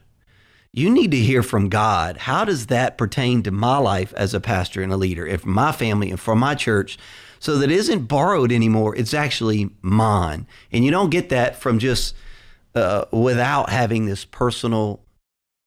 you 0.77 0.91
need 0.91 1.09
to 1.09 1.17
hear 1.17 1.41
from 1.41 1.69
God. 1.69 2.17
How 2.17 2.45
does 2.45 2.67
that 2.67 2.99
pertain 2.99 3.41
to 3.43 3.51
my 3.51 3.77
life 3.77 4.13
as 4.15 4.35
a 4.35 4.39
pastor 4.39 4.83
and 4.83 4.93
a 4.93 4.97
leader, 4.97 5.25
if 5.25 5.43
my 5.43 5.71
family 5.71 6.11
and 6.11 6.19
for 6.19 6.35
my 6.35 6.53
church, 6.53 6.99
so 7.39 7.57
that 7.57 7.71
isn't 7.71 8.07
borrowed 8.07 8.51
anymore? 8.51 8.95
It's 8.95 9.15
actually 9.15 9.71
mine, 9.81 10.45
and 10.71 10.85
you 10.85 10.91
don't 10.91 11.09
get 11.09 11.29
that 11.29 11.55
from 11.55 11.79
just 11.79 12.13
uh, 12.75 13.05
without 13.11 13.71
having 13.71 14.05
this 14.05 14.23
personal 14.23 15.01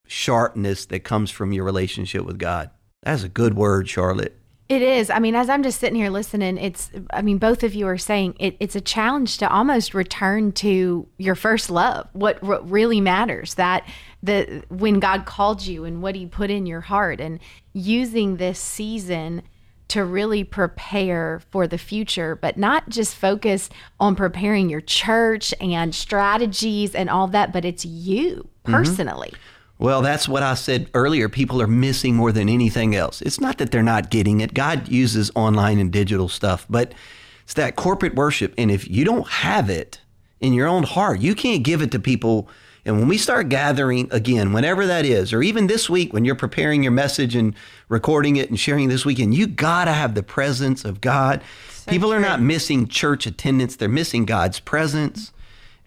sharpness 0.06 0.86
that 0.86 1.00
comes 1.00 1.32
from 1.32 1.52
your 1.52 1.64
relationship 1.64 2.24
with 2.24 2.38
God. 2.38 2.70
That's 3.02 3.24
a 3.24 3.28
good 3.28 3.54
word, 3.54 3.88
Charlotte. 3.88 4.36
It 4.68 4.82
is. 4.82 5.10
I 5.10 5.18
mean, 5.18 5.34
as 5.34 5.48
I'm 5.48 5.64
just 5.64 5.80
sitting 5.80 5.96
here 5.96 6.10
listening, 6.10 6.56
it's, 6.56 6.92
I 7.12 7.22
mean, 7.22 7.38
both 7.38 7.64
of 7.64 7.74
you 7.74 7.88
are 7.88 7.98
saying 7.98 8.36
it, 8.38 8.56
it's 8.60 8.76
a 8.76 8.80
challenge 8.80 9.38
to 9.38 9.50
almost 9.50 9.94
return 9.94 10.52
to 10.52 11.08
your 11.18 11.34
first 11.34 11.70
love, 11.70 12.06
what, 12.12 12.40
what 12.40 12.70
really 12.70 13.00
matters, 13.00 13.54
that 13.54 13.84
the, 14.22 14.62
when 14.68 15.00
God 15.00 15.24
called 15.24 15.66
you 15.66 15.84
and 15.84 16.02
what 16.02 16.14
he 16.14 16.26
put 16.26 16.50
in 16.50 16.66
your 16.66 16.82
heart 16.82 17.20
and 17.20 17.40
using 17.72 18.36
this 18.36 18.58
season 18.58 19.42
to 19.88 20.04
really 20.04 20.44
prepare 20.44 21.40
for 21.50 21.66
the 21.66 21.78
future, 21.78 22.36
but 22.36 22.56
not 22.56 22.88
just 22.88 23.16
focus 23.16 23.68
on 23.98 24.14
preparing 24.14 24.70
your 24.70 24.80
church 24.80 25.52
and 25.60 25.94
strategies 25.94 26.94
and 26.94 27.10
all 27.10 27.26
that, 27.26 27.52
but 27.52 27.64
it's 27.64 27.84
you 27.84 28.48
mm-hmm. 28.64 28.72
personally. 28.72 29.30
Mm-hmm. 29.30 29.84
Well, 29.84 30.02
that's 30.02 30.28
what 30.28 30.42
I 30.42 30.54
said 30.54 30.90
earlier. 30.92 31.28
People 31.28 31.62
are 31.62 31.66
missing 31.66 32.14
more 32.14 32.32
than 32.32 32.50
anything 32.50 32.94
else. 32.94 33.22
It's 33.22 33.40
not 33.40 33.56
that 33.58 33.72
they're 33.72 33.82
not 33.82 34.10
getting 34.10 34.42
it. 34.42 34.52
God 34.52 34.88
uses 34.88 35.30
online 35.34 35.78
and 35.78 35.90
digital 35.90 36.28
stuff, 36.28 36.66
but 36.68 36.92
it's 37.44 37.54
that 37.54 37.76
corporate 37.76 38.14
worship. 38.14 38.52
And 38.58 38.70
if 38.70 38.88
you 38.88 39.06
don't 39.06 39.26
have 39.26 39.70
it 39.70 40.00
in 40.38 40.52
your 40.52 40.68
own 40.68 40.82
heart, 40.82 41.20
you 41.20 41.34
can't 41.34 41.62
give 41.62 41.80
it 41.80 41.90
to 41.92 41.98
people. 41.98 42.48
And 42.84 42.98
when 42.98 43.08
we 43.08 43.18
start 43.18 43.48
gathering 43.48 44.08
again, 44.10 44.52
whenever 44.52 44.86
that 44.86 45.04
is, 45.04 45.32
or 45.32 45.42
even 45.42 45.66
this 45.66 45.90
week 45.90 46.12
when 46.12 46.24
you're 46.24 46.34
preparing 46.34 46.82
your 46.82 46.92
message 46.92 47.36
and 47.36 47.54
recording 47.88 48.36
it 48.36 48.48
and 48.48 48.58
sharing 48.58 48.88
this 48.88 49.04
weekend, 49.04 49.34
you 49.34 49.46
got 49.46 49.84
to 49.84 49.92
have 49.92 50.14
the 50.14 50.22
presence 50.22 50.84
of 50.84 51.00
God. 51.00 51.42
So 51.70 51.90
people 51.90 52.08
true. 52.10 52.18
are 52.18 52.20
not 52.20 52.40
missing 52.40 52.88
church 52.88 53.26
attendance, 53.26 53.76
they're 53.76 53.88
missing 53.88 54.24
God's 54.24 54.60
presence. 54.60 55.32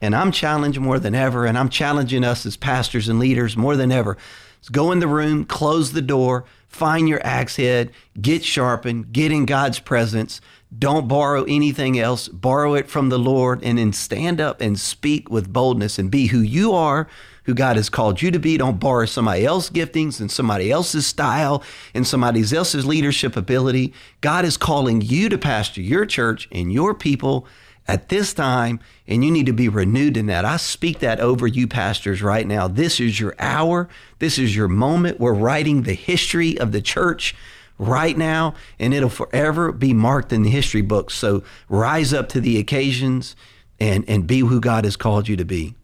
And 0.02 0.16
I'm 0.16 0.32
challenged 0.32 0.80
more 0.80 1.00
than 1.00 1.16
ever, 1.16 1.46
and 1.46 1.58
I'm 1.58 1.70
challenging 1.70 2.24
us 2.26 2.46
as 2.46 2.58
pastors 2.58 3.08
and 3.08 3.20
leaders 3.20 3.56
more 3.56 3.78
than 3.78 3.92
ever. 3.92 4.18
Let's 4.60 4.70
go 4.70 4.92
in 4.92 5.00
the 5.00 5.08
room, 5.08 5.46
close 5.46 5.94
the 5.94 6.02
door, 6.02 6.46
find 6.74 7.08
your 7.08 7.26
axe 7.26 7.58
head, 7.58 7.92
get 8.20 8.44
sharpened, 8.44 9.14
get 9.14 9.32
in 9.32 9.46
God's 9.46 9.80
presence. 9.80 10.42
Don't 10.78 11.08
borrow 11.08 11.44
anything 11.44 12.00
else. 12.00 12.28
Borrow 12.28 12.74
it 12.74 12.90
from 12.90 13.10
the 13.10 13.20
Lord 13.20 13.64
and 13.64 13.78
then 13.78 13.94
stand 13.94 14.42
up 14.42 14.60
and 14.60 14.80
speak 14.80 15.30
with 15.30 15.54
boldness 15.54 16.00
and 16.00 16.10
be 16.10 16.28
who 16.28 16.40
you 16.40 16.74
are, 16.74 17.08
who 17.44 17.54
God 17.54 17.76
has 17.76 17.90
called 17.90 18.24
you 18.24 18.32
to 18.32 18.40
be. 18.40 18.58
Don't 18.58 18.80
borrow 18.80 19.06
somebody 19.06 19.46
else's 19.46 19.70
giftings 19.70 20.20
and 20.20 20.32
somebody 20.32 20.72
else's 20.72 21.06
style 21.06 21.64
and 21.94 22.08
somebody 22.08 22.42
else's 22.42 22.88
leadership 22.88 23.38
ability. 23.38 23.94
God 24.22 24.44
is 24.44 24.58
calling 24.58 25.02
you 25.02 25.30
to 25.30 25.38
pastor 25.38 25.82
your 25.82 26.08
church 26.08 26.48
and 26.52 26.74
your 26.74 26.96
people 26.96 27.46
at 27.88 28.10
this 28.10 28.34
time, 28.34 28.80
and 29.08 29.24
you 29.24 29.32
need 29.32 29.46
to 29.46 29.54
be 29.54 29.68
renewed 29.68 30.18
in 30.18 30.28
that. 30.28 30.46
I 30.46 30.58
speak 30.58 31.00
that 31.00 31.20
over 31.20 31.48
you, 31.48 31.68
pastors, 31.68 32.22
right 32.22 32.48
now. 32.48 32.68
This 32.68 33.00
is 33.00 33.20
your 33.20 33.36
hour. 33.40 33.90
This 34.20 34.38
is 34.38 34.56
your 34.56 34.68
moment. 34.68 35.20
We're 35.20 35.34
writing 35.34 35.84
the 35.84 35.94
history 35.94 36.58
of 36.58 36.72
the 36.72 36.82
church 36.82 37.36
right 37.78 38.18
now, 38.18 38.56
and 38.80 38.94
it'll 38.94 39.10
forever 39.10 39.72
be 39.72 39.94
marked 39.94 40.32
in 40.32 40.44
the 40.44 40.50
history 40.50 40.82
books. 40.82 41.14
So 41.14 41.44
rise 41.68 42.14
up 42.14 42.30
to 42.30 42.42
the 42.42 42.58
occasions 42.58 43.36
and, 43.80 44.06
and 44.08 44.26
be 44.26 44.40
who 44.40 44.62
God 44.62 44.86
has 44.86 44.96
called 44.96 45.28
you 45.28 45.36
to 45.36 45.46
be. 45.46 45.76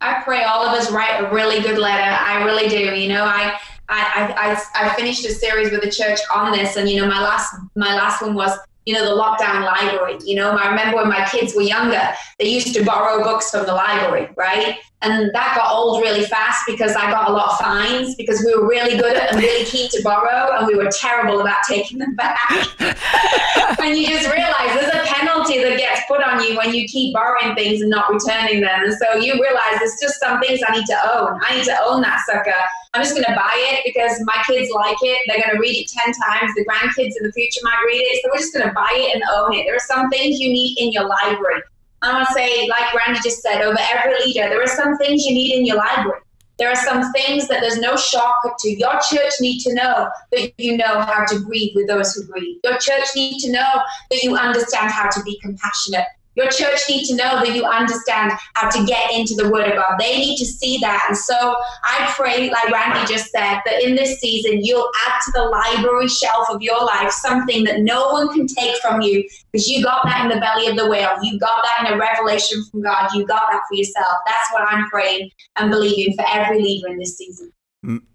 I 0.00 0.20
pray 0.24 0.42
all 0.42 0.66
of 0.66 0.72
us 0.76 0.90
write 0.90 1.20
a 1.20 1.32
really 1.32 1.60
good 1.60 1.78
letter. 1.78 2.16
I 2.20 2.42
really 2.44 2.68
do. 2.68 2.96
You 2.96 3.08
know, 3.08 3.24
I 3.24 3.56
I, 3.88 4.62
I, 4.74 4.86
I 4.86 4.94
finished 4.94 5.24
a 5.26 5.30
series 5.30 5.70
with 5.70 5.82
the 5.82 5.90
church 5.90 6.18
on 6.34 6.52
this, 6.52 6.76
and 6.76 6.88
you 6.88 7.00
know, 7.00 7.06
my 7.06 7.20
last 7.20 7.54
my 7.76 7.94
last 7.94 8.22
one 8.22 8.34
was 8.34 8.58
you 8.84 8.94
know, 8.94 9.04
the 9.04 9.20
lockdown 9.20 9.64
library. 9.64 10.18
You 10.24 10.36
know, 10.36 10.50
I 10.50 10.68
remember 10.70 10.96
when 10.96 11.08
my 11.08 11.24
kids 11.26 11.54
were 11.54 11.62
younger, 11.62 12.02
they 12.38 12.48
used 12.48 12.74
to 12.74 12.84
borrow 12.84 13.22
books 13.22 13.50
from 13.50 13.66
the 13.66 13.74
library, 13.74 14.28
right? 14.36 14.78
And 15.02 15.30
that 15.34 15.56
got 15.56 15.72
old 15.72 16.00
really 16.00 16.24
fast 16.24 16.62
because 16.66 16.94
I 16.94 17.10
got 17.10 17.28
a 17.28 17.32
lot 17.32 17.50
of 17.50 17.58
fines 17.58 18.14
because 18.14 18.44
we 18.44 18.54
were 18.54 18.68
really 18.68 18.96
good 18.96 19.16
at 19.16 19.32
and 19.32 19.40
really 19.40 19.64
keen 19.64 19.88
to 19.90 20.00
borrow 20.02 20.56
and 20.56 20.66
we 20.66 20.76
were 20.76 20.88
terrible 20.92 21.40
about 21.40 21.58
taking 21.68 21.98
them 21.98 22.14
back. 22.14 22.38
and 22.80 23.98
you 23.98 24.06
just 24.06 24.32
realize 24.32 24.78
there's 24.78 24.94
a 24.94 25.02
penalty 25.12 25.60
that 25.62 25.76
gets 25.76 26.02
put 26.06 26.22
on 26.22 26.42
you 26.44 26.56
when 26.56 26.72
you 26.72 26.86
keep 26.86 27.12
borrowing 27.14 27.54
things 27.56 27.80
and 27.80 27.90
not 27.90 28.12
returning 28.12 28.60
them. 28.60 28.84
And 28.84 28.94
so 28.94 29.16
you 29.16 29.34
realize 29.34 29.78
there's 29.78 29.98
just 30.00 30.20
some 30.20 30.40
things 30.40 30.60
I 30.68 30.76
need 30.76 30.86
to 30.86 30.98
own. 31.14 31.40
I 31.42 31.56
need 31.56 31.64
to 31.64 31.76
own 31.84 32.00
that 32.02 32.20
sucker. 32.24 32.54
I'm 32.94 33.02
just 33.02 33.14
going 33.14 33.24
to 33.24 33.34
buy 33.34 33.52
it 33.72 33.80
because 33.86 34.20
my 34.24 34.36
kids 34.46 34.70
like 34.70 34.96
it. 35.00 35.18
They're 35.26 35.42
going 35.42 35.56
to 35.56 35.58
read 35.58 35.76
it 35.78 35.88
10 35.88 36.12
times. 36.12 36.52
The 36.54 36.64
grandkids 36.64 37.16
in 37.18 37.24
the 37.24 37.32
future 37.32 37.60
might 37.64 37.82
read 37.86 38.04
it. 38.04 38.22
So 38.22 38.30
we're 38.30 38.38
just 38.38 38.52
going 38.52 38.68
to 38.68 38.71
buy 38.74 38.90
it 38.92 39.14
and 39.14 39.22
own 39.34 39.54
it. 39.54 39.64
There 39.64 39.76
are 39.76 39.80
some 39.80 40.10
things 40.10 40.38
you 40.38 40.52
need 40.52 40.78
in 40.78 40.92
your 40.92 41.06
library. 41.06 41.62
I 42.02 42.12
want 42.12 42.26
to 42.28 42.34
say, 42.34 42.68
like 42.68 42.92
Randy 42.94 43.20
just 43.22 43.42
said, 43.42 43.62
over 43.62 43.78
every 43.94 44.14
leader, 44.24 44.48
there 44.48 44.62
are 44.62 44.66
some 44.66 44.96
things 44.98 45.24
you 45.24 45.34
need 45.34 45.54
in 45.56 45.64
your 45.64 45.76
library. 45.76 46.20
There 46.58 46.68
are 46.68 46.76
some 46.76 47.12
things 47.12 47.48
that 47.48 47.60
there's 47.60 47.78
no 47.78 47.96
shortcut 47.96 48.58
to. 48.58 48.70
Your 48.70 48.94
church 49.10 49.32
need 49.40 49.60
to 49.60 49.74
know 49.74 50.08
that 50.32 50.52
you 50.58 50.76
know 50.76 51.00
how 51.00 51.24
to 51.26 51.40
grieve 51.40 51.72
with 51.74 51.88
those 51.88 52.14
who 52.14 52.24
grieve. 52.26 52.58
Your 52.62 52.78
church 52.78 53.04
need 53.16 53.38
to 53.40 53.52
know 53.52 53.82
that 54.10 54.22
you 54.22 54.36
understand 54.36 54.90
how 54.90 55.08
to 55.10 55.22
be 55.22 55.38
compassionate. 55.40 56.06
Your 56.34 56.48
church 56.48 56.80
need 56.88 57.04
to 57.06 57.16
know 57.16 57.40
that 57.44 57.54
you 57.54 57.64
understand 57.64 58.32
how 58.54 58.70
to 58.70 58.86
get 58.86 59.12
into 59.12 59.34
the 59.34 59.50
Word 59.50 59.68
of 59.68 59.76
God. 59.76 59.98
They 59.98 60.16
need 60.16 60.38
to 60.38 60.46
see 60.46 60.78
that. 60.78 61.04
And 61.08 61.16
so 61.16 61.56
I 61.84 62.12
pray, 62.16 62.50
like 62.50 62.70
Randy 62.70 63.12
just 63.12 63.30
said, 63.30 63.60
that 63.64 63.82
in 63.82 63.94
this 63.94 64.18
season 64.18 64.64
you'll 64.64 64.90
add 65.06 65.20
to 65.26 65.32
the 65.32 65.42
library 65.44 66.08
shelf 66.08 66.48
of 66.48 66.62
your 66.62 66.82
life 66.84 67.10
something 67.10 67.64
that 67.64 67.80
no 67.80 68.12
one 68.12 68.28
can 68.32 68.46
take 68.46 68.76
from 68.76 69.02
you 69.02 69.28
because 69.50 69.68
you 69.68 69.82
got 69.82 70.04
that 70.04 70.22
in 70.22 70.28
the 70.28 70.40
belly 70.40 70.68
of 70.68 70.76
the 70.76 70.88
whale. 70.88 71.16
You 71.22 71.38
got 71.38 71.62
that 71.62 71.86
in 71.86 71.94
a 71.94 71.98
revelation 71.98 72.64
from 72.70 72.82
God. 72.82 73.10
You 73.14 73.26
got 73.26 73.50
that 73.50 73.62
for 73.68 73.74
yourself. 73.74 74.14
That's 74.26 74.52
what 74.52 74.62
I'm 74.62 74.88
praying 74.88 75.30
and 75.56 75.70
believing 75.70 76.14
for 76.16 76.24
every 76.32 76.62
leader 76.62 76.88
in 76.88 76.98
this 76.98 77.18
season. 77.18 77.52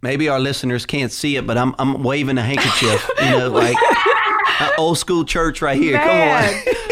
Maybe 0.01 0.29
our 0.29 0.39
listeners 0.39 0.85
can't 0.85 1.11
see 1.11 1.35
it, 1.35 1.45
but 1.45 1.57
I'm, 1.57 1.75
I'm 1.77 2.01
waving 2.01 2.37
a 2.37 2.41
handkerchief, 2.41 3.09
you 3.19 3.31
know, 3.31 3.49
like 3.51 3.75
old 4.77 4.97
school 4.97 5.25
church 5.25 5.61
right 5.61 5.77
here. 5.77 5.97
Man. 5.97 6.63
Come 6.63 6.77
on 6.77 6.83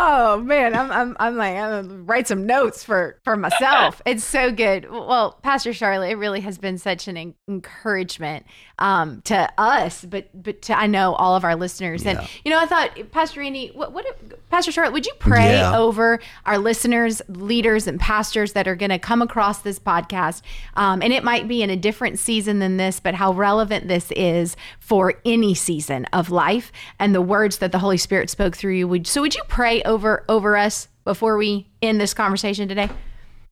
oh 0.00 0.40
man, 0.40 0.74
I'm 0.74 0.90
I'm 0.90 1.16
I'm 1.20 1.36
like 1.36 1.56
I'm 1.56 1.86
gonna 1.86 2.02
write 2.02 2.26
some 2.26 2.46
notes 2.46 2.82
for 2.82 3.18
for 3.24 3.36
myself. 3.36 4.00
It's 4.10 4.24
so 4.24 4.50
good. 4.50 4.90
Well, 4.90 5.38
Pastor 5.42 5.72
Charlotte, 5.72 6.10
it 6.10 6.16
really 6.16 6.40
has 6.40 6.58
been 6.58 6.78
such 6.78 7.06
an 7.06 7.34
encouragement 7.46 8.44
um, 8.78 9.20
to 9.22 9.48
us, 9.58 10.04
but 10.04 10.30
but 10.34 10.62
to 10.62 10.76
I 10.76 10.86
know 10.86 11.14
all 11.14 11.36
of 11.36 11.44
our 11.44 11.54
listeners. 11.54 12.04
Yeah. 12.04 12.20
And 12.20 12.28
you 12.44 12.50
know, 12.50 12.58
I 12.58 12.66
thought 12.66 12.98
Pastor 13.12 13.40
Randy, 13.40 13.68
what 13.74 13.92
what 13.92 14.06
Pastor 14.50 14.72
Charlotte, 14.72 14.94
would 14.94 15.06
you 15.06 15.12
pray 15.18 15.52
yeah. 15.52 15.76
over 15.78 16.18
our 16.46 16.58
listeners, 16.58 17.22
leaders, 17.28 17.86
and 17.86 18.00
pastors 18.00 18.54
that 18.54 18.66
are 18.66 18.74
going 18.74 18.90
to 18.90 18.98
come 18.98 19.22
across 19.22 19.60
this 19.60 19.78
podcast? 19.78 20.42
Um, 20.74 21.02
and 21.02 21.12
it 21.12 21.22
might 21.22 21.46
be 21.46 21.62
in 21.62 21.70
a 21.70 21.76
different 21.76 22.18
season 22.18 22.58
than 22.58 22.78
this, 22.78 23.00
but 23.00 23.14
how 23.14 23.32
relevant 23.32 23.86
this 23.86 24.10
is 24.12 24.56
for 24.78 25.14
any 25.24 25.54
season 25.54 26.06
of 26.06 26.30
life 26.30 26.72
and 26.98 27.14
the 27.14 27.22
words 27.22 27.58
that 27.58 27.70
the 27.70 27.78
Holy 27.78 27.98
Spirit 27.98 28.30
spoke 28.30 28.56
through 28.56 28.74
you. 28.74 28.88
Would 28.88 29.06
so 29.06 29.20
would 29.20 29.34
you 29.34 29.42
pray 29.46 29.82
over 29.90 30.24
over 30.28 30.56
us 30.56 30.88
before 31.04 31.36
we 31.36 31.66
end 31.82 32.00
this 32.00 32.14
conversation 32.14 32.68
today? 32.68 32.88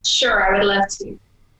Sure, 0.04 0.54
I 0.54 0.58
would 0.58 0.66
love 0.66 0.88
to. 1.00 1.18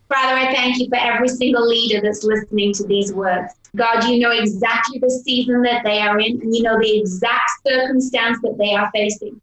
Father, 0.09 0.39
I 0.39 0.55
thank 0.55 0.79
you 0.79 0.89
for 0.89 0.97
every 0.97 1.29
single 1.29 1.67
leader 1.67 2.01
that's 2.01 2.25
listening 2.25 2.73
to 2.75 2.87
these 2.87 3.13
words. 3.13 3.53
God, 3.77 4.05
you 4.05 4.21
know 4.21 4.31
exactly 4.31 4.99
the 4.99 5.11
season 5.11 5.61
that 5.63 5.85
they 5.85 6.01
are 6.01 6.19
in, 6.19 6.41
and 6.41 6.55
you 6.55 6.63
know 6.63 6.79
the 6.81 7.01
exact 7.01 7.51
circumstance 7.67 8.39
that 8.43 8.57
they 8.57 8.75
are 8.75 8.91
facing. 8.95 9.39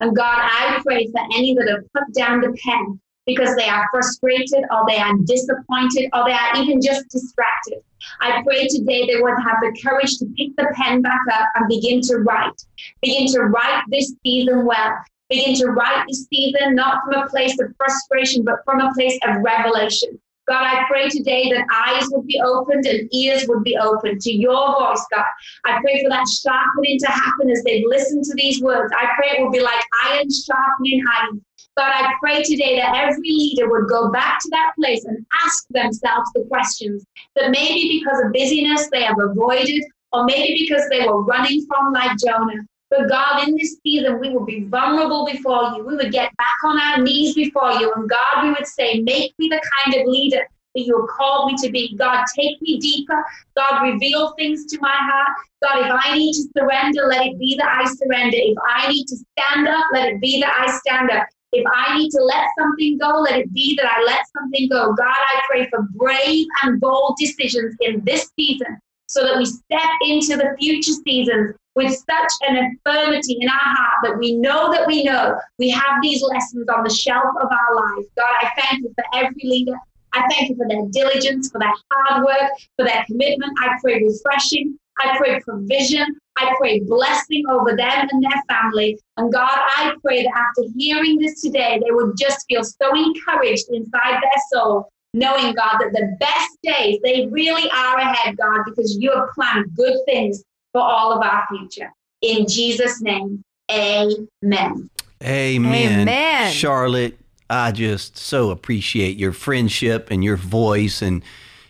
And 0.00 0.16
God, 0.16 0.38
I 0.40 0.80
pray 0.82 1.06
for 1.06 1.20
any 1.36 1.54
that 1.54 1.68
have 1.68 1.92
put 1.92 2.12
down 2.14 2.40
the 2.40 2.56
pen 2.64 2.98
because 3.28 3.54
they 3.56 3.68
are 3.68 3.86
frustrated 3.92 4.64
or 4.72 4.84
they 4.88 4.96
are 4.96 5.14
disappointed 5.24 6.08
or 6.14 6.24
they 6.24 6.32
are 6.32 6.56
even 6.56 6.80
just 6.80 7.06
distracted. 7.10 7.78
I 8.20 8.42
pray 8.42 8.66
today 8.68 9.06
they 9.06 9.20
would 9.20 9.38
have 9.44 9.58
the 9.60 9.78
courage 9.84 10.16
to 10.18 10.26
pick 10.36 10.56
the 10.56 10.72
pen 10.74 11.02
back 11.02 11.20
up 11.32 11.46
and 11.56 11.68
begin 11.68 12.00
to 12.02 12.16
write. 12.18 12.58
Begin 13.02 13.30
to 13.34 13.42
write 13.42 13.84
this 13.90 14.14
season 14.24 14.64
well. 14.64 14.96
Begin 15.28 15.54
to 15.56 15.66
write 15.66 16.06
this 16.08 16.26
season 16.32 16.74
not 16.74 17.04
from 17.04 17.22
a 17.22 17.28
place 17.28 17.60
of 17.60 17.74
frustration, 17.76 18.44
but 18.44 18.64
from 18.64 18.80
a 18.80 18.90
place 18.94 19.18
of 19.26 19.42
revelation. 19.42 20.18
God, 20.48 20.64
I 20.64 20.84
pray 20.88 21.10
today 21.10 21.50
that 21.50 21.66
eyes 21.86 22.08
would 22.10 22.26
be 22.26 22.40
opened 22.40 22.86
and 22.86 23.14
ears 23.14 23.44
would 23.48 23.62
be 23.64 23.76
opened 23.76 24.22
to 24.22 24.32
your 24.32 24.72
voice, 24.80 25.04
God. 25.14 25.26
I 25.66 25.78
pray 25.82 26.02
for 26.02 26.08
that 26.08 26.26
sharpening 26.26 26.98
to 27.00 27.08
happen 27.08 27.50
as 27.50 27.62
they 27.64 27.84
listen 27.86 28.22
to 28.22 28.32
these 28.34 28.62
words. 28.62 28.90
I 28.96 29.08
pray 29.16 29.36
it 29.36 29.42
will 29.42 29.50
be 29.50 29.60
like 29.60 29.84
iron 30.06 30.28
sharpening 30.30 31.02
iron. 31.20 31.44
God, 31.78 31.92
I 31.92 32.12
pray 32.18 32.42
today 32.42 32.76
that 32.80 32.96
every 32.96 33.30
leader 33.30 33.70
would 33.70 33.88
go 33.88 34.10
back 34.10 34.40
to 34.40 34.48
that 34.50 34.72
place 34.74 35.04
and 35.04 35.24
ask 35.46 35.64
themselves 35.70 36.28
the 36.34 36.44
questions 36.48 37.06
that 37.36 37.52
maybe 37.52 38.00
because 38.00 38.20
of 38.24 38.32
busyness 38.32 38.88
they 38.90 39.04
have 39.04 39.20
avoided, 39.20 39.84
or 40.12 40.24
maybe 40.24 40.66
because 40.68 40.82
they 40.90 41.06
were 41.06 41.22
running 41.22 41.64
from 41.68 41.92
like 41.92 42.18
Jonah. 42.18 42.66
But 42.90 43.08
God, 43.08 43.46
in 43.46 43.54
this 43.54 43.76
season, 43.84 44.18
we 44.18 44.30
will 44.30 44.44
be 44.44 44.64
vulnerable 44.64 45.24
before 45.30 45.74
you. 45.76 45.86
We 45.86 45.94
would 45.94 46.10
get 46.10 46.36
back 46.36 46.56
on 46.64 46.80
our 46.80 47.00
knees 47.00 47.36
before 47.36 47.70
you. 47.74 47.92
And 47.94 48.10
God, 48.10 48.42
we 48.42 48.48
would 48.50 48.66
say, 48.66 48.98
Make 48.98 49.34
me 49.38 49.48
the 49.48 49.62
kind 49.84 50.00
of 50.00 50.08
leader 50.08 50.48
that 50.74 50.80
you 50.80 50.98
have 50.98 51.08
called 51.10 51.52
me 51.52 51.58
to 51.58 51.70
be. 51.70 51.94
God, 51.96 52.24
take 52.34 52.60
me 52.60 52.80
deeper. 52.80 53.24
God, 53.56 53.84
reveal 53.84 54.34
things 54.36 54.66
to 54.66 54.78
my 54.80 54.96
heart. 54.96 55.28
God, 55.62 55.86
if 55.86 56.04
I 56.04 56.18
need 56.18 56.32
to 56.32 56.48
surrender, 56.56 57.06
let 57.06 57.24
it 57.24 57.38
be 57.38 57.56
that 57.60 57.68
I 57.68 57.84
surrender. 57.84 58.36
If 58.36 58.58
I 58.66 58.88
need 58.88 59.06
to 59.06 59.16
stand 59.38 59.68
up, 59.68 59.84
let 59.92 60.08
it 60.08 60.20
be 60.20 60.40
that 60.40 60.56
I 60.58 60.76
stand 60.78 61.12
up. 61.12 61.28
If 61.52 61.64
I 61.72 61.96
need 61.96 62.10
to 62.10 62.22
let 62.22 62.46
something 62.58 62.98
go, 62.98 63.20
let 63.20 63.40
it 63.40 63.52
be 63.54 63.74
that 63.76 63.86
I 63.86 64.02
let 64.04 64.20
something 64.36 64.68
go. 64.68 64.92
God, 64.92 65.06
I 65.08 65.42
pray 65.48 65.68
for 65.70 65.86
brave 65.94 66.46
and 66.62 66.80
bold 66.80 67.16
decisions 67.18 67.74
in 67.80 68.02
this 68.04 68.30
season 68.38 68.78
so 69.06 69.22
that 69.22 69.38
we 69.38 69.46
step 69.46 69.88
into 70.06 70.36
the 70.36 70.54
future 70.58 70.92
seasons 71.04 71.54
with 71.74 71.92
such 71.92 72.32
an 72.48 72.56
affirmity 72.86 73.36
in 73.40 73.48
our 73.48 73.74
heart 73.76 73.98
that 74.02 74.18
we 74.18 74.34
know 74.34 74.70
that 74.72 74.86
we 74.86 75.04
know 75.04 75.38
we 75.58 75.70
have 75.70 76.02
these 76.02 76.22
lessons 76.22 76.66
on 76.68 76.82
the 76.84 76.90
shelf 76.90 77.24
of 77.40 77.48
our 77.50 77.74
lives. 77.76 78.08
God, 78.16 78.34
I 78.42 78.50
thank 78.60 78.82
you 78.82 78.92
for 78.94 79.04
every 79.14 79.42
leader. 79.42 79.78
I 80.12 80.26
thank 80.30 80.50
you 80.50 80.56
for 80.56 80.66
their 80.68 80.86
diligence, 80.90 81.50
for 81.50 81.58
their 81.58 81.72
hard 81.90 82.24
work, 82.24 82.50
for 82.76 82.84
their 82.84 83.04
commitment. 83.06 83.52
I 83.62 83.76
pray 83.80 84.02
refreshing. 84.02 84.78
I 84.98 85.16
pray 85.16 85.40
provision. 85.40 86.18
I 86.38 86.54
pray 86.58 86.80
blessing 86.80 87.44
over 87.48 87.76
them 87.76 88.08
and 88.10 88.22
their 88.22 88.42
family. 88.48 88.98
And 89.16 89.32
God, 89.32 89.50
I 89.50 89.94
pray 90.02 90.22
that 90.22 90.32
after 90.36 90.70
hearing 90.76 91.18
this 91.18 91.40
today, 91.42 91.80
they 91.84 91.90
would 91.90 92.16
just 92.16 92.46
feel 92.48 92.62
so 92.64 92.94
encouraged 92.94 93.66
inside 93.70 94.20
their 94.22 94.42
soul 94.52 94.88
knowing, 95.14 95.54
God, 95.54 95.78
that 95.78 95.92
the 95.92 96.16
best 96.20 96.58
days, 96.62 96.98
they 97.02 97.26
really 97.30 97.68
are 97.70 97.98
ahead, 97.98 98.36
God, 98.36 98.60
because 98.66 98.96
you 98.98 99.12
have 99.12 99.28
planned 99.34 99.66
good 99.74 99.96
things 100.06 100.42
for 100.72 100.82
all 100.82 101.12
of 101.12 101.22
our 101.22 101.44
future. 101.48 101.92
In 102.22 102.46
Jesus' 102.46 103.00
name, 103.00 103.42
amen. 103.70 104.90
Amen. 105.22 106.00
Amen. 106.00 106.52
Charlotte, 106.52 107.18
I 107.50 107.72
just 107.72 108.16
so 108.16 108.50
appreciate 108.50 109.16
your 109.16 109.32
friendship 109.32 110.10
and 110.10 110.22
your 110.22 110.36
voice 110.36 111.02
and 111.02 111.22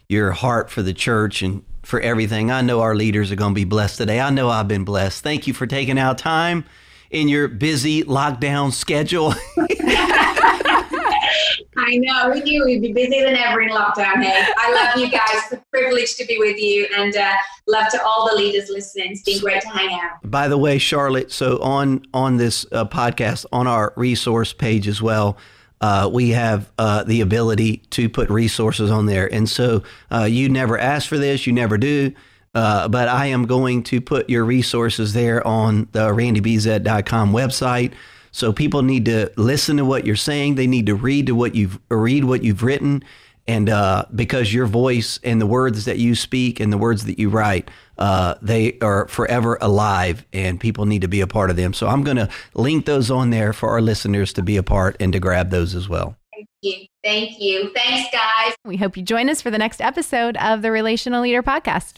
your 0.08 0.32
heart 0.32 0.70
for 0.70 0.82
the 0.82 0.92
church 0.92 1.42
and 1.42 1.64
for 1.88 2.00
everything. 2.00 2.50
I 2.50 2.60
know 2.60 2.82
our 2.82 2.94
leaders 2.94 3.32
are 3.32 3.36
going 3.36 3.52
to 3.52 3.58
be 3.58 3.64
blessed 3.64 3.96
today. 3.96 4.20
I 4.20 4.28
know 4.28 4.50
I've 4.50 4.68
been 4.68 4.84
blessed. 4.84 5.24
Thank 5.24 5.46
you 5.46 5.54
for 5.54 5.66
taking 5.66 5.98
out 5.98 6.18
time 6.18 6.66
in 7.10 7.28
your 7.28 7.48
busy 7.48 8.04
lockdown 8.04 8.72
schedule. 8.72 9.32
I 11.78 11.96
know. 11.96 12.30
We 12.34 12.42
knew 12.42 12.62
we'd 12.66 12.82
be 12.82 12.92
busier 12.92 13.24
than 13.24 13.36
ever 13.36 13.62
in 13.62 13.70
lockdown. 13.70 14.22
Hey, 14.22 14.52
I 14.58 14.70
love 14.74 14.98
you 15.02 15.10
guys. 15.10 15.30
It's 15.32 15.52
a 15.52 15.64
privilege 15.70 16.16
to 16.16 16.26
be 16.26 16.36
with 16.36 16.58
you, 16.58 16.86
and 16.94 17.16
uh, 17.16 17.32
love 17.66 17.88
to 17.92 18.02
all 18.02 18.28
the 18.28 18.36
leaders 18.36 18.68
listening. 18.68 19.12
It's 19.12 19.22
been 19.22 19.40
great 19.40 19.62
to 19.62 19.68
hang 19.68 19.98
out. 19.98 20.30
By 20.30 20.48
the 20.48 20.58
way, 20.58 20.76
Charlotte, 20.76 21.32
so 21.32 21.58
on 21.62 22.04
on 22.12 22.36
this 22.36 22.66
uh, 22.72 22.84
podcast, 22.84 23.46
on 23.50 23.66
our 23.66 23.94
resource 23.96 24.52
page 24.52 24.86
as 24.86 25.00
well, 25.00 25.38
uh, 25.80 26.10
we 26.12 26.30
have 26.30 26.70
uh, 26.78 27.04
the 27.04 27.20
ability 27.20 27.78
to 27.90 28.08
put 28.08 28.28
resources 28.30 28.90
on 28.90 29.06
there. 29.06 29.32
And 29.32 29.48
so 29.48 29.82
uh, 30.10 30.24
you 30.24 30.48
never 30.48 30.78
ask 30.78 31.08
for 31.08 31.18
this, 31.18 31.46
you 31.46 31.52
never 31.52 31.78
do. 31.78 32.12
Uh, 32.54 32.88
but 32.88 33.08
I 33.08 33.26
am 33.26 33.46
going 33.46 33.82
to 33.84 34.00
put 34.00 34.28
your 34.28 34.44
resources 34.44 35.12
there 35.12 35.46
on 35.46 35.88
the 35.92 36.08
randybezet.com 36.08 37.32
website. 37.32 37.92
So 38.32 38.52
people 38.52 38.82
need 38.82 39.04
to 39.04 39.30
listen 39.36 39.76
to 39.76 39.84
what 39.84 40.06
you're 40.06 40.16
saying. 40.16 40.54
They 40.54 40.66
need 40.66 40.86
to 40.86 40.94
read 40.94 41.26
to 41.26 41.34
what 41.34 41.54
you've 41.54 41.78
read 41.90 42.24
what 42.24 42.42
you've 42.42 42.62
written, 42.62 43.02
and 43.46 43.68
uh, 43.70 44.04
because 44.14 44.52
your 44.52 44.66
voice 44.66 45.18
and 45.24 45.40
the 45.40 45.46
words 45.46 45.84
that 45.86 45.98
you 45.98 46.14
speak 46.14 46.60
and 46.60 46.72
the 46.72 46.78
words 46.78 47.04
that 47.04 47.18
you 47.18 47.30
write, 47.30 47.70
uh, 47.98 48.34
they 48.40 48.78
are 48.80 49.08
forever 49.08 49.58
alive, 49.60 50.24
and 50.32 50.60
people 50.60 50.86
need 50.86 51.02
to 51.02 51.08
be 51.08 51.20
a 51.20 51.26
part 51.26 51.50
of 51.50 51.56
them. 51.56 51.72
So 51.72 51.86
I'm 51.86 52.04
going 52.04 52.16
to 52.16 52.28
link 52.54 52.86
those 52.86 53.10
on 53.10 53.30
there 53.30 53.52
for 53.52 53.70
our 53.70 53.80
listeners 53.80 54.32
to 54.34 54.42
be 54.42 54.56
a 54.56 54.62
part 54.62 54.96
and 55.00 55.12
to 55.12 55.20
grab 55.20 55.50
those 55.50 55.74
as 55.74 55.88
well. 55.88 56.16
Thank 56.32 56.48
you. 56.62 56.86
Thank 57.02 57.40
you. 57.40 57.72
Thanks, 57.74 58.08
guys. 58.12 58.54
We 58.64 58.76
hope 58.76 58.96
you 58.96 59.02
join 59.02 59.28
us 59.28 59.42
for 59.42 59.50
the 59.50 59.58
next 59.58 59.80
episode 59.80 60.36
of 60.36 60.62
the 60.62 60.70
Relational 60.70 61.22
Leader 61.22 61.42
Podcast. 61.42 61.94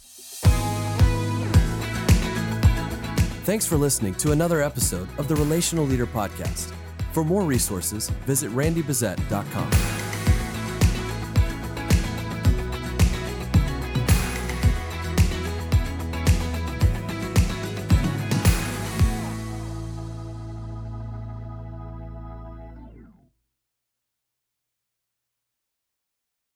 Thanks 3.44 3.66
for 3.66 3.76
listening 3.76 4.14
to 4.16 4.32
another 4.32 4.62
episode 4.62 5.08
of 5.18 5.26
the 5.26 5.34
Relational 5.34 5.84
Leader 5.84 6.06
Podcast. 6.06 6.72
For 7.12 7.24
more 7.24 7.42
resources, 7.42 8.08
visit 8.26 8.50
randybezet.com. 8.52 10.09